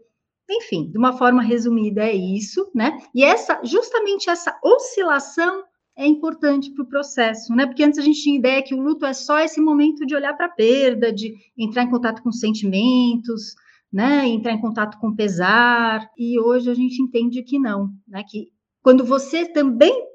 Enfim, 0.49 0.89
de 0.89 0.97
uma 0.97 1.17
forma 1.17 1.41
resumida 1.41 2.03
é 2.03 2.15
isso, 2.15 2.71
né? 2.73 2.97
E 3.13 3.23
essa, 3.23 3.59
justamente 3.63 4.29
essa 4.29 4.57
oscilação 4.63 5.63
é 5.97 6.05
importante 6.05 6.71
para 6.71 6.83
o 6.83 6.87
processo, 6.87 7.53
né? 7.53 7.65
Porque 7.65 7.83
antes 7.83 7.99
a 7.99 8.03
gente 8.03 8.21
tinha 8.21 8.37
ideia 8.37 8.63
que 8.63 8.75
o 8.75 8.81
luto 8.81 9.05
é 9.05 9.13
só 9.13 9.39
esse 9.39 9.59
momento 9.59 10.05
de 10.05 10.15
olhar 10.15 10.33
para 10.35 10.45
a 10.45 10.49
perda, 10.49 11.11
de 11.11 11.33
entrar 11.57 11.83
em 11.83 11.89
contato 11.89 12.21
com 12.21 12.31
sentimentos, 12.31 13.55
né? 13.91 14.25
Entrar 14.27 14.53
em 14.53 14.61
contato 14.61 14.97
com 14.99 15.15
pesar. 15.15 16.09
E 16.17 16.39
hoje 16.39 16.69
a 16.69 16.73
gente 16.73 17.01
entende 17.01 17.41
que 17.43 17.59
não, 17.59 17.89
né? 18.07 18.23
Que 18.23 18.49
quando 18.81 19.03
você 19.03 19.45
também 19.51 20.05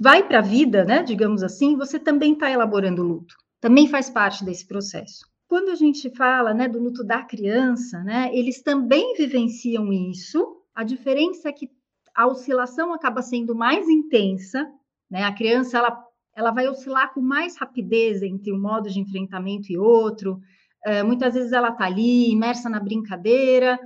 vai 0.00 0.26
para 0.26 0.38
a 0.38 0.42
vida, 0.42 0.84
né? 0.84 1.02
Digamos 1.02 1.42
assim, 1.42 1.76
você 1.76 1.98
também 1.98 2.32
está 2.32 2.50
elaborando 2.50 3.02
o 3.02 3.06
luto. 3.06 3.34
Também 3.60 3.86
faz 3.86 4.08
parte 4.08 4.44
desse 4.44 4.66
processo. 4.66 5.29
Quando 5.50 5.70
a 5.70 5.74
gente 5.74 6.08
fala 6.10 6.54
né, 6.54 6.68
do 6.68 6.78
luto 6.78 7.02
da 7.02 7.24
criança, 7.24 8.04
né, 8.04 8.30
eles 8.32 8.62
também 8.62 9.14
vivenciam 9.14 9.92
isso. 9.92 10.62
A 10.72 10.84
diferença 10.84 11.48
é 11.48 11.52
que 11.52 11.68
a 12.14 12.28
oscilação 12.28 12.94
acaba 12.94 13.20
sendo 13.20 13.52
mais 13.52 13.88
intensa, 13.88 14.64
né? 15.10 15.24
A 15.24 15.34
criança 15.34 15.78
ela, 15.78 16.04
ela 16.36 16.52
vai 16.52 16.68
oscilar 16.68 17.12
com 17.12 17.20
mais 17.20 17.56
rapidez 17.56 18.22
entre 18.22 18.52
um 18.52 18.60
modo 18.60 18.88
de 18.88 19.00
enfrentamento 19.00 19.72
e 19.72 19.76
outro. 19.76 20.38
Uh, 20.86 21.04
muitas 21.04 21.34
vezes 21.34 21.50
ela 21.50 21.70
está 21.70 21.86
ali, 21.86 22.30
imersa 22.30 22.70
na 22.70 22.78
brincadeira, 22.78 23.76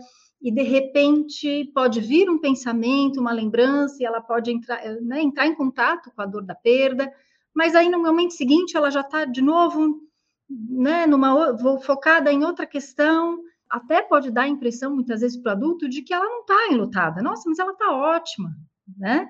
e 0.43 0.53
de 0.53 0.63
repente 0.63 1.73
pode 1.75 1.99
vir 1.99 2.29
um 2.29 2.39
pensamento, 2.39 3.19
uma 3.19 3.33
lembrança, 3.33 4.03
e 4.03 4.05
ela 4.05 4.21
pode 4.21 4.51
entrar, 4.51 4.83
né, 5.01 5.23
entrar 5.23 5.47
em 5.47 5.55
contato 5.55 6.11
com 6.15 6.21
a 6.21 6.27
dor 6.27 6.45
da 6.45 6.55
perda, 6.55 7.11
mas 7.57 7.75
aí 7.75 7.89
no 7.89 8.03
momento 8.03 8.35
seguinte 8.35 8.77
ela 8.77 8.91
já 8.91 9.01
está 9.01 9.25
de 9.25 9.41
novo 9.41 10.05
né, 10.49 11.07
numa, 11.07 11.53
vou 11.53 11.81
focada 11.81 12.33
em 12.33 12.45
outra 12.45 12.67
questão, 12.67 13.39
até 13.71 14.03
pode 14.03 14.31
dar 14.31 14.43
a 14.43 14.49
impressão, 14.49 14.95
muitas 14.95 15.21
vezes, 15.21 15.37
para 15.37 15.51
o 15.51 15.53
adulto, 15.57 15.89
de 15.89 16.03
que 16.03 16.13
ela 16.13 16.25
não 16.25 16.41
está 16.41 16.69
enlutada. 16.71 17.23
Nossa, 17.23 17.49
mas 17.49 17.59
ela 17.59 17.73
está 17.73 17.93
ótima, 17.93 18.51
né? 18.97 19.29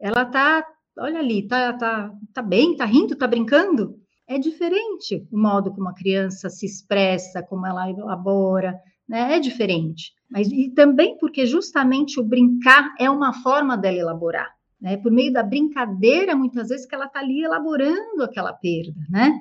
Ela 0.00 0.22
está, 0.22 0.66
olha 0.98 1.18
ali, 1.18 1.40
está 1.40 1.72
tá, 1.74 2.12
tá 2.32 2.42
bem, 2.42 2.72
está 2.72 2.84
rindo, 2.84 3.12
está 3.12 3.26
brincando. 3.26 4.00
É 4.26 4.38
diferente 4.38 5.26
o 5.30 5.38
modo 5.38 5.72
como 5.72 5.88
a 5.88 5.94
criança 5.94 6.48
se 6.48 6.64
expressa, 6.64 7.42
como 7.42 7.66
ela 7.66 7.90
elabora, 7.90 8.80
né? 9.08 9.36
É 9.36 9.38
diferente. 9.38 10.12
Mas 10.30 10.48
e 10.50 10.70
também 10.70 11.18
porque 11.18 11.44
justamente 11.44 12.18
o 12.18 12.24
brincar 12.24 12.94
é 12.98 13.10
uma 13.10 13.34
forma 13.42 13.76
dela 13.76 13.98
elaborar. 13.98 14.50
Né? 14.80 14.96
Por 14.96 15.12
meio 15.12 15.32
da 15.32 15.42
brincadeira, 15.42 16.34
muitas 16.34 16.68
vezes, 16.70 16.86
que 16.86 16.94
ela 16.94 17.06
está 17.06 17.20
ali 17.20 17.44
elaborando 17.44 18.22
aquela 18.22 18.52
perda, 18.52 18.98
né? 19.08 19.38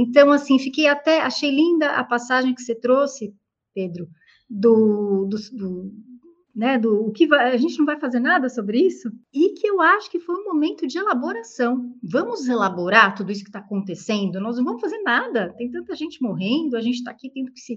Então, 0.00 0.30
assim, 0.30 0.58
fiquei 0.58 0.86
até, 0.86 1.20
achei 1.20 1.50
linda 1.50 1.90
a 1.90 2.04
passagem 2.04 2.54
que 2.54 2.62
você 2.62 2.74
trouxe, 2.74 3.34
Pedro, 3.74 4.08
do, 4.48 5.26
do, 5.26 5.36
do 5.56 5.92
né, 6.54 6.76
do 6.76 7.06
o 7.06 7.12
que 7.12 7.26
vai, 7.26 7.52
a 7.52 7.56
gente 7.56 7.78
não 7.78 7.86
vai 7.86 7.98
fazer 8.00 8.18
nada 8.18 8.48
sobre 8.48 8.80
isso, 8.80 9.10
e 9.32 9.50
que 9.50 9.66
eu 9.66 9.80
acho 9.80 10.10
que 10.10 10.18
foi 10.18 10.34
um 10.34 10.44
momento 10.44 10.86
de 10.86 10.98
elaboração. 10.98 11.94
Vamos 12.02 12.48
elaborar 12.48 13.14
tudo 13.14 13.30
isso 13.30 13.42
que 13.42 13.48
está 13.48 13.60
acontecendo, 13.60 14.40
nós 14.40 14.56
não 14.56 14.64
vamos 14.64 14.80
fazer 14.80 14.98
nada, 15.02 15.54
tem 15.56 15.70
tanta 15.70 15.94
gente 15.94 16.22
morrendo, 16.22 16.76
a 16.76 16.80
gente 16.80 16.96
está 16.96 17.10
aqui 17.10 17.30
tendo 17.30 17.52
que 17.52 17.60
se 17.60 17.76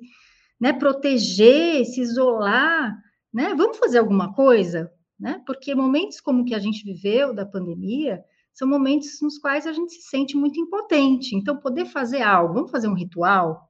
né, 0.60 0.74
proteger, 0.74 1.86
se 1.86 2.02
isolar, 2.02 2.96
né? 3.34 3.54
Vamos 3.56 3.78
fazer 3.78 3.98
alguma 3.98 4.34
coisa, 4.34 4.92
né? 5.20 5.42
Porque 5.46 5.74
momentos 5.74 6.22
como 6.22 6.46
que 6.46 6.54
a 6.54 6.60
gente 6.60 6.84
viveu 6.84 7.34
da 7.34 7.46
pandemia, 7.46 8.24
são 8.54 8.68
momentos 8.68 9.22
nos 9.22 9.38
quais 9.38 9.66
a 9.66 9.74
gente 9.74 9.94
se 9.94 10.10
sente 10.10 10.36
muito 10.36 10.60
impotente. 10.60 11.36
Então, 11.36 11.58
poder 11.58 11.86
fazer 11.86 12.22
algo, 12.22 12.54
vamos 12.54 12.72
fazer 12.72 12.88
um 12.88 12.94
ritual, 12.94 13.70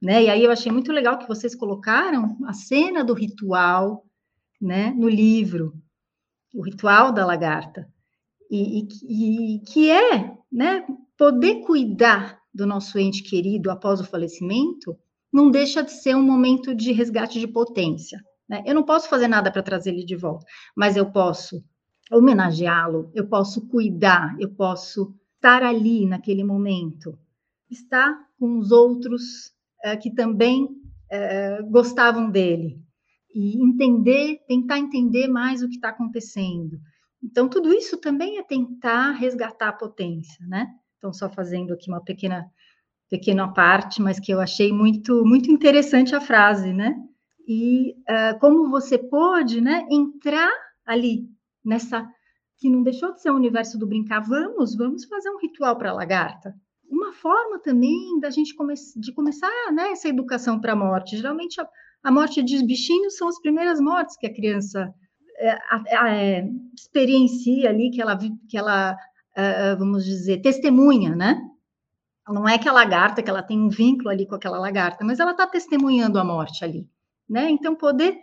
né? 0.00 0.24
E 0.24 0.30
aí 0.30 0.44
eu 0.44 0.50
achei 0.50 0.70
muito 0.70 0.92
legal 0.92 1.18
que 1.18 1.28
vocês 1.28 1.54
colocaram 1.54 2.36
a 2.46 2.52
cena 2.52 3.04
do 3.04 3.14
ritual, 3.14 4.04
né, 4.60 4.92
no 4.96 5.08
livro, 5.08 5.72
o 6.54 6.62
ritual 6.62 7.12
da 7.12 7.24
lagarta, 7.24 7.88
e, 8.50 8.86
e, 9.02 9.56
e 9.56 9.60
que 9.60 9.90
é, 9.90 10.36
né, 10.50 10.84
poder 11.16 11.60
cuidar 11.62 12.40
do 12.52 12.66
nosso 12.66 12.98
ente 12.98 13.22
querido 13.22 13.70
após 13.70 14.00
o 14.00 14.04
falecimento, 14.04 14.98
não 15.32 15.50
deixa 15.50 15.82
de 15.82 15.92
ser 15.92 16.16
um 16.16 16.22
momento 16.22 16.74
de 16.74 16.92
resgate 16.92 17.38
de 17.38 17.46
potência. 17.46 18.20
Né? 18.48 18.62
Eu 18.66 18.74
não 18.74 18.82
posso 18.82 19.08
fazer 19.08 19.28
nada 19.28 19.52
para 19.52 19.62
trazer 19.62 19.90
ele 19.90 20.04
de 20.04 20.16
volta, 20.16 20.44
mas 20.76 20.96
eu 20.96 21.10
posso 21.12 21.62
homenageá-lo, 22.10 23.10
eu 23.14 23.26
posso 23.26 23.66
cuidar, 23.68 24.36
eu 24.38 24.50
posso 24.50 25.14
estar 25.34 25.62
ali 25.62 26.06
naquele 26.06 26.42
momento, 26.42 27.18
estar 27.70 28.18
com 28.38 28.58
os 28.58 28.70
outros 28.70 29.52
é, 29.84 29.96
que 29.96 30.10
também 30.10 30.68
é, 31.10 31.62
gostavam 31.62 32.30
dele 32.30 32.80
e 33.34 33.62
entender, 33.62 34.40
tentar 34.46 34.78
entender 34.78 35.28
mais 35.28 35.62
o 35.62 35.68
que 35.68 35.76
está 35.76 35.90
acontecendo. 35.90 36.78
Então, 37.22 37.48
tudo 37.48 37.72
isso 37.72 37.96
também 37.98 38.38
é 38.38 38.42
tentar 38.42 39.12
resgatar 39.12 39.68
a 39.68 39.72
potência, 39.72 40.46
né? 40.46 40.66
Então, 40.96 41.12
só 41.12 41.28
fazendo 41.28 41.72
aqui 41.72 41.90
uma 41.90 42.02
pequena 42.02 42.46
pequena 43.10 43.48
parte, 43.48 44.02
mas 44.02 44.20
que 44.20 44.30
eu 44.30 44.38
achei 44.38 44.70
muito 44.70 45.24
muito 45.24 45.50
interessante 45.50 46.14
a 46.14 46.20
frase, 46.20 46.72
né? 46.74 46.94
E 47.46 47.92
uh, 47.92 48.38
como 48.38 48.68
você 48.68 48.98
pode, 48.98 49.62
né, 49.62 49.86
entrar 49.90 50.52
ali 50.84 51.26
nessa 51.68 52.08
que 52.58 52.68
não 52.68 52.82
deixou 52.82 53.12
de 53.12 53.20
ser 53.20 53.30
o 53.30 53.36
universo 53.36 53.78
do 53.78 53.86
brincar. 53.86 54.20
Vamos, 54.20 54.74
vamos 54.74 55.04
fazer 55.04 55.30
um 55.30 55.38
ritual 55.38 55.76
para 55.76 55.90
a 55.90 55.94
lagarta. 55.94 56.54
Uma 56.90 57.12
forma 57.12 57.60
também 57.60 58.18
da 58.20 58.30
gente 58.30 58.54
come 58.54 58.74
de 58.96 59.12
começar 59.12 59.50
né, 59.72 59.90
essa 59.92 60.08
educação 60.08 60.60
para 60.60 60.72
a 60.72 60.76
morte. 60.76 61.16
Geralmente, 61.16 61.60
a, 61.60 61.68
a, 62.02 62.10
morte 62.10 62.42
de 62.42 62.64
bichinhos 62.64 63.16
são 63.16 63.28
as 63.28 63.40
primeiras 63.40 63.80
mortes 63.80 64.16
que 64.16 64.26
a 64.26 64.34
criança 64.34 64.92
é, 65.36 65.58
é, 66.10 66.48
experiencia 66.74 67.68
ali, 67.68 67.90
que 67.90 68.02
ela, 68.02 68.18
que 68.48 68.58
ela 68.58 68.96
uh, 69.38 69.78
vamos 69.78 70.04
dizer, 70.04 70.40
testemunha, 70.40 71.14
né? 71.14 71.40
Não 72.28 72.46
é 72.46 72.58
que 72.58 72.68
a 72.68 72.72
lagarta, 72.72 73.22
que 73.22 73.30
ela 73.30 73.42
tem 73.42 73.58
um 73.58 73.70
vínculo 73.70 74.10
ali 74.10 74.26
com 74.26 74.34
aquela 74.34 74.58
lagarta, 74.58 75.04
mas 75.04 75.18
ela 75.18 75.30
está 75.30 75.46
testemunhando 75.46 76.18
a 76.18 76.24
morte 76.24 76.62
ali, 76.64 76.86
né? 77.28 77.48
Então, 77.48 77.74
poder, 77.74 78.18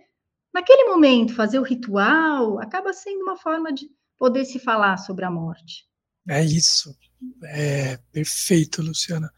naquele 0.56 0.86
momento, 0.86 1.36
fazer 1.36 1.60
o 1.60 1.64
ritual 1.64 2.62
acaba 2.62 2.94
sendo 2.94 3.24
uma 3.24 3.36
forma 3.36 3.74
de 3.74 3.90
poder 4.18 4.46
se 4.46 4.58
falar 4.58 4.96
sobre 4.96 5.26
a 5.26 5.30
morte. 5.30 5.86
É 6.30 6.42
isso. 6.42 6.98
É 7.44 7.98
perfeito, 8.14 8.82
Luciana. 8.82 9.30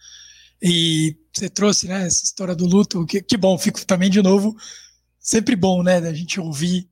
E 0.62 1.18
você 1.34 1.50
trouxe, 1.50 1.88
né, 1.88 2.06
essa 2.06 2.24
história 2.24 2.56
do 2.56 2.68
luto, 2.68 3.04
que, 3.08 3.20
que 3.20 3.36
bom, 3.36 3.58
fico 3.58 3.84
também 3.84 4.12
de 4.12 4.22
novo, 4.22 4.56
sempre 5.20 5.56
bom, 5.56 5.82
né, 5.82 6.00
da 6.00 6.14
gente 6.14 6.40
ouvir 6.40 6.88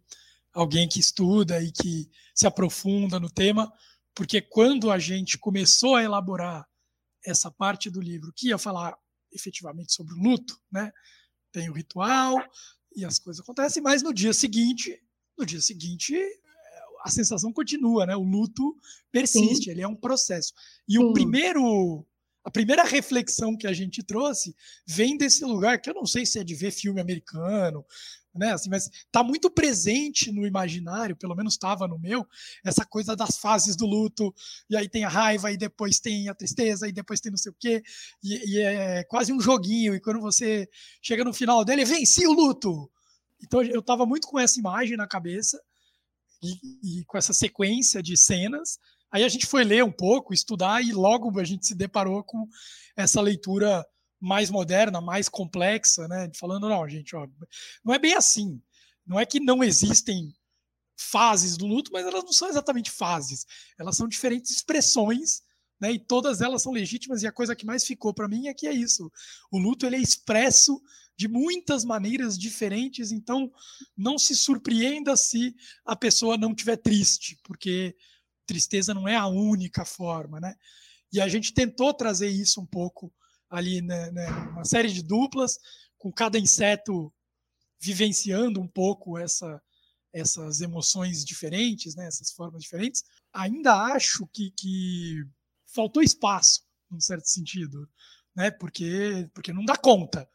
alguém 0.52 0.88
que 0.88 1.00
estuda 1.00 1.62
e 1.62 1.72
que 1.72 2.10
se 2.34 2.48
aprofunda 2.48 3.20
no 3.20 3.30
tema, 3.30 3.72
porque 4.16 4.42
quando 4.42 4.90
a 4.90 4.98
gente 4.98 5.38
começou 5.38 5.96
a 5.96 6.04
elaborar 6.04 6.66
essa 7.24 7.52
parte 7.52 7.92
do 7.92 8.02
livro 8.02 8.34
que 8.36 8.48
ia 8.48 8.58
falar 8.58 8.96
efetivamente 9.32 9.94
sobre 9.94 10.16
o 10.16 10.18
luto, 10.18 10.58
né, 10.72 10.92
tem 11.52 11.70
o 11.70 11.74
ritual 11.74 12.40
e 12.96 13.04
as 13.06 13.20
coisas 13.20 13.42
acontecem, 13.42 13.82
mas 13.82 14.02
no 14.02 14.14
dia 14.14 14.34
seguinte, 14.34 15.02
no 15.38 15.46
dia 15.46 15.62
seguinte 15.62 16.16
a 17.06 17.10
sensação 17.12 17.54
continua, 17.54 18.06
né? 18.06 18.16
O 18.16 18.24
luto 18.24 18.76
persiste, 19.12 19.66
Sim. 19.66 19.72
ele 19.72 19.82
é 19.82 19.88
um 19.88 19.96
processo. 19.96 20.54
E 20.90 20.94
Sim. 20.94 21.04
o 21.04 21.14
primeiro 21.14 22.06
a 22.44 22.52
primeira 22.52 22.84
reflexão 22.84 23.58
que 23.58 23.66
a 23.66 23.74
gente 23.74 24.04
trouxe 24.04 24.56
vem 24.88 25.18
desse 25.18 25.44
lugar 25.44 25.82
que 25.82 25.90
eu 25.90 25.96
não 25.96 26.06
sei 26.06 26.28
se 26.28 26.38
é 26.38 26.44
de 26.44 26.54
ver 26.54 26.70
filme 26.70 27.02
americano, 27.02 27.84
né? 28.36 28.52
Assim, 28.54 28.70
mas 28.70 28.88
está 28.88 29.24
muito 29.24 29.50
presente 29.50 30.32
no 30.32 30.46
imaginário, 30.46 31.16
pelo 31.16 31.36
menos 31.36 31.54
estava 31.54 31.88
no 31.88 31.98
meu, 31.98 32.26
essa 32.64 32.86
coisa 32.86 33.16
das 33.16 33.38
fases 33.38 33.76
do 33.76 33.86
luto, 33.86 34.34
e 34.70 34.76
aí 34.76 34.90
tem 34.90 35.04
a 35.04 35.10
raiva, 35.10 35.52
e 35.52 35.58
depois 35.58 36.00
tem 36.00 36.30
a 36.30 36.36
tristeza, 36.36 36.88
e 36.88 36.92
depois 36.92 37.20
tem 37.20 37.32
não 37.32 37.38
sei 37.38 37.52
o 37.52 37.56
quê, 37.58 37.82
e, 38.24 38.56
e 38.56 38.60
é 38.60 39.04
quase 39.06 39.32
um 39.32 39.40
joguinho, 39.40 39.96
e 39.96 40.02
quando 40.02 40.20
você 40.20 40.68
chega 41.02 41.24
no 41.24 41.34
final 41.34 41.64
dele, 41.64 41.86
venci 41.86 42.28
o 42.28 42.34
luto! 42.34 42.92
Então 43.42 43.62
eu 43.62 43.80
estava 43.80 44.06
muito 44.06 44.28
com 44.28 44.40
essa 44.40 44.60
imagem 44.60 44.98
na 44.98 45.08
cabeça, 45.08 45.60
e, 46.44 47.00
e 47.00 47.06
com 47.06 47.18
essa 47.18 47.34
sequência 47.34 48.04
de 48.04 48.18
cenas, 48.18 48.78
Aí 49.12 49.24
a 49.24 49.30
gente 49.30 49.46
foi 49.46 49.64
ler 49.64 49.82
um 49.82 49.92
pouco, 49.92 50.34
estudar, 50.34 50.84
e 50.84 50.92
logo 50.92 51.40
a 51.40 51.44
gente 51.46 51.66
se 51.66 51.74
deparou 51.74 52.22
com 52.22 52.50
essa 52.98 53.22
leitura 53.22 53.86
mais 54.20 54.50
moderna, 54.50 55.02
mais 55.02 55.30
complexa, 55.30 56.08
né? 56.08 56.30
Falando, 56.36 56.70
não, 56.70 56.88
gente, 56.88 57.16
ó, 57.16 57.28
não 57.84 57.94
é 57.94 58.00
bem 58.00 58.14
assim. 58.14 58.62
Não 59.06 59.20
é 59.20 59.26
que 59.26 59.40
não 59.40 59.64
existem 59.64 60.34
fases 60.98 61.58
do 61.58 61.66
luto, 61.68 61.92
mas 61.92 62.06
elas 62.06 62.24
não 62.24 62.34
são 62.34 62.50
exatamente 62.50 62.90
fases. 62.90 63.46
Elas 63.78 63.98
são 63.98 64.08
diferentes 64.08 64.52
expressões, 64.52 65.42
né? 65.80 65.92
E 65.92 66.00
todas 66.00 66.42
elas 66.42 66.62
são 66.62 66.72
legítimas. 66.72 67.22
E 67.22 67.28
a 67.28 67.32
coisa 67.32 67.56
que 67.56 67.66
mais 67.66 67.84
ficou 67.86 68.14
para 68.14 68.28
mim 68.28 68.48
é 68.48 68.54
que 68.54 68.68
é 68.68 68.74
isso. 68.74 69.12
O 69.52 69.60
luto 69.60 69.86
ele 69.86 69.98
é 69.98 70.02
expresso 70.02 70.82
de 71.18 71.28
muitas 71.28 71.86
maneiras 71.86 72.38
diferentes. 72.38 73.12
Então, 73.12 73.52
não 73.96 74.18
se 74.18 74.36
surpreenda 74.36 75.16
se 75.16 75.56
a 75.86 75.96
pessoa 75.96 76.38
não 76.38 76.52
estiver 76.52 76.78
triste, 76.78 77.38
porque 77.44 77.96
tristeza 78.46 78.94
não 78.94 79.08
é 79.08 79.16
a 79.16 79.28
única 79.28 79.86
forma, 79.86 80.40
né? 80.40 80.56
E 81.12 81.22
a 81.22 81.28
gente 81.28 81.54
tentou 81.54 81.94
trazer 81.94 82.28
isso 82.28 82.60
um 82.60 82.66
pouco 82.66 83.14
ali, 83.56 83.82
né, 83.82 84.12
né, 84.12 84.28
uma 84.52 84.66
série 84.66 84.92
de 84.92 85.04
duplas, 85.04 85.58
com 85.98 86.12
cada 86.12 86.38
inseto 86.38 87.14
vivenciando 87.80 88.60
um 88.60 88.68
pouco 88.68 89.18
essa, 89.18 89.62
essas 90.14 90.62
emoções 90.62 91.24
diferentes, 91.24 91.96
né, 91.96 92.08
essas 92.08 92.32
formas 92.32 92.62
diferentes. 92.62 93.04
Ainda 93.34 93.74
acho 93.94 94.28
que, 94.34 94.52
que 94.52 95.24
faltou 95.66 96.02
espaço, 96.02 96.64
num 96.90 97.02
certo 97.02 97.28
sentido, 97.28 97.90
né, 98.36 98.52
porque, 98.52 99.30
porque 99.34 99.54
não 99.54 99.66
dá 99.66 99.76
conta 99.76 100.28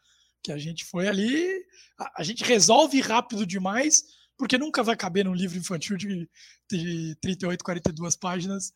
que 0.43 0.51
a 0.51 0.57
gente 0.57 0.85
foi 0.85 1.07
ali, 1.07 1.65
a, 1.99 2.21
a 2.21 2.23
gente 2.23 2.43
resolve 2.43 2.99
rápido 2.99 3.45
demais 3.45 4.03
porque 4.41 4.57
nunca 4.57 4.81
vai 4.81 4.97
caber 4.97 5.23
num 5.23 5.35
livro 5.35 5.59
infantil 5.59 5.95
de, 5.95 6.27
de 6.67 7.15
38, 7.21 7.63
42 7.63 8.15
páginas 8.15 8.73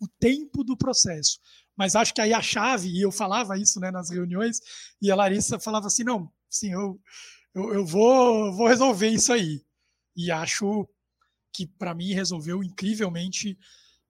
o 0.00 0.06
tempo 0.06 0.62
do 0.62 0.76
processo. 0.76 1.40
Mas 1.78 1.94
acho 1.94 2.12
que 2.12 2.20
aí 2.20 2.32
a 2.32 2.42
chave, 2.42 2.88
e 2.88 3.00
eu 3.00 3.12
falava 3.12 3.56
isso 3.56 3.78
né, 3.78 3.92
nas 3.92 4.10
reuniões, 4.10 4.60
e 5.00 5.12
a 5.12 5.16
Larissa 5.16 5.60
falava 5.60 5.86
assim: 5.86 6.02
não, 6.02 6.28
sim, 6.50 6.72
eu, 6.72 7.00
eu, 7.54 7.72
eu 7.74 7.86
vou, 7.86 8.52
vou 8.52 8.66
resolver 8.66 9.08
isso 9.08 9.32
aí. 9.32 9.64
E 10.16 10.32
acho 10.32 10.88
que 11.52 11.66
para 11.66 11.94
mim 11.94 12.12
resolveu 12.12 12.64
incrivelmente. 12.64 13.56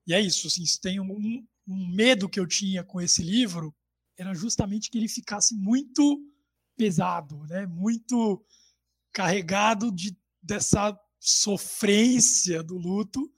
E 0.07 0.13
é 0.15 0.19
isso, 0.19 0.47
assim, 0.47 0.65
se 0.65 0.81
tem 0.81 0.99
um, 0.99 1.45
um 1.67 1.87
medo 1.95 2.27
que 2.27 2.39
eu 2.39 2.47
tinha 2.47 2.83
com 2.83 2.99
esse 2.99 3.21
livro, 3.21 3.75
era 4.17 4.33
justamente 4.33 4.89
que 4.89 4.97
ele 4.97 5.07
ficasse 5.07 5.55
muito 5.55 6.19
pesado, 6.75 7.45
né? 7.45 7.67
muito 7.67 8.43
carregado 9.13 9.91
de 9.91 10.17
dessa 10.41 10.97
sofrência 11.19 12.63
do 12.63 12.77
luto. 12.77 13.31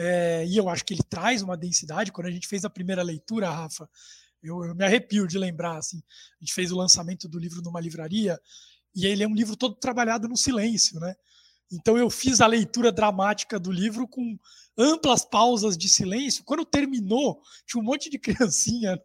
É, 0.00 0.46
e 0.46 0.56
eu 0.56 0.68
acho 0.68 0.84
que 0.84 0.94
ele 0.94 1.02
traz 1.02 1.42
uma 1.42 1.56
densidade. 1.56 2.12
Quando 2.12 2.28
a 2.28 2.30
gente 2.30 2.46
fez 2.46 2.64
a 2.64 2.70
primeira 2.70 3.02
leitura, 3.02 3.50
Rafa, 3.50 3.90
eu, 4.40 4.64
eu, 4.64 4.74
me 4.74 4.84
arrepio 4.84 5.26
de 5.26 5.36
lembrar. 5.36 5.76
Assim, 5.76 6.00
a 6.40 6.44
gente 6.44 6.54
fez 6.54 6.70
o 6.70 6.76
lançamento 6.76 7.28
do 7.28 7.36
livro 7.36 7.60
numa 7.62 7.80
livraria 7.80 8.38
e 8.94 9.06
ele 9.06 9.24
é 9.24 9.28
um 9.28 9.34
livro 9.34 9.56
todo 9.56 9.74
trabalhado 9.74 10.28
no 10.28 10.36
silêncio, 10.36 11.00
né? 11.00 11.16
Então 11.70 11.98
eu 11.98 12.08
fiz 12.08 12.40
a 12.40 12.46
leitura 12.46 12.92
dramática 12.92 13.58
do 13.58 13.70
livro 13.70 14.06
com 14.06 14.38
amplas 14.78 15.24
pausas 15.24 15.76
de 15.76 15.88
silêncio. 15.88 16.44
Quando 16.44 16.64
terminou, 16.64 17.42
tinha 17.66 17.82
um 17.82 17.84
monte 17.84 18.08
de 18.08 18.18
criancinha. 18.20 19.02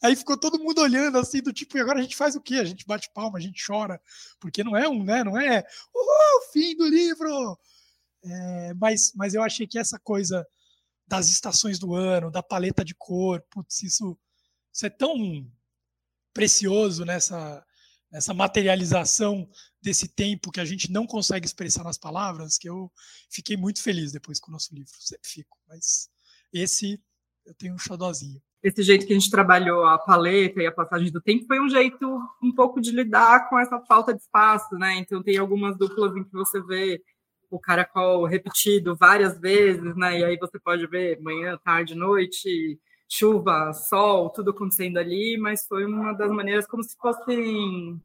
Aí 0.00 0.14
ficou 0.14 0.38
todo 0.38 0.62
mundo 0.62 0.80
olhando 0.80 1.18
assim 1.18 1.42
do 1.42 1.52
tipo, 1.52 1.76
e 1.76 1.80
agora 1.80 1.98
a 1.98 2.02
gente 2.02 2.16
faz 2.16 2.36
o 2.36 2.40
quê? 2.40 2.54
A 2.54 2.64
gente 2.64 2.86
bate 2.86 3.10
palma, 3.12 3.38
a 3.38 3.40
gente 3.40 3.62
chora, 3.66 4.00
porque 4.38 4.62
não 4.62 4.76
é 4.76 4.88
um, 4.88 5.02
né? 5.02 5.24
Não 5.24 5.36
é 5.36 5.64
o 5.92 6.52
fim 6.52 6.76
do 6.76 6.86
livro. 6.86 7.58
É, 8.24 8.74
mas, 8.74 9.12
mas 9.14 9.34
eu 9.34 9.42
achei 9.42 9.66
que 9.66 9.78
essa 9.78 9.98
coisa 9.98 10.46
das 11.06 11.28
estações 11.28 11.78
do 11.78 11.94
ano, 11.94 12.30
da 12.30 12.42
paleta 12.42 12.84
de 12.84 12.94
cor, 12.94 13.42
putz, 13.50 13.82
isso, 13.82 14.18
isso 14.72 14.86
é 14.86 14.90
tão 14.90 15.50
precioso 16.32 17.04
nessa 17.04 17.64
essa 18.10 18.32
materialização 18.32 19.48
desse 19.82 20.08
tempo 20.08 20.50
que 20.50 20.60
a 20.60 20.64
gente 20.64 20.90
não 20.90 21.06
consegue 21.06 21.46
expressar 21.46 21.84
nas 21.84 21.98
palavras, 21.98 22.56
que 22.56 22.68
eu 22.68 22.90
fiquei 23.30 23.56
muito 23.56 23.82
feliz 23.82 24.12
depois 24.12 24.40
com 24.40 24.50
o 24.50 24.52
nosso 24.52 24.74
livro, 24.74 24.92
sempre 24.98 25.28
fico, 25.28 25.58
mas 25.68 26.08
esse 26.52 26.98
eu 27.44 27.54
tenho 27.54 27.74
um 27.74 27.78
xodózinho. 27.78 28.40
Esse 28.62 28.82
jeito 28.82 29.06
que 29.06 29.12
a 29.12 29.18
gente 29.18 29.30
trabalhou 29.30 29.84
a 29.84 29.98
paleta 29.98 30.60
e 30.60 30.66
a 30.66 30.72
passagem 30.72 31.12
do 31.12 31.20
tempo 31.20 31.46
foi 31.46 31.60
um 31.60 31.68
jeito 31.68 32.06
um 32.42 32.52
pouco 32.52 32.80
de 32.80 32.90
lidar 32.90 33.48
com 33.48 33.58
essa 33.58 33.80
falta 33.86 34.12
de 34.12 34.20
espaço, 34.20 34.74
né? 34.76 34.96
Então 34.96 35.22
tem 35.22 35.38
algumas 35.38 35.78
duplas 35.78 36.16
em 36.16 36.24
que 36.24 36.32
você 36.32 36.60
vê 36.62 37.00
o 37.50 37.58
caracol 37.58 38.24
repetido 38.24 38.96
várias 38.96 39.38
vezes, 39.38 39.96
né? 39.96 40.20
E 40.20 40.24
aí 40.24 40.36
você 40.38 40.58
pode 40.58 40.86
ver 40.86 41.20
manhã, 41.20 41.58
tarde, 41.64 41.94
noite, 41.94 42.78
chuva, 43.08 43.72
sol, 43.72 44.30
tudo 44.30 44.50
acontecendo 44.50 44.98
ali, 44.98 45.38
mas 45.38 45.66
foi 45.66 45.84
uma 45.84 46.12
das 46.12 46.30
maneiras 46.30 46.66
como 46.66 46.82
se 46.82 46.96
fossem 46.96 48.00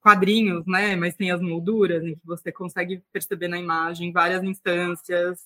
quadrinhos, 0.00 0.66
né? 0.66 0.94
Mas 0.96 1.16
tem 1.16 1.30
as 1.30 1.40
molduras 1.40 2.04
em 2.04 2.14
que 2.14 2.26
você 2.26 2.52
consegue 2.52 3.02
perceber 3.10 3.48
na 3.48 3.58
imagem 3.58 4.12
várias 4.12 4.42
instâncias 4.44 5.40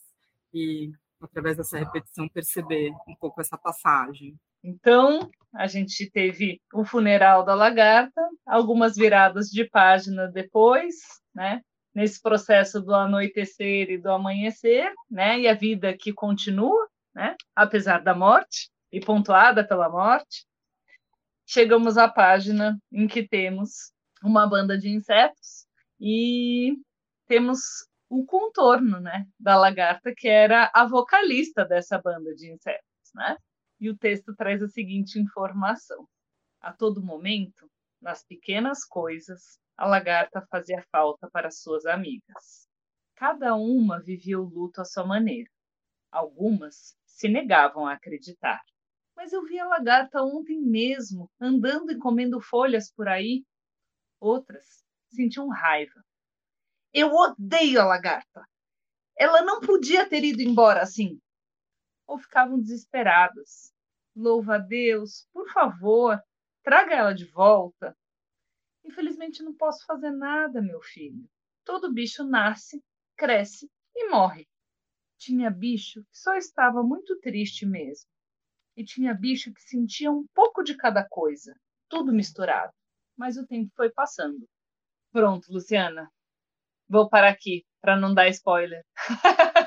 e 0.52 0.90
através 1.20 1.56
dessa 1.56 1.78
repetição 1.78 2.28
perceber 2.28 2.90
um 3.06 3.14
pouco 3.14 3.40
essa 3.40 3.56
passagem. 3.56 4.36
Então, 4.62 5.30
a 5.54 5.66
gente 5.66 6.10
teve 6.10 6.60
o 6.74 6.84
funeral 6.84 7.44
da 7.44 7.54
lagarta, 7.54 8.20
algumas 8.44 8.96
viradas 8.96 9.46
de 9.46 9.64
página 9.64 10.26
depois, 10.26 10.96
né? 11.34 11.62
Nesse 11.98 12.22
processo 12.22 12.80
do 12.80 12.94
anoitecer 12.94 13.90
e 13.90 13.98
do 13.98 14.08
amanhecer, 14.12 14.94
né? 15.10 15.40
E 15.40 15.48
a 15.48 15.54
vida 15.54 15.96
que 15.98 16.12
continua, 16.12 16.88
né? 17.12 17.34
Apesar 17.56 18.04
da 18.04 18.14
morte 18.14 18.70
e 18.92 19.00
pontuada 19.00 19.66
pela 19.66 19.88
morte, 19.88 20.46
chegamos 21.44 21.98
à 21.98 22.08
página 22.08 22.78
em 22.92 23.08
que 23.08 23.26
temos 23.26 23.92
uma 24.22 24.46
banda 24.46 24.78
de 24.78 24.88
insetos 24.88 25.66
e 26.00 26.76
temos 27.26 27.58
o 28.08 28.24
contorno 28.24 29.00
né, 29.00 29.26
da 29.36 29.56
lagarta, 29.56 30.14
que 30.16 30.28
era 30.28 30.70
a 30.72 30.86
vocalista 30.86 31.64
dessa 31.64 32.00
banda 32.00 32.32
de 32.32 32.52
insetos. 32.52 33.10
Né? 33.12 33.36
E 33.80 33.90
o 33.90 33.98
texto 33.98 34.36
traz 34.36 34.62
a 34.62 34.68
seguinte 34.68 35.18
informação: 35.18 36.06
A 36.60 36.72
todo 36.72 37.02
momento, 37.02 37.68
nas 38.00 38.24
pequenas 38.24 38.84
coisas, 38.84 39.58
a 39.76 39.86
lagarta 39.86 40.46
fazia 40.50 40.84
falta 40.90 41.28
para 41.30 41.50
suas 41.50 41.86
amigas. 41.86 42.68
Cada 43.16 43.54
uma 43.54 44.00
vivia 44.00 44.38
o 44.40 44.44
luto 44.44 44.80
à 44.80 44.84
sua 44.84 45.06
maneira. 45.06 45.50
Algumas 46.10 46.96
se 47.06 47.28
negavam 47.28 47.86
a 47.86 47.94
acreditar. 47.94 48.60
Mas 49.16 49.32
eu 49.32 49.44
vi 49.44 49.58
a 49.58 49.66
lagarta 49.66 50.22
ontem 50.22 50.60
mesmo, 50.60 51.30
andando 51.40 51.90
e 51.92 51.98
comendo 51.98 52.40
folhas 52.40 52.92
por 52.92 53.08
aí. 53.08 53.44
Outras 54.20 54.84
sentiam 55.10 55.48
raiva. 55.48 56.04
Eu 56.92 57.12
odeio 57.12 57.80
a 57.80 57.84
lagarta. 57.84 58.44
Ela 59.16 59.42
não 59.42 59.60
podia 59.60 60.08
ter 60.08 60.24
ido 60.24 60.40
embora 60.42 60.82
assim. 60.82 61.20
ou 62.06 62.18
ficavam 62.18 62.58
desesperadas. 62.60 63.72
Louva 64.16 64.56
a 64.56 64.58
Deus, 64.58 65.28
por 65.32 65.48
favor, 65.52 66.20
traga 66.68 66.94
ela 66.94 67.14
de 67.14 67.24
volta. 67.24 67.96
Infelizmente 68.84 69.42
não 69.42 69.54
posso 69.54 69.86
fazer 69.86 70.10
nada, 70.10 70.60
meu 70.60 70.82
filho. 70.82 71.26
Todo 71.64 71.90
bicho 71.90 72.22
nasce, 72.22 72.84
cresce 73.16 73.70
e 73.96 74.10
morre. 74.10 74.46
Tinha 75.16 75.50
bicho 75.50 76.02
que 76.02 76.18
só 76.18 76.34
estava 76.34 76.82
muito 76.82 77.18
triste 77.20 77.64
mesmo. 77.64 78.06
E 78.76 78.84
tinha 78.84 79.14
bicho 79.14 79.50
que 79.54 79.62
sentia 79.62 80.12
um 80.12 80.26
pouco 80.34 80.62
de 80.62 80.76
cada 80.76 81.02
coisa, 81.08 81.58
tudo 81.88 82.12
misturado. 82.12 82.74
Mas 83.16 83.38
o 83.38 83.46
tempo 83.46 83.72
foi 83.74 83.88
passando. 83.90 84.46
Pronto, 85.10 85.50
Luciana. 85.50 86.12
Vou 86.86 87.08
parar 87.08 87.30
aqui 87.30 87.64
para 87.80 87.96
não 87.96 88.12
dar 88.12 88.28
spoiler. 88.28 88.84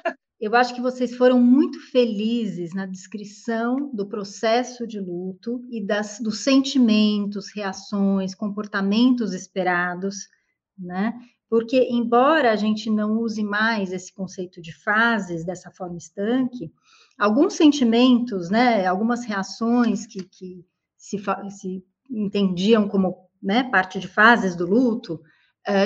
Eu 0.41 0.55
acho 0.55 0.73
que 0.73 0.81
vocês 0.81 1.15
foram 1.15 1.39
muito 1.39 1.79
felizes 1.91 2.73
na 2.73 2.87
descrição 2.87 3.91
do 3.93 4.07
processo 4.07 4.87
de 4.87 4.99
luto 4.99 5.63
e 5.69 5.85
das, 5.85 6.19
dos 6.19 6.39
sentimentos, 6.39 7.51
reações, 7.55 8.33
comportamentos 8.33 9.33
esperados, 9.35 10.27
né? 10.75 11.13
Porque, 11.47 11.87
embora 11.91 12.51
a 12.51 12.55
gente 12.55 12.89
não 12.89 13.19
use 13.19 13.43
mais 13.43 13.93
esse 13.93 14.11
conceito 14.11 14.59
de 14.59 14.73
fases 14.73 15.45
dessa 15.45 15.69
forma 15.69 15.97
estanque, 15.97 16.73
alguns 17.19 17.53
sentimentos, 17.53 18.49
né, 18.49 18.87
algumas 18.87 19.25
reações 19.25 20.07
que, 20.07 20.23
que 20.23 20.65
se, 20.97 21.19
se 21.51 21.85
entendiam 22.09 22.87
como 22.87 23.29
né, 23.43 23.69
parte 23.69 23.99
de 23.99 24.07
fases 24.07 24.55
do 24.55 24.65
luto, 24.65 25.21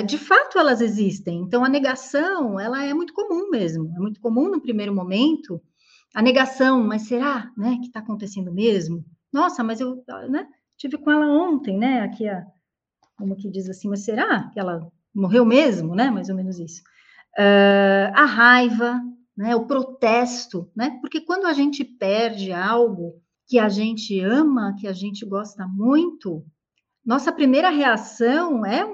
de 0.06 0.16
fato 0.16 0.58
elas 0.58 0.80
existem. 0.80 1.40
Então 1.40 1.64
a 1.64 1.68
negação, 1.68 2.58
ela 2.58 2.84
é 2.84 2.94
muito 2.94 3.12
comum 3.12 3.50
mesmo. 3.50 3.92
É 3.96 3.98
muito 3.98 4.20
comum 4.20 4.48
no 4.48 4.60
primeiro 4.60 4.94
momento 4.94 5.60
a 6.16 6.22
negação, 6.22 6.82
mas 6.82 7.02
será, 7.02 7.52
né, 7.56 7.76
que 7.78 7.88
está 7.88 8.00
acontecendo 8.00 8.50
mesmo? 8.50 9.04
Nossa, 9.30 9.62
mas 9.62 9.80
eu, 9.80 10.02
né, 10.30 10.48
tive 10.74 10.96
com 10.96 11.10
ela 11.10 11.26
ontem, 11.26 11.76
né, 11.76 12.00
aqui 12.00 12.26
a, 12.26 12.42
como 13.18 13.36
que 13.36 13.50
diz 13.50 13.68
assim, 13.68 13.86
mas 13.86 14.02
será 14.02 14.48
que 14.48 14.58
ela 14.58 14.90
morreu 15.14 15.44
mesmo, 15.44 15.94
né, 15.94 16.10
mais 16.10 16.30
ou 16.30 16.34
menos 16.34 16.58
isso. 16.58 16.80
Uh, 17.38 18.12
a 18.14 18.24
raiva, 18.24 18.98
né, 19.36 19.54
o 19.54 19.66
protesto, 19.66 20.70
né, 20.74 20.98
porque 21.02 21.20
quando 21.20 21.44
a 21.44 21.52
gente 21.52 21.84
perde 21.84 22.50
algo 22.50 23.20
que 23.46 23.58
a 23.58 23.68
gente 23.68 24.18
ama, 24.20 24.74
que 24.80 24.88
a 24.88 24.94
gente 24.94 25.22
gosta 25.26 25.66
muito, 25.68 26.42
nossa 27.04 27.30
primeira 27.30 27.68
reação 27.68 28.64
é 28.64 28.86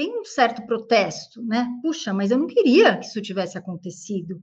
tem 0.00 0.18
um 0.18 0.24
certo 0.24 0.64
protesto, 0.64 1.42
né? 1.42 1.68
Puxa, 1.82 2.14
mas 2.14 2.30
eu 2.30 2.38
não 2.38 2.46
queria 2.46 2.96
que 2.96 3.04
isso 3.04 3.20
tivesse 3.20 3.58
acontecido, 3.58 4.42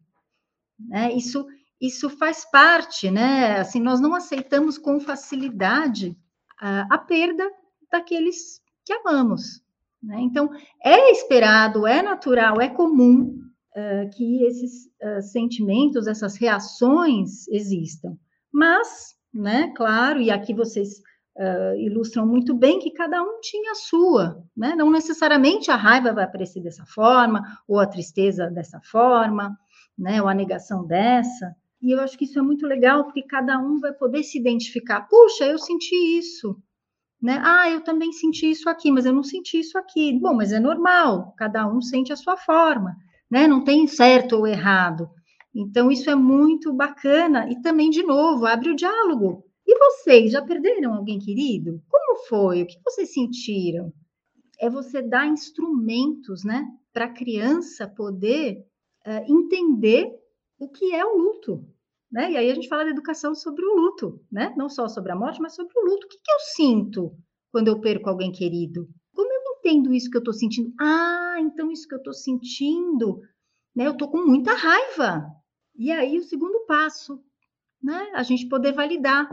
né? 0.79 1.11
Isso 1.13 1.47
isso 1.81 2.11
faz 2.11 2.45
parte, 2.51 3.09
né? 3.09 3.57
Assim, 3.57 3.81
nós 3.81 3.99
não 3.99 4.13
aceitamos 4.13 4.77
com 4.77 4.99
facilidade 4.99 6.15
a, 6.59 6.93
a 6.93 6.97
perda 6.99 7.43
daqueles 7.91 8.61
que 8.85 8.93
amamos, 8.93 9.63
né? 10.01 10.19
Então 10.19 10.51
é 10.83 11.09
esperado, 11.11 11.87
é 11.87 12.03
natural, 12.03 12.61
é 12.61 12.69
comum 12.69 13.39
uh, 13.75 14.09
que 14.15 14.43
esses 14.43 14.85
uh, 15.01 15.23
sentimentos, 15.23 16.05
essas 16.05 16.37
reações 16.37 17.47
existam, 17.47 18.15
mas, 18.53 19.15
né? 19.33 19.73
Claro, 19.75 20.21
e 20.21 20.29
aqui 20.29 20.53
vocês 20.53 21.01
uh, 21.37 21.75
ilustram 21.79 22.25
muito 22.25 22.53
bem 22.53 22.79
que 22.79 22.91
cada 22.91 23.21
um 23.21 23.39
tinha 23.41 23.71
a 23.71 23.75
sua, 23.75 24.43
né? 24.55 24.75
Não 24.75 24.89
necessariamente 24.91 25.71
a 25.71 25.75
raiva 25.75 26.13
vai 26.13 26.23
aparecer 26.23 26.61
dessa 26.61 26.85
forma, 26.85 27.41
ou 27.67 27.79
a 27.79 27.87
tristeza 27.87 28.49
dessa 28.49 28.79
forma, 28.81 29.57
né? 29.97 30.21
Ou 30.21 30.27
a 30.27 30.33
negação 30.33 30.85
dessa. 30.85 31.55
E 31.81 31.91
eu 31.91 32.01
acho 32.01 32.17
que 32.17 32.25
isso 32.25 32.39
é 32.39 32.41
muito 32.41 32.65
legal, 32.65 33.03
porque 33.03 33.21
cada 33.21 33.59
um 33.59 33.79
vai 33.79 33.93
poder 33.93 34.23
se 34.23 34.39
identificar. 34.39 35.01
Puxa, 35.07 35.45
eu 35.45 35.59
senti 35.59 35.95
isso. 36.17 36.57
Né? 37.21 37.41
Ah, 37.43 37.69
eu 37.69 37.81
também 37.81 38.11
senti 38.11 38.49
isso 38.49 38.69
aqui, 38.69 38.91
mas 38.91 39.05
eu 39.05 39.13
não 39.13 39.23
senti 39.23 39.59
isso 39.59 39.77
aqui. 39.77 40.19
Bom, 40.19 40.35
mas 40.35 40.51
é 40.51 40.59
normal, 40.59 41.33
cada 41.37 41.67
um 41.67 41.81
sente 41.81 42.13
a 42.13 42.15
sua 42.15 42.37
forma, 42.37 42.95
né? 43.29 43.47
Não 43.47 43.63
tem 43.63 43.87
certo 43.87 44.33
ou 44.33 44.47
errado. 44.47 45.09
Então, 45.53 45.91
isso 45.91 46.09
é 46.09 46.15
muito 46.15 46.71
bacana. 46.71 47.49
E 47.49 47.59
também, 47.61 47.89
de 47.89 48.03
novo, 48.03 48.45
abre 48.45 48.69
o 48.69 48.75
diálogo. 48.75 49.46
E 49.67 49.77
vocês 49.77 50.31
já 50.31 50.41
perderam 50.41 50.93
alguém 50.93 51.19
querido? 51.19 51.83
Como 51.89 52.19
foi? 52.27 52.63
O 52.63 52.65
que 52.65 52.79
vocês 52.85 53.13
sentiram? 53.13 53.91
É 54.59 54.69
você 54.69 55.01
dar 55.01 55.27
instrumentos, 55.27 56.45
né, 56.45 56.65
para 56.93 57.05
a 57.05 57.13
criança 57.13 57.85
poder 57.87 58.65
uh, 59.05 59.31
entender 59.31 60.09
o 60.57 60.69
que 60.69 60.95
é 60.95 61.05
o 61.05 61.17
luto, 61.17 61.67
né? 62.11 62.31
E 62.31 62.37
aí 62.37 62.49
a 62.49 62.55
gente 62.55 62.69
fala 62.69 62.85
da 62.85 62.89
educação 62.89 63.35
sobre 63.35 63.63
o 63.63 63.75
luto, 63.75 64.19
né? 64.31 64.53
Não 64.57 64.69
só 64.69 64.87
sobre 64.87 65.11
a 65.11 65.15
morte, 65.15 65.41
mas 65.41 65.53
sobre 65.53 65.73
o 65.77 65.85
luto. 65.85 66.07
O 66.07 66.09
que, 66.09 66.17
que 66.17 66.31
eu 66.31 66.39
sinto 66.39 67.15
quando 67.51 67.67
eu 67.67 67.79
perco 67.79 68.09
alguém 68.09 68.31
querido? 68.31 68.89
Como 69.13 69.31
eu 69.31 69.41
entendo 69.59 69.93
isso 69.93 70.09
que 70.09 70.17
eu 70.17 70.21
estou 70.21 70.33
sentindo? 70.33 70.73
Ah, 70.79 71.35
então 71.39 71.69
isso 71.71 71.87
que 71.87 71.93
eu 71.93 71.99
estou 71.99 72.13
sentindo, 72.13 73.21
né? 73.75 73.85
Eu 73.85 73.91
estou 73.91 74.09
com 74.09 74.25
muita 74.25 74.53
raiva. 74.53 75.25
E 75.75 75.91
aí 75.91 76.17
o 76.17 76.23
segundo 76.23 76.65
passo, 76.65 77.21
né? 77.81 78.11
A 78.15 78.23
gente 78.23 78.47
poder 78.47 78.73
validar. 78.73 79.29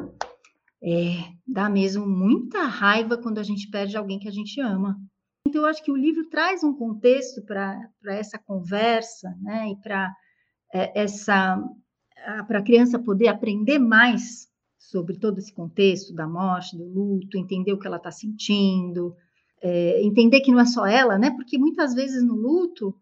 É, 0.82 1.32
dá 1.47 1.68
mesmo 1.68 2.07
muita 2.07 2.64
raiva 2.64 3.16
quando 3.16 3.38
a 3.38 3.42
gente 3.42 3.70
perde 3.70 3.97
alguém 3.97 4.18
que 4.18 4.28
a 4.28 4.32
gente 4.32 4.61
ama. 4.61 4.99
Então, 5.47 5.62
eu 5.62 5.66
acho 5.66 5.82
que 5.82 5.90
o 5.90 5.97
livro 5.97 6.28
traz 6.28 6.62
um 6.62 6.74
contexto 6.74 7.42
para 7.42 7.90
essa 8.07 8.38
conversa, 8.38 9.34
né? 9.40 9.70
E 9.70 9.76
para 9.76 10.14
é, 10.72 11.03
essa 11.03 11.62
para 12.47 12.59
a 12.59 12.62
criança 12.62 12.99
poder 12.99 13.28
aprender 13.28 13.78
mais 13.78 14.49
sobre 14.78 15.18
todo 15.18 15.38
esse 15.38 15.53
contexto 15.53 16.14
da 16.14 16.26
morte, 16.26 16.76
do 16.76 16.84
luto, 16.84 17.38
entender 17.38 17.72
o 17.72 17.78
que 17.78 17.86
ela 17.86 17.97
está 17.97 18.11
sentindo, 18.11 19.14
é, 19.62 20.03
entender 20.03 20.40
que 20.40 20.53
não 20.53 20.61
é 20.61 20.66
só 20.66 20.86
ela, 20.86 21.18
né? 21.18 21.30
Porque 21.30 21.59
muitas 21.59 21.95
vezes 21.95 22.22
no 22.22 22.34
luto 22.34 22.95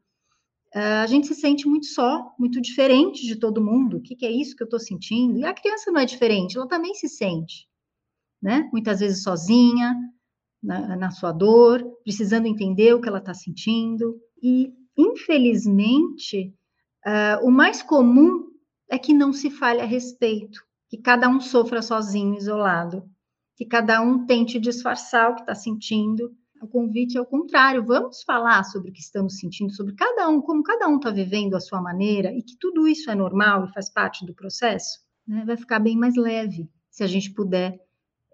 a 0.75 1.07
gente 1.07 1.27
se 1.27 1.35
sente 1.35 1.69
muito 1.69 1.87
só, 1.87 2.35
muito 2.39 2.61
diferente 2.61 3.27
de 3.27 3.37
todo 3.37 3.63
mundo. 3.63 3.99
O 3.99 4.03
que, 4.03 4.17
que 4.17 4.25
é 4.25 4.31
isso 4.31 4.57
que 4.57 4.63
eu 4.63 4.67
estou 4.67 4.81
sentindo? 4.81 5.39
E 5.39 5.45
a 5.45 5.53
criança 5.53 5.91
não 5.91 6.01
é 6.01 6.05
diferente, 6.05 6.57
ela 6.57 6.67
também 6.67 6.95
se 6.95 7.09
sente, 7.09 7.69
né? 8.41 8.69
Muitas 8.73 9.01
vezes 9.01 9.23
sozinha, 9.23 9.95
na, 10.63 10.97
na 10.97 11.11
sua 11.11 11.33
dor, 11.33 11.83
precisando 12.05 12.47
entender 12.47 12.95
o 12.95 13.01
que 13.01 13.09
ela 13.09 13.19
está 13.19 13.35
sentindo. 13.35 14.17
E, 14.43 14.73
infelizmente, 14.97 16.55
uh, 17.07 17.47
o 17.47 17.51
mais 17.51 17.83
comum 17.83 18.47
é 18.89 18.99
que 18.99 19.13
não 19.13 19.33
se 19.33 19.51
fale 19.51 19.81
a 19.81 19.87
respeito, 19.87 20.63
que 20.89 20.99
cada 20.99 21.29
um 21.29 21.41
sofra 21.41 21.83
sozinho, 21.83 22.37
isolado, 22.37 23.03
que 23.57 23.67
cada 23.67 24.01
um 24.01 24.25
tente 24.25 24.61
disfarçar 24.61 25.31
o 25.31 25.35
que 25.35 25.41
está 25.43 25.55
sentindo 25.55 26.35
o 26.63 26.69
convite 26.69 27.19
é 27.19 27.21
o 27.21 27.27
contrário. 27.27 27.85
Vamos 27.85 28.23
falar 28.23 28.63
sobre 28.63 28.91
o 28.91 28.93
que 28.93 29.01
estamos 29.01 29.39
sentindo, 29.39 29.75
sobre 29.75 29.95
cada 29.95 30.29
um, 30.29 30.41
como 30.41 30.63
cada 30.63 30.89
um 30.89 30.97
está 30.97 31.11
vivendo 31.11 31.55
a 31.55 31.61
sua 31.61 31.83
maneira 31.83 32.33
e 32.33 32.41
que 32.43 32.57
tudo 32.57 32.87
isso 32.87 33.11
é 33.11 33.15
normal 33.15 33.65
e 33.65 33.73
faz 33.73 33.91
parte 33.91 34.25
do 34.25 34.33
processo. 34.33 35.01
Né? 35.27 35.45
Vai 35.45 35.57
ficar 35.57 35.81
bem 35.81 35.97
mais 35.97 36.15
leve 36.15 36.71
se 36.89 37.03
a 37.03 37.07
gente 37.07 37.33
puder 37.33 37.81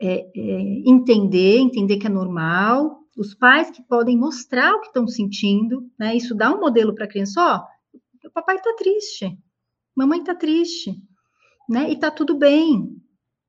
é, 0.00 0.30
é, 0.36 0.60
entender, 0.86 1.58
entender 1.58 1.96
que 1.96 2.06
é 2.06 2.10
normal. 2.10 2.98
Os 3.16 3.34
pais 3.34 3.70
que 3.70 3.82
podem 3.82 4.16
mostrar 4.16 4.74
o 4.74 4.80
que 4.80 4.88
estão 4.88 5.08
sentindo, 5.08 5.90
né? 5.98 6.14
Isso 6.14 6.36
dá 6.36 6.54
um 6.54 6.60
modelo 6.60 6.94
para 6.94 7.04
a 7.04 7.08
criança. 7.08 7.40
Ó, 7.40 7.58
oh, 7.94 8.28
o 8.28 8.30
papai 8.30 8.56
está 8.56 8.72
triste, 8.76 9.36
mamãe 9.96 10.20
está 10.20 10.36
triste, 10.36 11.02
né? 11.68 11.90
E 11.90 11.94
está 11.94 12.12
tudo 12.12 12.38
bem. 12.38 12.96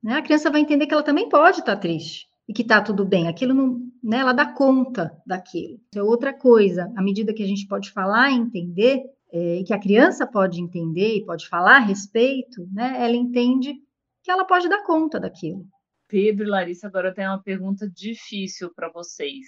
Né? 0.02 0.14
A 0.14 0.22
criança 0.22 0.50
vai 0.50 0.60
entender 0.60 0.88
que 0.88 0.94
ela 0.94 1.04
também 1.04 1.28
pode 1.28 1.60
estar 1.60 1.76
tá 1.76 1.80
triste 1.80 2.29
e 2.50 2.52
que 2.52 2.62
está 2.62 2.82
tudo 2.82 3.04
bem. 3.04 3.28
Aquilo 3.28 3.54
não, 3.54 3.78
né, 4.02 4.18
ela 4.18 4.32
dá 4.32 4.44
conta 4.44 5.16
daquilo. 5.24 5.80
É 5.94 6.02
outra 6.02 6.36
coisa. 6.36 6.92
À 6.96 7.02
medida 7.02 7.32
que 7.32 7.44
a 7.44 7.46
gente 7.46 7.64
pode 7.68 7.92
falar 7.92 8.28
e 8.28 8.34
entender, 8.34 9.04
é, 9.32 9.62
que 9.64 9.72
a 9.72 9.78
criança 9.78 10.26
pode 10.26 10.60
entender 10.60 11.14
e 11.14 11.24
pode 11.24 11.48
falar 11.48 11.76
a 11.76 11.84
respeito, 11.86 12.68
né, 12.72 12.96
ela 13.04 13.14
entende 13.14 13.74
que 14.20 14.32
ela 14.32 14.44
pode 14.44 14.68
dar 14.68 14.82
conta 14.82 15.20
daquilo. 15.20 15.64
Pedro 16.08 16.44
e 16.44 16.50
Larissa, 16.50 16.88
agora 16.88 17.10
eu 17.10 17.14
tenho 17.14 17.30
uma 17.30 17.40
pergunta 17.40 17.88
difícil 17.88 18.74
para 18.74 18.90
vocês. 18.90 19.46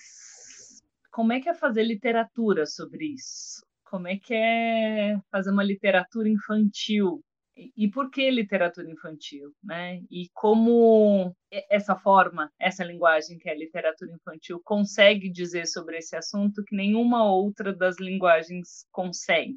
Como 1.11 1.33
é 1.33 1.41
que 1.41 1.49
é 1.49 1.55
fazer 1.55 1.83
literatura 1.83 2.67
sobre 2.67 3.15
isso? 3.15 3.67
Como 3.85 4.07
é 4.07 4.17
que 4.17 4.33
é 4.33 5.19
fazer 5.29 5.51
uma 5.51 5.65
literatura 5.65 6.29
infantil 6.29 7.21
e 7.57 7.91
por 7.91 8.11
que 8.11 8.31
literatura 8.31 8.91
infantil, 8.91 9.53
né? 9.63 10.01
E 10.11 10.29
como 10.33 11.35
essa 11.71 11.95
forma, 11.97 12.51
essa 12.59 12.85
linguagem 12.85 13.39
que 13.39 13.49
é 13.49 13.53
a 13.53 13.59
literatura 13.59 14.11
infantil 14.13 14.61
consegue 14.65 15.31
dizer 15.31 15.67
sobre 15.67 15.99
esse 15.99 16.17
assunto 16.17 16.65
que 16.65 16.75
nenhuma 16.75 17.25
outra 17.25 17.73
das 17.73 17.99
linguagens 17.99 18.87
consegue. 18.91 19.57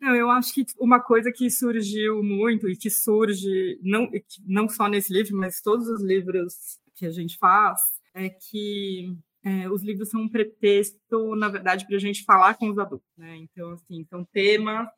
Não, 0.00 0.14
eu 0.14 0.30
acho 0.30 0.52
que 0.54 0.64
uma 0.78 1.00
coisa 1.00 1.32
que 1.32 1.48
surgiu 1.50 2.22
muito 2.22 2.68
e 2.68 2.76
que 2.76 2.90
surge 2.90 3.78
não 3.82 4.08
não 4.44 4.68
só 4.68 4.88
nesse 4.88 5.12
livro, 5.12 5.36
mas 5.36 5.60
todos 5.60 5.88
os 5.88 6.02
livros 6.02 6.80
que 6.94 7.06
a 7.06 7.10
gente 7.10 7.38
faz 7.38 7.80
é 8.14 8.28
que 8.28 9.16
é, 9.44 9.68
os 9.68 9.82
livros 9.82 10.08
são 10.08 10.22
um 10.22 10.28
pretexto, 10.28 11.34
na 11.34 11.48
verdade, 11.48 11.86
para 11.86 11.96
a 11.96 12.00
gente 12.00 12.24
falar 12.24 12.54
com 12.54 12.68
os 12.68 12.78
adultos, 12.78 13.08
né? 13.16 13.36
Então, 13.36 13.72
assim, 13.72 14.04
são 14.04 14.24
temas 14.24 14.88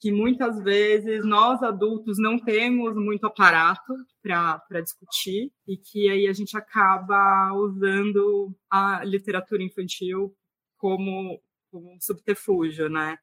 que 0.00 0.12
muitas 0.12 0.62
vezes 0.62 1.24
nós 1.24 1.62
adultos 1.62 2.18
não 2.18 2.38
temos 2.38 2.94
muito 2.94 3.26
aparato 3.26 3.94
para 4.22 4.80
discutir 4.80 5.52
e 5.66 5.76
que 5.76 6.08
aí 6.08 6.28
a 6.28 6.32
gente 6.32 6.56
acaba 6.56 7.52
usando 7.54 8.54
a 8.70 9.02
literatura 9.04 9.62
infantil 9.62 10.34
como, 10.76 11.42
como 11.70 11.94
um 11.94 12.00
subterfúgio, 12.00 12.88
né? 12.88 13.18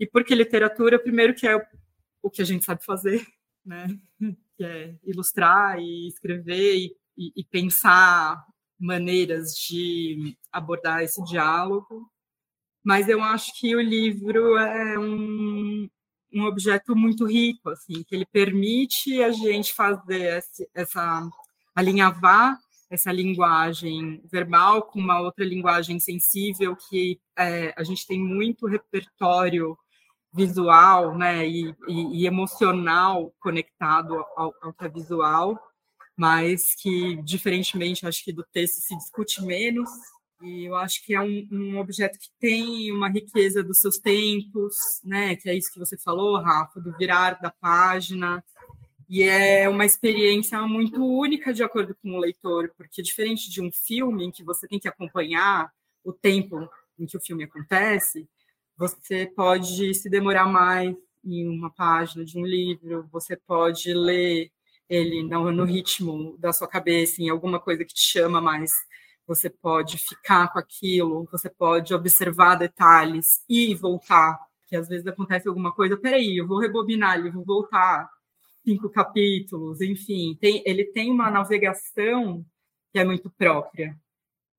E 0.00 0.06
porque 0.06 0.34
literatura, 0.34 0.98
primeiro 0.98 1.34
que 1.34 1.46
é 1.46 1.56
o 2.20 2.30
que 2.30 2.42
a 2.42 2.44
gente 2.44 2.64
sabe 2.64 2.84
fazer, 2.84 3.24
né? 3.64 3.86
Que 4.56 4.64
é 4.64 4.98
ilustrar 5.04 5.78
e 5.78 6.08
escrever 6.08 6.76
e, 6.76 6.96
e, 7.16 7.32
e 7.36 7.44
pensar 7.44 8.44
maneiras 8.78 9.52
de 9.54 10.36
abordar 10.50 11.02
esse 11.02 11.22
diálogo. 11.24 12.10
Mas 12.84 13.08
eu 13.08 13.22
acho 13.22 13.58
que 13.58 13.74
o 13.74 13.80
livro 13.80 14.56
é 14.56 14.98
um, 14.98 15.88
um 16.36 16.44
objeto 16.44 16.94
muito 16.94 17.26
rico, 17.26 17.70
assim, 17.70 18.02
que 18.04 18.14
ele 18.14 18.26
permite 18.26 19.22
a 19.22 19.30
gente 19.30 19.72
fazer 19.72 20.44
essa 20.74 21.28
alinhavar 21.74 22.58
essa 22.88 23.10
linguagem 23.10 24.22
verbal 24.30 24.82
com 24.82 25.00
uma 25.00 25.20
outra 25.20 25.44
linguagem 25.44 25.98
sensível 25.98 26.76
que 26.76 27.20
é, 27.36 27.74
a 27.76 27.82
gente 27.82 28.06
tem 28.06 28.18
muito 28.18 28.66
repertório 28.66 29.76
visual, 30.32 31.16
né, 31.16 31.46
e, 31.48 31.74
e, 31.88 32.22
e 32.22 32.26
emocional 32.26 33.34
conectado 33.40 34.14
ao, 34.36 34.54
ao 34.62 34.72
que 34.72 34.84
é 34.84 34.88
visual, 34.88 35.58
mas 36.16 36.74
que 36.74 37.16
diferentemente 37.22 38.06
acho 38.06 38.22
que 38.22 38.32
do 38.32 38.44
texto 38.52 38.80
se 38.80 38.96
discute 38.96 39.42
menos 39.42 39.88
e 40.42 40.64
eu 40.64 40.76
acho 40.76 41.04
que 41.04 41.14
é 41.14 41.20
um, 41.20 41.48
um, 41.50 41.78
objeto 41.78 42.18
que 42.18 42.30
tem 42.38 42.92
uma 42.92 43.08
riqueza 43.08 43.62
dos 43.62 43.78
seus 43.78 43.98
tempos, 43.98 45.00
né? 45.02 45.34
Que 45.36 45.48
é 45.48 45.54
isso 45.54 45.72
que 45.72 45.78
você 45.78 45.96
falou, 45.96 46.40
Rafa, 46.40 46.80
do 46.80 46.96
virar 46.96 47.40
da 47.40 47.50
página. 47.50 48.44
E 49.08 49.22
é 49.22 49.68
uma 49.68 49.84
experiência 49.84 50.60
muito 50.62 51.04
única 51.04 51.54
de 51.54 51.62
acordo 51.62 51.94
com 51.94 52.10
o 52.12 52.18
leitor, 52.18 52.72
porque 52.76 53.02
diferente 53.02 53.50
de 53.50 53.62
um 53.62 53.70
filme 53.70 54.24
em 54.24 54.30
que 54.30 54.42
você 54.42 54.66
tem 54.66 54.78
que 54.78 54.88
acompanhar 54.88 55.72
o 56.04 56.12
tempo 56.12 56.68
em 56.98 57.06
que 57.06 57.16
o 57.16 57.20
filme 57.20 57.44
acontece, 57.44 58.28
você 58.76 59.26
pode 59.26 59.94
se 59.94 60.10
demorar 60.10 60.46
mais 60.46 60.94
em 61.24 61.48
uma 61.48 61.70
página 61.70 62.24
de 62.24 62.38
um 62.38 62.44
livro, 62.44 63.08
você 63.10 63.36
pode 63.36 63.92
ler 63.92 64.50
ele 64.88 65.22
no, 65.22 65.50
no 65.50 65.64
ritmo 65.64 66.36
da 66.38 66.52
sua 66.52 66.68
cabeça, 66.68 67.20
em 67.20 67.28
alguma 67.28 67.58
coisa 67.58 67.84
que 67.84 67.94
te 67.94 68.02
chama 68.02 68.40
mais 68.40 68.70
você 69.26 69.50
pode 69.50 69.98
ficar 69.98 70.52
com 70.52 70.58
aquilo, 70.58 71.28
você 71.30 71.50
pode 71.50 71.94
observar 71.94 72.56
detalhes 72.56 73.42
e 73.48 73.74
voltar, 73.74 74.38
que 74.66 74.76
às 74.76 74.88
vezes 74.88 75.06
acontece 75.06 75.48
alguma 75.48 75.72
coisa, 75.72 75.96
peraí, 75.96 76.36
eu 76.36 76.46
vou 76.46 76.60
rebobinar, 76.60 77.18
eu 77.18 77.32
vou 77.32 77.44
voltar 77.44 78.08
cinco 78.64 78.88
capítulos, 78.90 79.80
enfim, 79.80 80.36
tem, 80.40 80.62
ele 80.66 80.84
tem 80.84 81.10
uma 81.10 81.30
navegação 81.30 82.44
que 82.92 82.98
é 82.98 83.04
muito 83.04 83.30
própria. 83.30 83.96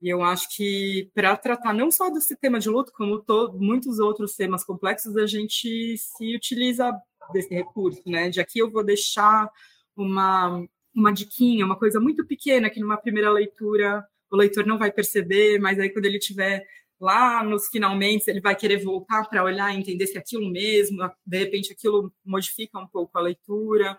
E 0.02 0.10
eu 0.10 0.22
acho 0.22 0.48
que 0.56 1.10
para 1.14 1.36
tratar 1.36 1.74
não 1.74 1.90
só 1.90 2.10
desse 2.10 2.36
tema 2.36 2.60
de 2.60 2.70
luto, 2.70 2.92
como 2.94 3.20
to, 3.20 3.54
muitos 3.54 4.00
outros 4.00 4.36
temas 4.36 4.64
complexos, 4.64 5.18
a 5.18 5.26
gente 5.26 5.98
se 5.98 6.36
utiliza 6.36 6.92
desse 7.34 7.54
recurso, 7.54 8.02
né? 8.06 8.30
De 8.30 8.40
aqui 8.40 8.60
eu 8.60 8.70
vou 8.70 8.84
deixar 8.84 9.50
uma 9.96 10.64
uma 10.94 11.14
diquinha, 11.14 11.64
uma 11.64 11.78
coisa 11.78 12.00
muito 12.00 12.26
pequena 12.26 12.72
que 12.72 12.80
numa 12.80 12.98
primeira 12.98 13.32
leitura 13.32 14.04
o 14.32 14.36
leitor 14.36 14.66
não 14.66 14.78
vai 14.78 14.92
perceber, 14.92 15.60
mas 15.60 15.80
aí 15.80 15.90
quando 15.90 16.06
ele 16.06 16.20
tiver 16.20 16.66
lá 17.00 17.44
nos 17.44 17.68
finalmente 17.68 18.28
ele 18.28 18.42
vai 18.42 18.56
querer 18.56 18.84
voltar 18.84 19.30
para 19.30 19.44
olhar 19.44 19.74
e 19.74 19.78
entender 19.78 20.08
se 20.08 20.18
é 20.18 20.20
aquilo 20.20 20.50
mesmo, 20.50 21.10
de 21.26 21.38
repente 21.38 21.72
aquilo 21.72 22.12
modifica 22.26 22.80
um 22.80 22.88
pouco 22.88 23.18
a 23.18 23.22
leitura. 23.22 23.98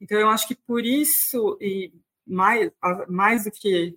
Então 0.00 0.18
eu 0.18 0.28
acho 0.28 0.46
que 0.46 0.54
por 0.54 0.84
isso 0.84 1.58
e 1.60 1.92
mais 2.26 2.70
mais 3.08 3.44
do 3.44 3.50
que 3.50 3.96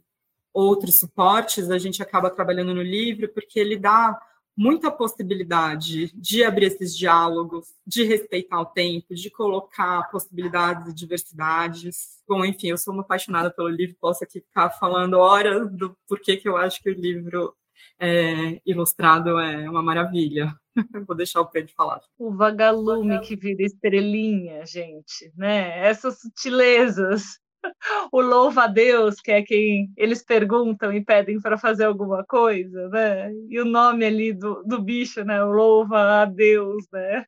outros 0.54 1.00
suportes, 1.00 1.70
a 1.70 1.78
gente 1.78 2.02
acaba 2.02 2.30
trabalhando 2.30 2.74
no 2.74 2.82
livro 2.82 3.30
porque 3.30 3.60
ele 3.60 3.78
dá 3.78 4.20
muita 4.60 4.92
possibilidade 4.92 6.12
de 6.14 6.44
abrir 6.44 6.66
esses 6.66 6.96
diálogos, 6.96 7.74
de 7.88 8.04
respeitar 8.04 8.60
o 8.60 8.66
tempo, 8.66 9.16
de 9.16 9.30
colocar 9.30 10.12
possibilidades 10.12 10.90
e 10.90 10.94
diversidades. 10.94 12.22
Bom, 12.28 12.44
enfim, 12.44 12.68
eu 12.68 12.78
sou 12.78 12.94
uma 12.94 13.04
apaixonada 13.04 13.50
pelo 13.50 13.70
livro, 13.70 13.96
posso 14.02 14.22
aqui 14.22 14.42
ficar 14.42 14.70
falando 14.72 15.14
horas 15.14 15.72
do 15.72 15.96
porquê 16.06 16.36
que 16.36 16.50
eu 16.50 16.58
acho 16.58 16.84
que 16.84 16.90
o 16.90 16.94
livro 16.94 17.56
é, 17.98 18.60
ilustrado 18.66 19.40
é 19.40 19.70
uma 19.70 19.82
maravilha. 19.82 20.54
Vou 21.08 21.16
deixar 21.16 21.40
o 21.40 21.48
Pedro 21.48 21.72
falar. 21.74 22.02
O 22.18 22.30
vagalume 22.30 23.18
que 23.22 23.38
vira 23.38 23.64
estrelinha, 23.64 24.66
gente, 24.66 25.32
né? 25.38 25.80
Essas 25.88 26.20
sutilezas 26.20 27.40
o 28.12 28.22
louva 28.22 28.64
a 28.64 28.68
Deus, 28.68 29.16
que 29.16 29.32
é 29.32 29.42
quem 29.42 29.92
eles 29.98 30.24
perguntam 30.24 30.94
e 30.94 31.04
pedem 31.04 31.40
para 31.40 31.58
fazer 31.58 31.86
alguma 31.86 32.24
coisa, 32.26 32.90
né? 32.90 33.32
E 33.50 33.60
o 33.60 33.66
nome 33.66 34.06
ali 34.06 34.34
do, 34.34 34.64
do 34.64 34.82
bicho, 34.82 35.24
né? 35.24 35.44
O 35.44 35.52
louva 35.52 36.22
a 36.22 36.26
Deus, 36.26 36.86
né? 36.92 37.26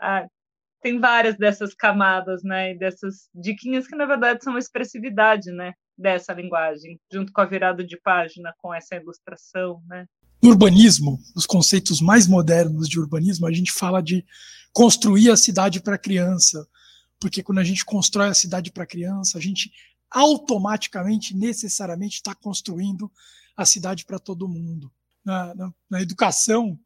Ah, 0.00 0.26
tem 0.80 0.98
várias 0.98 1.36
dessas 1.36 1.74
camadas, 1.74 2.42
né? 2.42 2.72
E 2.72 2.78
dessas 2.78 3.28
diquinhas 3.34 3.86
que 3.86 3.96
na 3.96 4.06
verdade 4.06 4.42
são 4.42 4.52
uma 4.52 4.58
expressividade, 4.58 5.50
né? 5.50 5.72
Dessa 5.96 6.32
linguagem, 6.32 6.98
junto 7.12 7.32
com 7.32 7.40
a 7.40 7.46
virada 7.46 7.84
de 7.84 7.98
página, 8.00 8.54
com 8.58 8.72
essa 8.72 8.94
ilustração, 8.94 9.82
né? 9.88 10.06
No 10.40 10.50
urbanismo, 10.50 11.18
nos 11.34 11.46
conceitos 11.46 12.00
mais 12.00 12.28
modernos 12.28 12.88
de 12.88 13.00
urbanismo, 13.00 13.46
a 13.46 13.52
gente 13.52 13.72
fala 13.72 14.00
de 14.00 14.24
construir 14.72 15.30
a 15.30 15.36
cidade 15.36 15.82
para 15.82 15.96
a 15.96 15.98
criança, 15.98 16.64
porque 17.20 17.42
quando 17.42 17.58
a 17.58 17.64
gente 17.64 17.84
constrói 17.84 18.28
a 18.28 18.34
cidade 18.34 18.70
para 18.70 18.86
criança, 18.86 19.38
a 19.38 19.40
gente 19.40 19.72
automaticamente, 20.10 21.36
necessariamente, 21.36 22.16
está 22.16 22.34
construindo 22.34 23.10
a 23.56 23.66
cidade 23.66 24.04
para 24.04 24.18
todo 24.18 24.48
mundo. 24.48 24.92
Na, 25.24 25.54
na, 25.54 25.74
na 25.90 26.00
educação, 26.00 26.78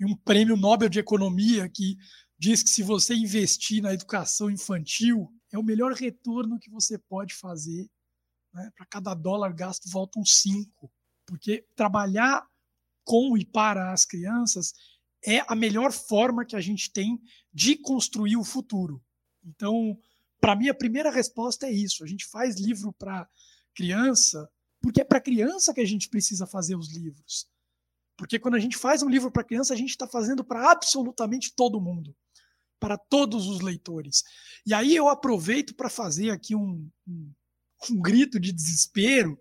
um 0.00 0.16
prêmio 0.16 0.56
Nobel 0.56 0.88
de 0.88 0.98
Economia 0.98 1.68
que 1.68 1.96
diz 2.38 2.62
que 2.62 2.70
se 2.70 2.82
você 2.82 3.14
investir 3.14 3.82
na 3.82 3.92
educação 3.92 4.50
infantil, 4.50 5.30
é 5.52 5.58
o 5.58 5.62
melhor 5.62 5.92
retorno 5.92 6.58
que 6.58 6.70
você 6.70 6.96
pode 6.96 7.34
fazer. 7.34 7.90
Né? 8.54 8.70
Para 8.74 8.86
cada 8.86 9.14
dólar 9.14 9.52
gasto, 9.52 9.90
voltam 9.90 10.24
cinco. 10.24 10.90
Porque 11.26 11.66
trabalhar 11.76 12.46
com 13.04 13.36
e 13.36 13.44
para 13.44 13.92
as 13.92 14.04
crianças 14.04 14.72
é 15.24 15.44
a 15.46 15.54
melhor 15.54 15.92
forma 15.92 16.46
que 16.46 16.56
a 16.56 16.60
gente 16.60 16.90
tem 16.90 17.20
de 17.52 17.76
construir 17.76 18.36
o 18.36 18.44
futuro. 18.44 19.02
Então, 19.44 19.98
para 20.40 20.56
mim, 20.56 20.68
a 20.68 20.74
primeira 20.74 21.10
resposta 21.10 21.66
é 21.66 21.72
isso. 21.72 22.02
A 22.02 22.06
gente 22.06 22.26
faz 22.26 22.56
livro 22.56 22.92
para 22.92 23.28
criança, 23.74 24.50
porque 24.80 25.00
é 25.00 25.04
para 25.04 25.20
criança 25.20 25.74
que 25.74 25.80
a 25.80 25.86
gente 25.86 26.08
precisa 26.08 26.46
fazer 26.46 26.76
os 26.76 26.92
livros. 26.92 27.48
Porque 28.16 28.38
quando 28.38 28.54
a 28.54 28.58
gente 28.58 28.76
faz 28.76 29.02
um 29.02 29.08
livro 29.08 29.30
para 29.30 29.44
criança, 29.44 29.72
a 29.72 29.76
gente 29.76 29.90
está 29.90 30.06
fazendo 30.06 30.44
para 30.44 30.70
absolutamente 30.70 31.54
todo 31.54 31.80
mundo, 31.80 32.14
para 32.78 32.98
todos 32.98 33.46
os 33.46 33.60
leitores. 33.60 34.22
E 34.66 34.74
aí 34.74 34.94
eu 34.94 35.08
aproveito 35.08 35.74
para 35.74 35.88
fazer 35.88 36.30
aqui 36.30 36.54
um, 36.54 36.90
um, 37.06 37.32
um 37.90 38.00
grito 38.00 38.38
de 38.38 38.52
desespero, 38.52 39.40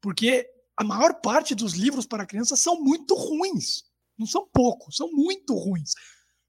porque 0.00 0.48
a 0.76 0.82
maior 0.82 1.20
parte 1.20 1.54
dos 1.54 1.74
livros 1.74 2.06
para 2.06 2.26
crianças 2.26 2.60
são 2.60 2.82
muito 2.82 3.14
ruins. 3.14 3.84
Não 4.18 4.26
são 4.26 4.48
poucos, 4.52 4.96
são 4.96 5.10
muito 5.12 5.54
ruins. 5.54 5.92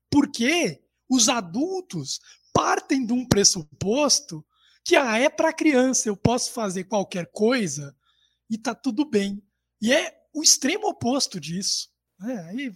Porque 0.09 0.81
os 1.09 1.29
adultos 1.29 2.19
partem 2.55 3.05
de 3.05 3.11
um 3.11 3.27
pressuposto 3.27 4.45
que 4.81 4.95
ah, 4.95 5.17
é 5.17 5.29
para 5.29 5.51
criança, 5.51 6.07
eu 6.07 6.15
posso 6.15 6.53
fazer 6.53 6.85
qualquer 6.85 7.29
coisa 7.33 7.93
e 8.49 8.57
tá 8.57 8.73
tudo 8.73 9.03
bem. 9.03 9.43
E 9.81 9.91
é 9.91 10.15
o 10.33 10.41
extremo 10.41 10.87
oposto 10.87 11.37
disso. 11.37 11.89
Né? 12.17 12.39
Aí, 12.49 12.73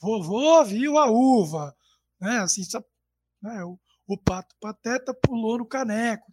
vovô 0.00 0.64
viu 0.64 0.96
a 0.96 1.10
uva, 1.10 1.76
né? 2.18 2.38
Assim, 2.38 2.64
sabe, 2.64 2.86
né? 3.42 3.62
o, 3.64 3.78
o 4.06 4.16
pato 4.16 4.56
pateta 4.58 5.12
pulou 5.12 5.58
no 5.58 5.66
caneco. 5.66 6.32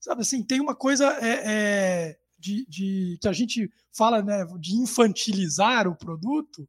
Sabe 0.00 0.22
assim, 0.22 0.42
tem 0.42 0.60
uma 0.60 0.74
coisa 0.74 1.06
é, 1.20 1.42
é, 1.44 2.18
de, 2.36 2.66
de, 2.66 3.18
que 3.20 3.28
a 3.28 3.32
gente 3.32 3.70
fala 3.92 4.22
né, 4.22 4.44
de 4.58 4.74
infantilizar 4.74 5.86
o 5.86 5.96
produto, 5.96 6.68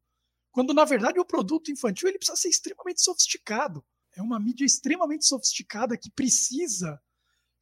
quando 0.51 0.73
na 0.73 0.85
verdade 0.85 1.19
o 1.19 1.25
produto 1.25 1.71
infantil 1.71 2.07
ele 2.07 2.19
precisa 2.19 2.37
ser 2.37 2.49
extremamente 2.49 3.01
sofisticado 3.01 3.83
é 4.15 4.21
uma 4.21 4.39
mídia 4.39 4.65
extremamente 4.65 5.25
sofisticada 5.25 5.97
que 5.97 6.09
precisa 6.11 6.99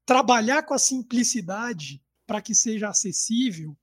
trabalhar 0.06 0.64
com 0.64 0.74
a 0.74 0.80
simplicidade 0.80 2.02
para 2.26 2.41
que 2.41 2.56
seja 2.56 2.89
acessível. 2.89 3.78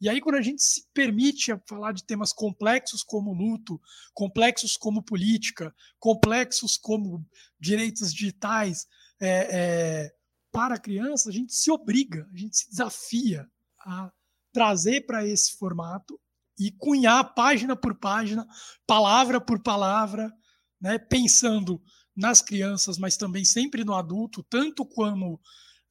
E 0.00 0.08
aí, 0.08 0.20
quando 0.20 0.36
a 0.36 0.42
gente 0.42 0.62
se 0.62 0.86
permite 0.94 1.52
falar 1.68 1.92
de 1.92 2.04
temas 2.04 2.32
complexos 2.32 3.02
como 3.02 3.34
luto, 3.34 3.80
complexos 4.14 4.76
como 4.76 5.02
política, 5.02 5.74
complexos 5.98 6.78
como 6.78 7.26
direitos 7.58 8.12
digitais 8.12 8.86
é, 9.20 9.28
é, 9.28 10.14
para 10.50 10.76
a 10.76 10.80
criança, 10.80 11.28
a 11.28 11.32
gente 11.32 11.54
se 11.54 11.70
obriga, 11.70 12.26
a 12.32 12.36
gente 12.36 12.56
se 12.56 12.70
desafia 12.70 13.46
a 13.78 14.10
trazer 14.52 15.02
para 15.02 15.26
esse 15.26 15.56
formato 15.56 16.18
e 16.58 16.70
cunhar 16.70 17.34
página 17.34 17.76
por 17.76 17.94
página, 17.94 18.46
palavra 18.86 19.40
por 19.40 19.62
palavra, 19.62 20.32
né, 20.80 20.98
pensando 20.98 21.80
nas 22.20 22.42
crianças, 22.42 22.98
mas 22.98 23.16
também 23.16 23.44
sempre 23.44 23.82
no 23.82 23.94
adulto, 23.94 24.42
tanto 24.42 24.84
como 24.84 25.40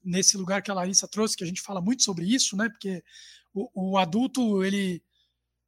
nesse 0.04 0.38
lugar 0.38 0.62
que 0.62 0.72
a 0.72 0.74
Larissa 0.74 1.08
trouxe, 1.08 1.36
que 1.36 1.44
a 1.44 1.48
gente 1.48 1.62
fala 1.62 1.82
muito 1.82 2.04
sobre 2.04 2.26
isso, 2.26 2.56
né? 2.56 2.70
Porque 2.70 3.04
o, 3.54 3.92
o 3.92 3.98
adulto, 3.98 4.64
ele, 4.64 5.04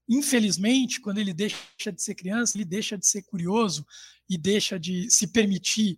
infelizmente, 0.07 1.01
quando 1.01 1.18
ele 1.18 1.34
deixa 1.34 1.91
de 1.91 2.01
ser 2.01 2.16
criança, 2.16 2.55
ele 2.55 2.64
deixa 2.64 2.97
de 2.97 3.05
ser 3.05 3.24
curioso 3.24 3.86
e 4.30 4.38
deixa 4.38 4.80
de 4.80 5.09
se 5.09 5.28
permitir 5.28 5.97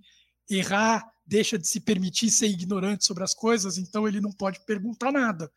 errar, 0.50 1.04
deixa 1.26 1.58
de 1.60 1.68
se 1.68 1.80
permitir 1.80 2.32
ser 2.32 2.48
ignorante 2.48 3.06
sobre 3.06 3.24
as 3.24 3.34
coisas, 3.34 3.78
então 3.78 4.08
ele 4.08 4.22
não 4.22 4.32
pode 4.32 4.66
perguntar 4.66 5.12
nada. 5.12 5.52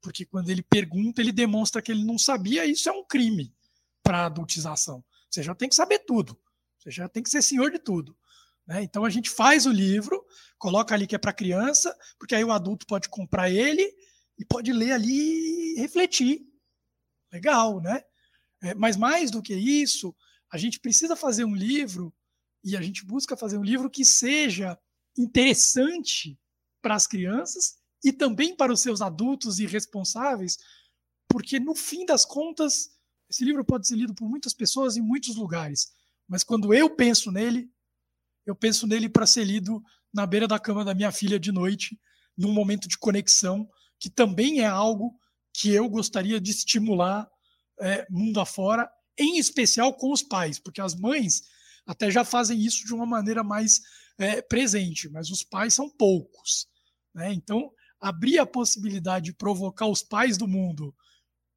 Porque 0.00 0.24
quando 0.24 0.50
ele 0.50 0.62
pergunta, 0.62 1.20
ele 1.20 1.32
demonstra 1.32 1.80
que 1.80 1.90
ele 1.90 2.04
não 2.04 2.18
sabia, 2.18 2.66
isso 2.66 2.88
é 2.88 2.92
um 2.92 3.04
crime 3.04 3.54
para 4.02 4.22
a 4.22 4.26
adultização. 4.26 5.04
Você 5.30 5.42
já 5.42 5.54
tem 5.54 5.68
que 5.68 5.74
saber 5.74 6.00
tudo. 6.00 6.38
Você 6.78 6.90
já 6.90 7.08
tem 7.08 7.22
que 7.22 7.30
ser 7.30 7.42
senhor 7.42 7.70
de 7.70 7.78
tudo. 7.78 8.16
Né? 8.68 8.82
Então 8.82 9.04
a 9.04 9.10
gente 9.10 9.30
faz 9.30 9.64
o 9.64 9.72
livro, 9.72 10.22
coloca 10.58 10.94
ali 10.94 11.06
que 11.06 11.14
é 11.14 11.18
para 11.18 11.32
criança, 11.32 11.96
porque 12.18 12.34
aí 12.34 12.44
o 12.44 12.52
adulto 12.52 12.86
pode 12.86 13.08
comprar 13.08 13.50
ele 13.50 13.82
e 14.38 14.44
pode 14.44 14.72
ler 14.72 14.92
ali 14.92 15.72
e 15.72 15.80
refletir. 15.80 16.46
Legal, 17.32 17.80
né? 17.80 18.02
É, 18.62 18.74
mas 18.74 18.96
mais 18.96 19.30
do 19.30 19.42
que 19.42 19.54
isso, 19.54 20.14
a 20.52 20.58
gente 20.58 20.78
precisa 20.80 21.16
fazer 21.16 21.44
um 21.44 21.54
livro 21.54 22.14
e 22.62 22.76
a 22.76 22.82
gente 22.82 23.06
busca 23.06 23.36
fazer 23.36 23.56
um 23.56 23.64
livro 23.64 23.88
que 23.88 24.04
seja 24.04 24.78
interessante 25.16 26.38
para 26.82 26.94
as 26.94 27.06
crianças 27.06 27.78
e 28.04 28.12
também 28.12 28.54
para 28.54 28.72
os 28.72 28.80
seus 28.82 29.00
adultos 29.00 29.58
e 29.58 29.66
responsáveis, 29.66 30.58
porque 31.28 31.58
no 31.58 31.74
fim 31.74 32.04
das 32.04 32.24
contas, 32.24 32.90
esse 33.30 33.44
livro 33.44 33.64
pode 33.64 33.86
ser 33.86 33.96
lido 33.96 34.14
por 34.14 34.28
muitas 34.28 34.52
pessoas 34.52 34.96
em 34.96 35.02
muitos 35.02 35.36
lugares, 35.36 35.92
mas 36.26 36.44
quando 36.44 36.72
eu 36.74 36.94
penso 36.94 37.30
nele, 37.30 37.70
eu 38.48 38.56
penso 38.56 38.86
nele 38.86 39.10
para 39.10 39.26
ser 39.26 39.44
lido 39.44 39.82
na 40.12 40.26
beira 40.26 40.48
da 40.48 40.58
cama 40.58 40.82
da 40.82 40.94
minha 40.94 41.12
filha 41.12 41.38
de 41.38 41.52
noite, 41.52 42.00
num 42.34 42.50
momento 42.50 42.88
de 42.88 42.96
conexão, 42.96 43.68
que 44.00 44.08
também 44.08 44.60
é 44.60 44.66
algo 44.66 45.14
que 45.52 45.70
eu 45.70 45.86
gostaria 45.86 46.40
de 46.40 46.50
estimular 46.50 47.28
é, 47.78 48.06
mundo 48.08 48.40
afora, 48.40 48.90
em 49.18 49.38
especial 49.38 49.92
com 49.92 50.10
os 50.10 50.22
pais, 50.22 50.58
porque 50.58 50.80
as 50.80 50.94
mães 50.94 51.42
até 51.86 52.10
já 52.10 52.24
fazem 52.24 52.58
isso 52.58 52.86
de 52.86 52.94
uma 52.94 53.04
maneira 53.04 53.44
mais 53.44 53.82
é, 54.16 54.40
presente, 54.40 55.10
mas 55.10 55.28
os 55.28 55.42
pais 55.42 55.74
são 55.74 55.90
poucos. 55.90 56.66
Né? 57.14 57.34
Então, 57.34 57.70
abrir 58.00 58.38
a 58.38 58.46
possibilidade 58.46 59.26
de 59.26 59.32
provocar 59.34 59.86
os 59.86 60.02
pais 60.02 60.38
do 60.38 60.48
mundo, 60.48 60.94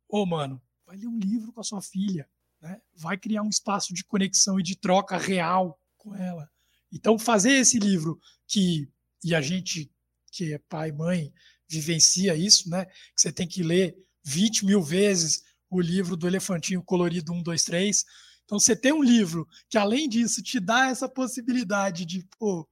ô 0.09 0.23
oh, 0.23 0.25
mano, 0.25 0.61
vai 0.85 0.97
ler 0.97 1.07
um 1.07 1.19
livro 1.19 1.53
com 1.53 1.61
a 1.61 1.63
sua 1.63 1.81
filha, 1.81 2.29
né? 2.61 2.81
vai 2.97 3.17
criar 3.17 3.43
um 3.43 3.49
espaço 3.49 3.93
de 3.93 4.03
conexão 4.03 4.59
e 4.59 4.63
de 4.63 4.75
troca 4.75 5.17
real 5.17 5.79
com 5.95 6.13
ela. 6.13 6.51
Então, 6.91 7.17
fazer 7.17 7.51
esse 7.53 7.79
livro 7.79 8.19
que, 8.47 8.89
e 9.23 9.33
a 9.33 9.41
gente 9.41 9.91
que 10.31 10.53
é 10.53 10.57
pai 10.57 10.89
e 10.89 10.93
mãe 10.93 11.33
vivencia 11.67 12.35
isso, 12.35 12.69
né? 12.69 12.85
que 12.85 13.21
você 13.21 13.31
tem 13.31 13.47
que 13.47 13.63
ler 13.63 13.97
20 14.23 14.65
mil 14.65 14.81
vezes 14.81 15.43
o 15.69 15.79
livro 15.79 16.15
do 16.15 16.27
Elefantinho 16.27 16.83
Colorido 16.83 17.33
1, 17.33 17.43
2, 17.43 17.63
3, 17.63 18.05
então, 18.51 18.59
você 18.59 18.75
tem 18.75 18.91
um 18.91 19.01
livro 19.01 19.47
que, 19.69 19.77
além 19.77 20.09
disso, 20.09 20.43
te 20.43 20.59
dá 20.59 20.89
essa 20.89 21.07
possibilidade 21.07 22.03
de, 22.03 22.27
pô, 22.37 22.67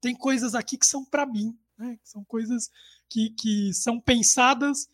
tem 0.00 0.14
coisas 0.14 0.54
aqui 0.54 0.78
que 0.78 0.86
são 0.86 1.04
para 1.04 1.26
mim, 1.26 1.58
né? 1.76 1.98
São 2.04 2.24
coisas 2.24 2.70
que, 3.10 3.30
que 3.30 3.74
são 3.74 4.00
pensadas 4.00 4.86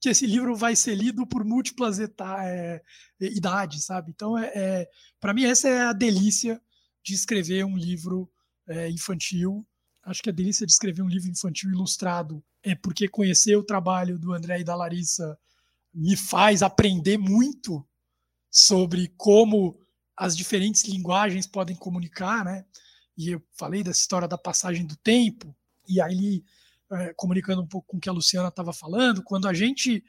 que 0.00 0.08
esse 0.08 0.26
livro 0.26 0.56
vai 0.56 0.74
ser 0.74 0.94
lido 0.94 1.26
por 1.26 1.44
múltiplas 1.44 1.98
é, 2.00 2.82
idades, 3.20 3.84
sabe? 3.84 4.10
Então, 4.10 4.38
é, 4.38 4.52
é 4.54 4.90
para 5.20 5.34
mim, 5.34 5.44
essa 5.44 5.68
é 5.68 5.82
a 5.82 5.92
delícia 5.92 6.58
de 7.04 7.14
escrever 7.14 7.64
um 7.64 7.76
livro 7.76 8.28
é, 8.66 8.90
infantil. 8.90 9.64
Acho 10.02 10.22
que 10.22 10.30
a 10.30 10.32
delícia 10.32 10.66
de 10.66 10.72
escrever 10.72 11.02
um 11.02 11.08
livro 11.08 11.30
infantil 11.30 11.70
ilustrado 11.70 12.42
é 12.62 12.74
porque 12.74 13.06
conhecer 13.06 13.56
o 13.56 13.62
trabalho 13.62 14.18
do 14.18 14.32
André 14.32 14.60
e 14.60 14.64
da 14.64 14.74
Larissa 14.74 15.38
me 15.92 16.16
faz 16.16 16.62
aprender 16.62 17.18
muito 17.18 17.86
sobre 18.50 19.12
como 19.16 19.78
as 20.16 20.36
diferentes 20.36 20.84
linguagens 20.84 21.46
podem 21.46 21.76
comunicar, 21.76 22.44
né? 22.44 22.64
E 23.16 23.30
eu 23.30 23.42
falei 23.52 23.82
dessa 23.82 24.00
história 24.00 24.26
da 24.26 24.38
passagem 24.38 24.86
do 24.86 24.96
tempo, 24.96 25.54
e 25.86 26.00
aí, 26.00 26.42
é, 26.90 27.12
comunicando 27.14 27.62
um 27.62 27.66
pouco 27.66 27.88
com 27.88 27.96
o 27.98 28.00
que 28.00 28.08
a 28.08 28.12
Luciana 28.12 28.48
estava 28.48 28.72
falando, 28.72 29.22
quando 29.22 29.46
a 29.46 29.52
gente 29.52 30.02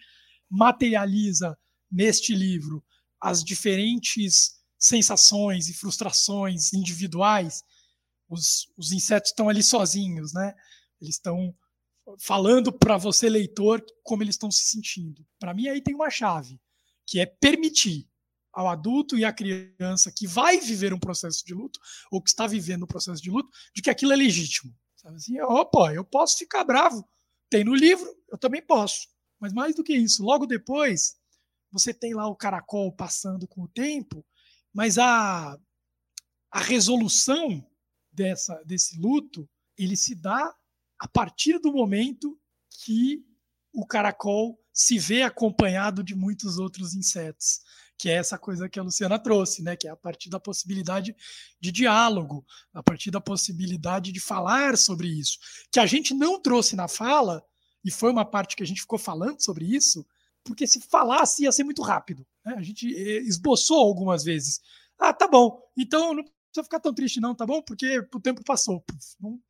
materializa 0.50 1.58
neste 1.91 2.34
livro 2.34 2.84
as 3.20 3.43
diferentes 3.43 4.64
sensações 4.88 5.67
e 5.67 5.73
frustrações 5.73 6.73
individuais, 6.73 7.63
os, 8.29 8.71
os 8.77 8.91
insetos 8.91 9.31
estão 9.31 9.49
ali 9.49 9.63
sozinhos, 9.63 10.33
né? 10.33 10.53
Eles 11.01 11.15
estão 11.15 11.55
falando 12.19 12.71
para 12.71 12.97
você, 12.97 13.27
leitor, 13.27 13.83
como 14.03 14.21
eles 14.21 14.36
estão 14.36 14.51
se 14.51 14.65
sentindo. 14.65 15.25
Para 15.39 15.53
mim, 15.53 15.67
aí 15.67 15.81
tem 15.81 15.95
uma 15.95 16.09
chave, 16.09 16.59
que 17.05 17.19
é 17.19 17.25
permitir 17.25 18.07
ao 18.53 18.67
adulto 18.67 19.17
e 19.17 19.25
à 19.25 19.33
criança 19.33 20.11
que 20.11 20.27
vai 20.27 20.59
viver 20.59 20.93
um 20.93 20.99
processo 20.99 21.43
de 21.45 21.53
luto, 21.53 21.79
ou 22.11 22.21
que 22.21 22.29
está 22.29 22.47
vivendo 22.47 22.83
um 22.83 22.88
processo 22.88 23.21
de 23.21 23.29
luto, 23.29 23.49
de 23.73 23.81
que 23.81 23.89
aquilo 23.89 24.13
é 24.13 24.15
legítimo. 24.15 24.73
Sabe 24.95 25.17
assim, 25.17 25.41
opa, 25.41 25.93
eu 25.93 26.05
posso 26.05 26.38
ficar 26.38 26.63
bravo. 26.63 27.07
Tem 27.49 27.63
no 27.63 27.75
livro, 27.75 28.07
eu 28.29 28.38
também 28.38 28.61
posso. 28.61 29.07
Mas 29.39 29.51
mais 29.51 29.75
do 29.75 29.83
que 29.83 29.93
isso, 29.93 30.23
logo 30.23 30.45
depois, 30.45 31.17
você 31.71 31.93
tem 31.93 32.13
lá 32.13 32.27
o 32.27 32.36
caracol 32.36 32.91
passando 32.91 33.47
com 33.47 33.63
o 33.63 33.67
tempo, 33.67 34.25
mas 34.76 34.97
a, 34.97 35.57
a 36.51 36.59
resolução 36.59 37.65
dessa, 38.11 38.61
desse 38.65 38.99
luto, 38.99 39.49
ele 39.78 39.95
se 39.95 40.13
dá 40.13 40.53
a 40.99 41.07
partir 41.07 41.59
do 41.59 41.71
momento 41.71 42.38
que 42.84 43.26
o 43.73 43.88
caracol 43.88 44.61
se 44.73 44.99
vê 44.99 45.21
acompanhado 45.21 46.03
de 46.03 46.13
muitos 46.13 46.59
outros 46.59 46.93
insetos 46.93 47.61
que 47.97 48.09
é 48.09 48.15
essa 48.15 48.38
coisa 48.38 48.67
que 48.67 48.78
a 48.78 48.84
Luciana 48.84 49.17
trouxe, 49.17 49.63
né? 49.63 49.76
Que 49.76 49.88
é 49.88 49.91
a 49.91 49.95
partir 49.95 50.30
da 50.30 50.38
possibilidade 50.38 51.15
de 51.61 51.71
diálogo, 51.71 52.45
a 52.73 52.84
partir 52.84 53.09
da 53.09 53.21
possibilidade 53.21 54.11
de 54.11 54.19
falar 54.19 54.78
sobre 54.78 55.07
isso, 55.07 55.39
que 55.71 55.80
a 55.80 55.86
gente 55.86 56.13
não 56.13 56.38
trouxe 56.38 56.76
na 56.76 56.89
fala 56.89 57.41
e 57.86 57.91
foi 57.91 58.11
uma 58.11 58.26
parte 58.26 58.55
que 58.55 58.63
a 58.63 58.65
gente 58.65 58.82
ficou 58.82 58.99
falando 58.99 59.41
sobre 59.41 59.65
isso, 59.65 60.05
porque 60.46 60.68
se 60.68 60.80
falasse 60.80 61.43
ia 61.43 61.52
ser 61.52 61.64
muito 61.64 61.82
rápido. 61.82 62.26
Né? 62.46 62.54
A 62.56 62.62
gente 62.62 62.96
eh, 62.96 63.22
esboçou 63.24 63.80
algumas 63.80 64.24
vezes. 64.24 64.62
Ah, 64.98 65.12
tá 65.12 65.28
bom. 65.28 65.60
Então 65.76 66.14
não 66.14 66.24
precisa 66.24 66.64
ficar 66.64 66.80
tão 66.80 66.93
triste 66.93 67.20
não, 67.20 67.36
tá 67.36 67.46
bom? 67.46 67.62
Porque 67.62 68.00
o 68.14 68.20
tempo 68.20 68.43
passou. 68.43 68.86
Não, 69.20 69.41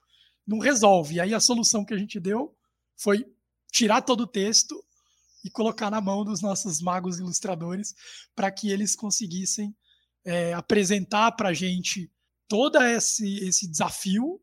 não 0.48 0.58
resolve. 0.58 1.16
E 1.16 1.20
aí 1.20 1.34
a 1.34 1.39
solução 1.39 1.86
que 1.86 1.93
a 1.93 1.98
gente 1.98 2.20
deu 2.20 2.56
foi 2.96 3.26
tirar 3.72 4.02
todo 4.02 4.22
o 4.22 4.28
texto 4.28 4.82
e 5.43 5.50
colocar 5.50 5.91
na 5.91 6.02
mão 6.02 6.24
dos 6.24 6.41
nossos 6.41 6.82
magos 6.82 7.20
ilustradores 7.20 7.93
para 8.34 8.50
que 8.50 8.72
eles 8.72 8.96
conseguissem 8.96 9.76
é, 10.24 10.54
apresentar 10.54 11.34
para 11.34 11.50
a 11.50 11.54
gente 11.54 12.10
todo 12.48 12.82
esse, 12.82 13.46
esse 13.46 13.68
desafio 13.68 14.41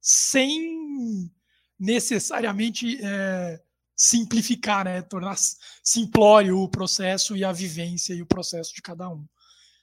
sem 0.00 1.30
necessariamente 1.78 2.98
é, 3.02 3.62
simplificar, 4.00 4.86
né? 4.86 5.02
tornar 5.02 5.36
simplório 5.84 6.58
o 6.58 6.70
processo 6.70 7.36
e 7.36 7.44
a 7.44 7.52
vivência 7.52 8.14
e 8.14 8.22
o 8.22 8.26
processo 8.26 8.74
de 8.74 8.80
cada 8.80 9.06
um. 9.10 9.26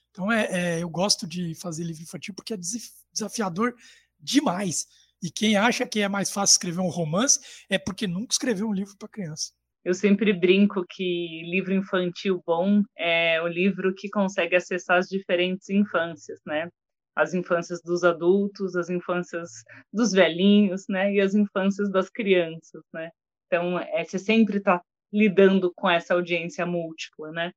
Então, 0.09 0.31
é, 0.31 0.47
é, 0.49 0.81
eu 0.81 0.89
gosto 0.89 1.27
de 1.27 1.53
fazer 1.53 1.83
livro 1.83 2.01
infantil 2.01 2.33
porque 2.33 2.55
é 2.55 2.57
desafiador 3.13 3.75
demais. 4.19 4.87
E 5.21 5.29
quem 5.29 5.55
acha 5.55 5.85
que 5.85 5.99
é 5.99 6.07
mais 6.07 6.31
fácil 6.31 6.55
escrever 6.55 6.81
um 6.81 6.89
romance 6.89 7.39
é 7.69 7.77
porque 7.77 8.07
nunca 8.07 8.33
escreveu 8.33 8.67
um 8.67 8.73
livro 8.73 8.97
para 8.97 9.07
criança. 9.07 9.51
Eu 9.85 9.93
sempre 9.93 10.33
brinco 10.33 10.83
que 10.89 11.43
livro 11.45 11.71
infantil 11.71 12.41
bom 12.43 12.81
é 12.97 13.39
o 13.39 13.47
livro 13.47 13.93
que 13.93 14.09
consegue 14.09 14.55
acessar 14.55 14.97
as 14.97 15.07
diferentes 15.07 15.69
infâncias, 15.69 16.39
né? 16.43 16.69
As 17.15 17.35
infâncias 17.35 17.83
dos 17.83 18.03
adultos, 18.03 18.75
as 18.75 18.89
infâncias 18.89 19.51
dos 19.93 20.11
velhinhos, 20.11 20.85
né? 20.89 21.13
E 21.13 21.21
as 21.21 21.35
infâncias 21.35 21.91
das 21.91 22.09
crianças, 22.09 22.81
né? 22.91 23.11
Então, 23.47 23.79
é, 23.79 24.03
você 24.03 24.19
sempre 24.19 24.57
está 24.57 24.81
lidando 25.11 25.71
com 25.75 25.89
essa 25.89 26.13
audiência 26.13 26.65
múltipla, 26.65 27.31
né? 27.31 27.51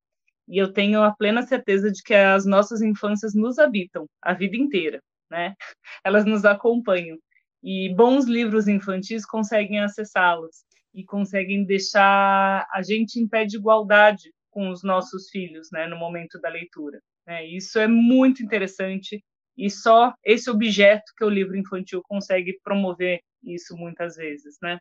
E 0.49 0.59
eu 0.59 0.73
tenho 0.73 1.03
a 1.03 1.15
plena 1.15 1.43
certeza 1.43 1.91
de 1.91 2.03
que 2.03 2.15
as 2.15 2.45
nossas 2.47 2.83
infâncias 2.83 3.35
nos 3.35 3.59
habitam 3.59 4.07
a 4.23 4.33
vida 4.35 4.57
inteira, 4.57 5.01
né? 5.31 5.55
Elas 6.05 6.25
nos 6.25 6.45
acompanham. 6.45 7.19
E 7.63 7.93
bons 7.95 8.27
livros 8.27 8.69
infantis 8.69 9.27
conseguem 9.27 9.81
acessá-los 9.81 10.65
e 10.95 11.05
conseguem 11.05 11.65
deixar 11.65 12.67
a 12.73 12.83
gente 12.83 13.21
em 13.21 13.29
pé 13.29 13.45
de 13.45 13.57
igualdade 13.57 14.33
com 14.51 14.71
os 14.71 14.83
nossos 14.83 15.29
filhos, 15.31 15.69
né, 15.71 15.87
no 15.87 15.97
momento 15.97 16.41
da 16.41 16.49
leitura. 16.49 17.01
Né? 17.27 17.47
Isso 17.47 17.79
é 17.79 17.87
muito 17.87 18.43
interessante 18.43 19.23
e 19.57 19.71
só 19.71 20.15
esse 20.25 20.51
objeto 20.51 21.13
que 21.17 21.25
o 21.25 21.29
livro 21.29 21.57
infantil 21.57 22.03
consegue 22.09 22.59
promover 22.65 23.21
isso 23.43 23.77
muitas 23.77 24.17
vezes, 24.17 24.57
né? 24.63 24.79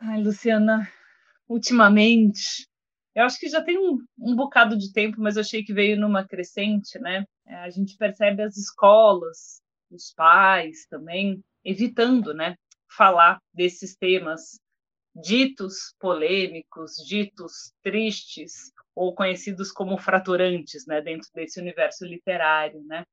Ai, 0.00 0.22
Luciana, 0.22 0.88
ultimamente, 1.48 2.68
eu 3.14 3.24
acho 3.24 3.38
que 3.38 3.48
já 3.48 3.62
tem 3.62 3.78
um, 3.78 3.98
um 4.18 4.36
bocado 4.36 4.78
de 4.78 4.92
tempo, 4.92 5.20
mas 5.20 5.36
eu 5.36 5.42
achei 5.42 5.64
que 5.64 5.72
veio 5.74 5.98
numa 6.00 6.26
crescente, 6.26 6.98
né? 7.00 7.24
É, 7.46 7.56
a 7.56 7.70
gente 7.70 7.96
percebe 7.96 8.42
as 8.42 8.56
escolas 8.56 9.60
os 9.90 10.12
pais 10.14 10.86
também, 10.90 11.42
evitando, 11.64 12.34
né, 12.34 12.56
falar 12.96 13.40
desses 13.54 13.96
temas 13.96 14.60
ditos 15.14 15.94
polêmicos, 16.00 16.92
ditos 17.06 17.72
tristes 17.82 18.72
ou 18.94 19.14
conhecidos 19.14 19.72
como 19.72 19.98
fraturantes, 19.98 20.86
né, 20.86 21.00
dentro 21.02 21.28
desse 21.34 21.60
universo 21.60 22.04
literário, 22.06 22.82
né? 22.84 23.04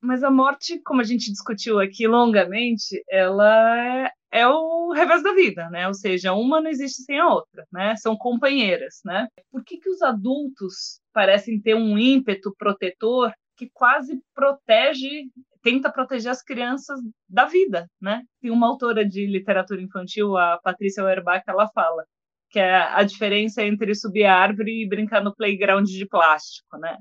Mas 0.00 0.22
a 0.24 0.30
morte, 0.30 0.80
como 0.84 1.00
a 1.00 1.04
gente 1.04 1.30
discutiu 1.30 1.80
aqui 1.80 2.06
longamente, 2.06 3.02
ela 3.10 4.10
é, 4.30 4.46
o 4.46 4.92
revés 4.92 5.22
da 5.22 5.32
vida, 5.34 5.68
né? 5.70 5.86
Ou 5.88 5.94
seja, 5.94 6.32
uma 6.32 6.60
não 6.60 6.70
existe 6.70 7.02
sem 7.02 7.18
a 7.18 7.28
outra, 7.28 7.66
né? 7.72 7.96
São 7.96 8.16
companheiras, 8.16 9.00
né? 9.04 9.28
Por 9.50 9.64
que, 9.64 9.78
que 9.78 9.88
os 9.88 10.02
adultos 10.02 11.00
parecem 11.12 11.60
ter 11.60 11.74
um 11.74 11.98
ímpeto 11.98 12.54
protetor 12.58 13.32
que 13.56 13.68
quase 13.72 14.20
protege, 14.34 15.24
tenta 15.62 15.90
proteger 15.90 16.30
as 16.30 16.42
crianças 16.42 17.00
da 17.28 17.46
vida, 17.46 17.86
né? 18.00 18.22
Tem 18.40 18.50
uma 18.50 18.68
autora 18.68 19.06
de 19.06 19.26
literatura 19.26 19.82
infantil, 19.82 20.36
a 20.36 20.58
Patrícia 20.62 21.04
Werbach, 21.04 21.42
ela 21.46 21.68
fala 21.74 22.04
que 22.50 22.58
é 22.58 22.76
a 22.76 23.02
diferença 23.02 23.62
entre 23.62 23.94
subir 23.94 24.24
a 24.24 24.34
árvore 24.36 24.82
e 24.82 24.88
brincar 24.88 25.22
no 25.22 25.34
playground 25.34 25.86
de 25.86 26.06
plástico, 26.06 26.78
né? 26.78 26.96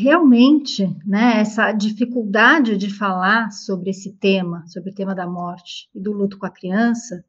Realmente, 0.00 0.86
né, 1.04 1.40
essa 1.40 1.72
dificuldade 1.72 2.76
de 2.76 2.88
falar 2.88 3.50
sobre 3.50 3.90
esse 3.90 4.12
tema, 4.12 4.64
sobre 4.68 4.90
o 4.90 4.94
tema 4.94 5.12
da 5.12 5.26
morte 5.26 5.90
e 5.92 5.98
do 5.98 6.12
luto 6.12 6.38
com 6.38 6.46
a 6.46 6.50
criança, 6.50 7.24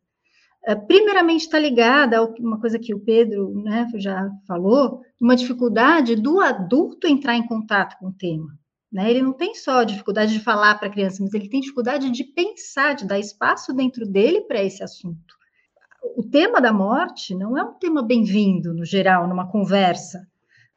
é, 0.63 0.75
primeiramente 0.75 1.41
está 1.41 1.57
ligada 1.57 2.19
a 2.19 2.25
uma 2.39 2.59
coisa 2.59 2.77
que 2.77 2.93
o 2.93 2.99
Pedro 2.99 3.59
né, 3.63 3.87
já 3.95 4.29
falou, 4.47 5.01
uma 5.19 5.35
dificuldade 5.35 6.15
do 6.15 6.39
adulto 6.41 7.07
entrar 7.07 7.35
em 7.35 7.47
contato 7.47 7.97
com 7.97 8.09
o 8.09 8.13
tema. 8.13 8.55
Né? 8.91 9.09
Ele 9.09 9.23
não 9.23 9.33
tem 9.33 9.55
só 9.55 9.83
dificuldade 9.83 10.31
de 10.31 10.39
falar 10.39 10.75
para 10.75 10.89
a 10.89 10.91
criança, 10.91 11.23
mas 11.23 11.33
ele 11.33 11.49
tem 11.49 11.61
dificuldade 11.61 12.11
de 12.11 12.23
pensar, 12.23 12.93
de 12.93 13.07
dar 13.07 13.17
espaço 13.17 13.73
dentro 13.73 14.05
dele 14.05 14.41
para 14.41 14.61
esse 14.61 14.83
assunto. 14.83 15.33
O 16.15 16.21
tema 16.21 16.61
da 16.61 16.71
morte 16.71 17.33
não 17.33 17.57
é 17.57 17.63
um 17.63 17.73
tema 17.73 18.03
bem-vindo, 18.03 18.75
no 18.75 18.85
geral, 18.85 19.27
numa 19.27 19.49
conversa. 19.49 20.27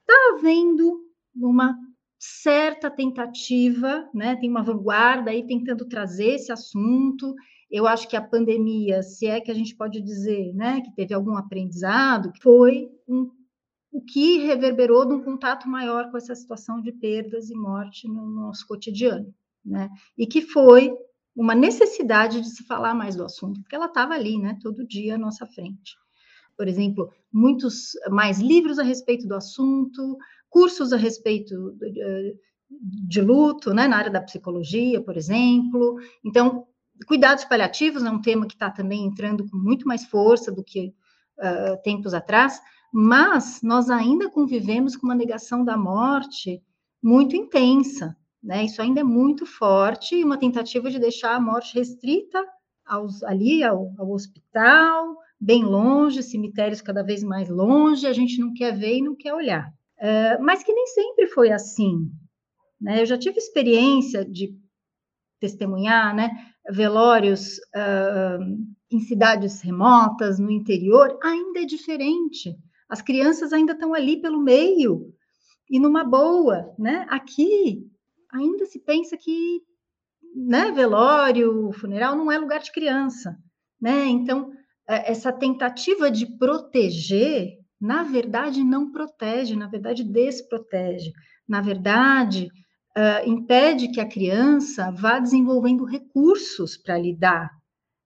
Está 0.00 0.14
havendo 0.38 1.11
uma 1.34 1.76
certa 2.18 2.88
tentativa, 2.90 4.08
né? 4.14 4.36
Tem 4.36 4.48
uma 4.48 4.62
vanguarda 4.62 5.30
aí 5.30 5.44
tentando 5.44 5.84
trazer 5.88 6.34
esse 6.34 6.52
assunto. 6.52 7.34
Eu 7.70 7.86
acho 7.86 8.08
que 8.08 8.16
a 8.16 8.22
pandemia, 8.22 9.02
se 9.02 9.26
é 9.26 9.40
que 9.40 9.50
a 9.50 9.54
gente 9.54 9.74
pode 9.74 10.00
dizer, 10.00 10.52
né, 10.54 10.82
que 10.82 10.94
teve 10.94 11.14
algum 11.14 11.36
aprendizado, 11.36 12.30
foi 12.40 12.88
um, 13.08 13.30
o 13.90 14.00
que 14.00 14.38
reverberou 14.38 15.06
de 15.06 15.14
um 15.14 15.22
contato 15.22 15.68
maior 15.68 16.10
com 16.10 16.16
essa 16.16 16.34
situação 16.34 16.80
de 16.80 16.92
perdas 16.92 17.50
e 17.50 17.54
morte 17.54 18.06
no 18.06 18.26
nosso 18.26 18.66
cotidiano, 18.68 19.34
né? 19.64 19.90
E 20.16 20.26
que 20.26 20.42
foi 20.42 20.94
uma 21.34 21.54
necessidade 21.54 22.40
de 22.40 22.50
se 22.50 22.64
falar 22.64 22.94
mais 22.94 23.16
do 23.16 23.24
assunto, 23.24 23.60
porque 23.60 23.74
ela 23.74 23.86
estava 23.86 24.14
ali, 24.14 24.38
né, 24.38 24.58
todo 24.62 24.86
dia 24.86 25.16
à 25.16 25.18
nossa 25.18 25.46
frente. 25.46 25.96
Por 26.56 26.68
exemplo, 26.68 27.10
muitos 27.32 27.92
mais 28.10 28.38
livros 28.38 28.78
a 28.78 28.82
respeito 28.82 29.26
do 29.26 29.34
assunto, 29.34 30.16
cursos 30.52 30.92
a 30.92 30.96
respeito 30.96 31.72
de, 31.80 32.36
de 33.08 33.20
luto, 33.20 33.72
né, 33.72 33.88
na 33.88 33.96
área 33.96 34.10
da 34.10 34.20
psicologia, 34.20 35.02
por 35.02 35.16
exemplo. 35.16 35.96
Então, 36.24 36.66
cuidados 37.06 37.44
paliativos 37.44 38.04
é 38.04 38.10
um 38.10 38.20
tema 38.20 38.46
que 38.46 38.54
está 38.54 38.70
também 38.70 39.06
entrando 39.06 39.48
com 39.48 39.56
muito 39.56 39.88
mais 39.88 40.04
força 40.04 40.52
do 40.52 40.62
que 40.62 40.94
uh, 41.38 41.82
tempos 41.82 42.12
atrás, 42.12 42.60
mas 42.92 43.60
nós 43.62 43.88
ainda 43.88 44.30
convivemos 44.30 44.94
com 44.94 45.06
uma 45.06 45.14
negação 45.14 45.64
da 45.64 45.76
morte 45.76 46.62
muito 47.02 47.34
intensa, 47.34 48.14
né? 48.42 48.64
Isso 48.64 48.82
ainda 48.82 49.00
é 49.00 49.04
muito 49.04 49.46
forte 49.46 50.16
e 50.16 50.24
uma 50.24 50.36
tentativa 50.36 50.90
de 50.90 50.98
deixar 50.98 51.34
a 51.34 51.40
morte 51.40 51.74
restrita 51.74 52.44
aos, 52.84 53.22
ali 53.22 53.64
ao, 53.64 53.92
ao 53.98 54.10
hospital, 54.10 55.16
bem 55.40 55.64
longe, 55.64 56.22
cemitérios 56.22 56.82
cada 56.82 57.02
vez 57.02 57.22
mais 57.24 57.48
longe, 57.48 58.06
a 58.06 58.12
gente 58.12 58.38
não 58.38 58.52
quer 58.52 58.76
ver 58.76 58.98
e 58.98 59.02
não 59.02 59.16
quer 59.16 59.32
olhar. 59.32 59.72
Eh, 60.02 60.36
mas 60.38 60.64
que 60.64 60.72
nem 60.72 60.86
sempre 60.88 61.28
foi 61.28 61.52
assim. 61.52 62.10
Né? 62.80 63.02
Eu 63.02 63.06
já 63.06 63.16
tive 63.16 63.38
experiência 63.38 64.24
de 64.24 64.52
testemunhar 65.38 66.14
né, 66.14 66.30
velórios 66.70 67.58
uh, 67.74 68.42
em 68.90 69.00
cidades 69.00 69.60
remotas, 69.60 70.40
no 70.40 70.50
interior, 70.50 71.18
ainda 71.22 71.60
é 71.60 71.64
diferente. 71.64 72.56
As 72.88 73.00
crianças 73.00 73.52
ainda 73.52 73.72
estão 73.72 73.94
ali 73.94 74.20
pelo 74.20 74.40
meio 74.40 75.12
e 75.70 75.78
numa 75.78 76.02
boa. 76.02 76.74
Né? 76.76 77.06
Aqui, 77.08 77.88
ainda 78.32 78.66
se 78.66 78.80
pensa 78.80 79.16
que 79.16 79.62
né, 80.34 80.72
velório, 80.72 81.70
funeral 81.72 82.16
não 82.16 82.30
é 82.30 82.38
lugar 82.38 82.60
de 82.60 82.72
criança. 82.72 83.36
Né? 83.80 84.06
Então, 84.06 84.52
eh, 84.88 85.12
essa 85.12 85.32
tentativa 85.32 86.10
de 86.10 86.26
proteger 86.38 87.61
na 87.82 88.04
verdade 88.04 88.62
não 88.62 88.92
protege, 88.92 89.56
na 89.56 89.66
verdade 89.66 90.04
desprotege, 90.04 91.12
na 91.48 91.60
verdade 91.60 92.48
uh, 92.96 93.28
impede 93.28 93.88
que 93.88 94.00
a 94.00 94.08
criança 94.08 94.92
vá 94.92 95.18
desenvolvendo 95.18 95.84
recursos 95.84 96.76
para 96.76 96.96
lidar, 96.96 97.50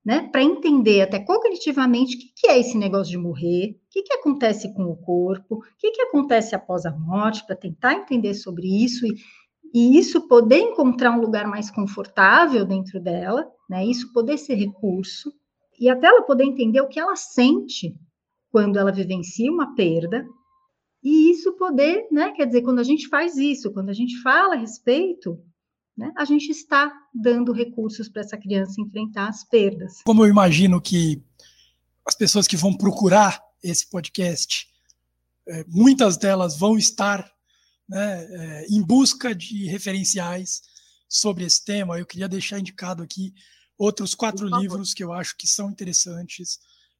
né? 0.02 0.30
Para 0.32 0.42
entender 0.42 1.02
até 1.02 1.20
cognitivamente 1.20 2.16
o 2.16 2.18
que, 2.18 2.26
que, 2.34 2.46
é 2.46 2.58
esse 2.58 2.78
negócio 2.78 3.10
de 3.10 3.18
morrer, 3.18 3.72
o 3.72 3.90
que, 3.90 4.02
que 4.02 4.14
acontece 4.14 4.72
com 4.72 4.84
o 4.84 4.96
corpo, 4.96 5.56
o 5.56 5.62
que, 5.78 5.90
que 5.90 6.02
acontece 6.02 6.54
após 6.54 6.86
a 6.86 6.92
morte, 6.92 7.44
para 7.46 7.54
tentar 7.54 7.92
entender 7.92 8.32
sobre 8.32 8.82
isso 8.82 9.06
e, 9.06 9.14
e 9.74 9.98
isso 9.98 10.26
poder 10.26 10.60
encontrar 10.60 11.10
um 11.10 11.20
lugar 11.20 11.46
mais 11.46 11.70
confortável 11.70 12.64
dentro 12.64 12.98
dela, 12.98 13.46
né? 13.68 13.84
Isso 13.84 14.10
poder 14.10 14.38
ser 14.38 14.54
recurso 14.54 15.30
e 15.78 15.90
até 15.90 16.06
ela 16.06 16.22
poder 16.22 16.44
entender 16.44 16.80
o 16.80 16.88
que 16.88 16.98
ela 16.98 17.14
sente 17.14 17.94
quando 18.57 18.78
ela 18.78 18.90
vivencia 18.90 19.52
uma 19.52 19.74
perda, 19.74 20.26
e 21.04 21.30
isso 21.30 21.52
poder, 21.59 22.07
né? 22.11 22.32
Quer 22.32 22.46
dizer, 22.46 22.62
quando 22.62 22.78
a 22.78 22.82
gente 22.82 23.07
faz 23.07 23.36
isso, 23.36 23.70
quando 23.70 23.90
a 23.90 23.92
gente 23.92 24.18
fala 24.22 24.54
a 24.54 24.59
respeito, 24.59 25.38
né, 25.94 26.11
a 26.16 26.24
gente 26.24 26.48
está 26.48 26.90
dando 27.14 27.52
recursos 27.52 28.09
para 28.09 28.22
essa 28.22 28.38
criança 28.38 28.80
enfrentar 28.80 29.28
as 29.28 29.44
perdas. 29.44 30.00
Como 30.07 30.24
eu 30.24 30.30
imagino 30.30 30.80
que 30.80 31.22
as 32.07 32.14
pessoas 32.14 32.48
que 32.48 32.57
vão 32.57 32.74
procurar 32.74 33.42
esse 33.62 33.90
podcast, 33.90 34.66
é, 35.46 35.62
muitas 35.68 36.16
delas 36.16 36.59
vão 36.59 36.78
estar 36.78 37.30
né, 37.86 38.24
é, 38.24 38.66
em 38.70 38.82
busca 38.82 39.34
de 39.34 39.66
referenciais 39.66 40.62
sobre 41.07 41.44
esse 41.44 41.62
tema, 41.62 41.98
eu 41.98 42.07
queria 42.07 42.26
deixar 42.26 42.59
indicado 42.59 43.02
aqui 43.02 43.34
outros 43.76 44.14
quatro 44.14 44.48
livros 44.48 44.94
que 44.94 45.04
eu 45.04 45.12
acho 45.12 45.36
que 45.36 45.46
são 45.46 45.70
interessantes 45.70 46.59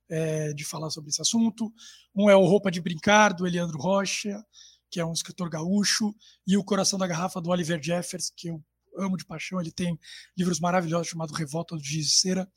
é, 0.09 0.53
de 0.53 0.65
falar 0.65 0.91
sobre 0.91 1.11
esse 1.11 1.21
assunto. 1.21 1.73
Um 2.15 2.31
é 2.31 2.37
o 2.37 2.45
Roupa 2.45 2.71
de 2.71 2.81
Brincar, 2.81 3.35
do 3.35 3.47
Eliandro 3.47 3.79
Rocha, 3.79 4.45
que 4.91 5.01
é 5.01 5.05
um 5.05 5.13
escritor 5.13 5.51
gaúcho, 5.51 6.15
e 6.47 6.57
O 6.57 6.65
Coração 6.65 6.99
da 6.99 7.07
Garrafa, 7.07 7.41
do 7.41 7.51
Oliver 7.51 7.83
Jeffers, 7.83 8.31
que 8.35 8.49
eu 8.49 8.65
amo 8.97 9.17
de 9.17 9.25
paixão. 9.25 9.61
Ele 9.61 9.73
tem 9.73 9.99
livros 10.37 10.61
maravilhosos 10.61 11.09
chamado 11.09 11.35
Revolta 11.35 11.77
do 11.77 11.83
Giz 11.83 12.07
de 12.07 12.15
Cera. 12.15 12.51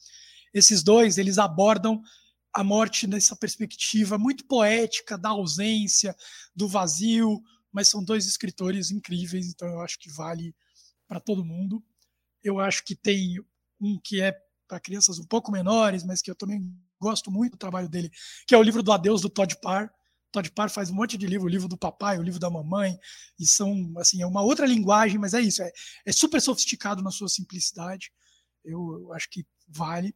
Esses 0.54 0.84
dois, 0.84 1.18
eles 1.18 1.38
abordam 1.38 2.02
a 2.54 2.64
morte 2.64 3.08
nessa 3.08 3.36
perspectiva 3.36 4.18
muito 4.18 4.46
poética 4.46 5.18
da 5.18 5.30
ausência, 5.30 6.16
do 6.56 6.68
vazio, 6.68 7.42
mas 7.72 7.88
são 7.90 8.04
dois 8.04 8.26
escritores 8.26 8.90
incríveis, 8.90 9.48
então 9.48 9.68
eu 9.68 9.82
acho 9.82 10.00
que 10.00 10.12
vale 10.12 10.56
para 11.08 11.20
todo 11.20 11.46
mundo. 11.46 11.84
Eu 12.44 12.60
acho 12.60 12.84
que 12.84 12.96
tem 12.96 13.36
um 13.80 14.00
que 14.00 14.22
é 14.22 14.36
para 14.68 14.80
crianças 14.80 15.20
um 15.20 15.26
pouco 15.26 15.52
menores, 15.52 16.04
mas 16.04 16.22
que 16.22 16.32
eu 16.32 16.36
também 16.36 16.76
gosto 17.00 17.32
muito 17.32 17.54
do 17.54 17.58
trabalho 17.58 17.90
dele, 17.90 18.12
que 18.48 18.54
é 18.54 18.58
o 18.58 18.64
livro 18.64 18.84
do 18.84 18.92
Adeus 18.92 19.22
do 19.22 19.30
Todd 19.30 19.56
Parr. 19.62 19.90
Todd 20.32 20.52
Parr 20.52 20.70
faz 20.70 20.90
um 20.90 20.96
monte 20.96 21.18
de 21.18 21.26
livro, 21.26 21.48
o 21.48 21.50
livro 21.50 21.68
do 21.68 21.78
papai, 21.78 22.20
o 22.20 22.22
livro 22.22 22.40
da 22.40 22.50
mamãe, 22.50 22.98
e 23.40 23.46
são, 23.46 23.92
assim, 23.98 24.22
é 24.22 24.28
uma 24.28 24.42
outra 24.42 24.66
linguagem, 24.66 25.18
mas 25.18 25.34
é 25.34 25.42
isso, 25.42 25.64
é, 25.64 25.72
é 26.06 26.12
super 26.12 26.40
sofisticado 26.42 27.02
na 27.02 27.10
sua 27.10 27.28
simplicidade. 27.28 28.12
Eu, 28.64 29.00
eu 29.02 29.14
acho 29.14 29.30
que 29.30 29.46
vale. 29.68 30.14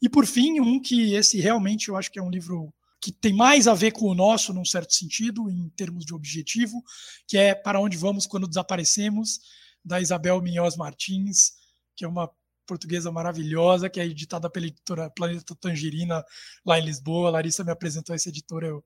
E 0.00 0.08
por 0.08 0.26
fim, 0.26 0.60
um 0.60 0.80
que 0.80 1.14
esse 1.14 1.38
realmente 1.40 1.88
eu 1.88 1.96
acho 1.96 2.10
que 2.10 2.18
é 2.18 2.22
um 2.22 2.30
livro 2.30 2.72
que 3.02 3.12
tem 3.12 3.32
mais 3.32 3.66
a 3.66 3.74
ver 3.74 3.92
com 3.92 4.06
o 4.06 4.14
nosso, 4.14 4.52
num 4.52 4.64
certo 4.64 4.92
sentido, 4.94 5.50
em 5.50 5.68
termos 5.70 6.04
de 6.04 6.14
objetivo, 6.14 6.82
que 7.26 7.36
é 7.38 7.54
Para 7.54 7.80
Onde 7.80 7.96
Vamos 7.96 8.26
Quando 8.26 8.46
Desaparecemos, 8.46 9.40
da 9.82 10.00
Isabel 10.00 10.40
Minhoz 10.42 10.76
Martins, 10.76 11.52
que 11.96 12.04
é 12.04 12.08
uma 12.08 12.30
portuguesa 12.70 13.10
maravilhosa, 13.10 13.90
que 13.90 13.98
é 13.98 14.06
editada 14.06 14.48
pela 14.48 14.66
editora 14.66 15.10
Planeta 15.10 15.56
Tangerina, 15.60 16.24
lá 16.64 16.78
em 16.78 16.84
Lisboa. 16.84 17.26
A 17.26 17.32
Larissa 17.32 17.64
me 17.64 17.72
apresentou 17.72 18.14
essa 18.14 18.28
editora, 18.28 18.68
eu, 18.68 18.84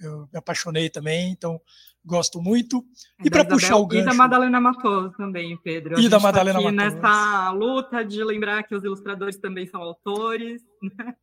eu 0.00 0.28
me 0.32 0.36
apaixonei 0.36 0.90
também, 0.90 1.30
então 1.30 1.60
gosto 2.04 2.42
muito. 2.42 2.84
E 3.24 3.30
para 3.30 3.44
puxar 3.44 3.76
o 3.76 3.86
gancho... 3.86 4.02
E 4.02 4.06
da 4.06 4.14
Madalena 4.14 4.60
Matoso 4.60 5.12
também, 5.16 5.56
Pedro. 5.62 5.96
A 5.96 6.00
e 6.00 6.08
da 6.08 6.16
tá 6.18 6.22
Madalena 6.24 6.58
tá 6.58 6.66
aqui 6.66 6.74
Matoso. 6.74 6.96
nessa 6.96 7.50
luta 7.52 8.04
de 8.04 8.24
lembrar 8.24 8.64
que 8.64 8.74
os 8.74 8.82
ilustradores 8.82 9.38
também 9.38 9.68
são 9.68 9.80
autores. 9.80 10.60
Né? 10.82 11.14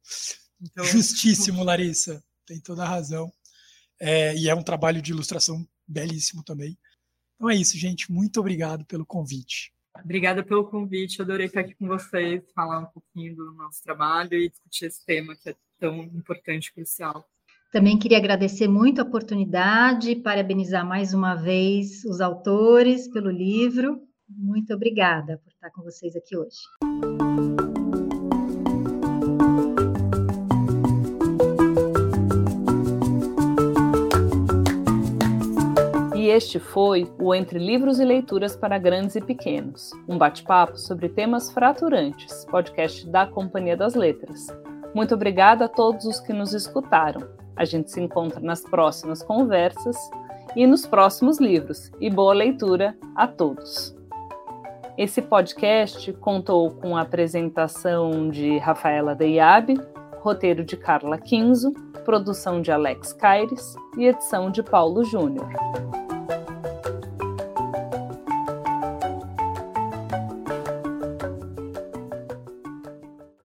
Então... 0.62 0.86
Justíssimo, 0.86 1.62
Larissa. 1.62 2.24
Tem 2.46 2.62
toda 2.62 2.84
a 2.84 2.88
razão. 2.88 3.30
É, 4.00 4.34
e 4.34 4.48
é 4.48 4.56
um 4.56 4.64
trabalho 4.64 5.02
de 5.02 5.12
ilustração 5.12 5.68
belíssimo 5.86 6.42
também. 6.42 6.78
Então 7.36 7.50
é 7.50 7.56
isso, 7.56 7.78
gente. 7.78 8.10
Muito 8.10 8.40
obrigado 8.40 8.86
pelo 8.86 9.06
convite. 9.06 9.74
Obrigada 10.04 10.44
pelo 10.44 10.66
convite, 10.66 11.22
adorei 11.22 11.48
estar 11.48 11.62
aqui 11.62 11.74
com 11.76 11.88
vocês, 11.88 12.44
falar 12.54 12.80
um 12.80 12.86
pouquinho 12.86 13.36
do 13.36 13.54
nosso 13.54 13.84
trabalho 13.84 14.34
e 14.34 14.50
discutir 14.50 14.86
esse 14.86 15.06
tema 15.06 15.36
que 15.36 15.50
é 15.50 15.56
tão 15.80 16.04
importante 16.04 16.68
e 16.68 16.74
crucial. 16.74 17.28
Também 17.72 18.00
queria 18.00 18.18
agradecer 18.18 18.68
muito 18.68 19.02
a 19.02 19.04
oportunidade, 19.04 20.16
parabenizar 20.16 20.86
mais 20.86 21.14
uma 21.14 21.36
vez 21.36 22.04
os 22.06 22.22
autores 22.22 23.08
pelo 23.10 23.30
livro. 23.30 24.02
Muito 24.30 24.74
obrigada 24.74 25.38
por 25.44 25.52
estar 25.52 25.70
com 25.72 25.84
vocês 25.84 26.16
aqui 26.16 26.38
hoje. 26.38 27.27
E 36.28 36.30
este 36.30 36.60
foi 36.60 37.10
o 37.18 37.34
Entre 37.34 37.58
Livros 37.58 38.02
e 38.02 38.04
Leituras 38.04 38.54
para 38.54 38.78
Grandes 38.78 39.16
e 39.16 39.22
Pequenos, 39.22 39.92
um 40.10 40.18
bate-papo 40.18 40.78
sobre 40.78 41.08
temas 41.08 41.50
fraturantes, 41.50 42.44
podcast 42.52 43.10
da 43.10 43.26
Companhia 43.26 43.78
das 43.78 43.96
Letras. 43.96 44.48
Muito 44.94 45.16
obrigada 45.16 45.64
a 45.64 45.70
todos 45.70 46.06
os 46.06 46.20
que 46.20 46.34
nos 46.34 46.54
escutaram. 46.54 47.30
A 47.56 47.64
gente 47.64 47.90
se 47.90 48.02
encontra 48.02 48.42
nas 48.42 48.60
próximas 48.60 49.24
conversas 49.24 49.96
e 50.54 50.68
nos 50.68 50.86
próximos 50.86 51.40
livros. 51.40 51.90
E 51.98 52.10
boa 52.10 52.34
leitura 52.34 52.94
a 53.16 53.26
todos! 53.26 53.96
Esse 54.98 55.22
podcast 55.22 56.12
contou 56.12 56.72
com 56.72 56.98
a 56.98 57.04
apresentação 57.04 58.30
de 58.30 58.58
Rafaela 58.58 59.16
Deiabe, 59.16 59.80
roteiro 60.20 60.66
de 60.66 60.76
Carla 60.76 61.18
Quinzo, 61.18 61.72
produção 62.04 62.62
de 62.62 62.70
Alex 62.70 63.14
Caires 63.14 63.76
e 63.98 64.08
edição 64.08 64.52
de 64.52 64.62
Paulo 64.62 65.06
Júnior. 65.06 65.48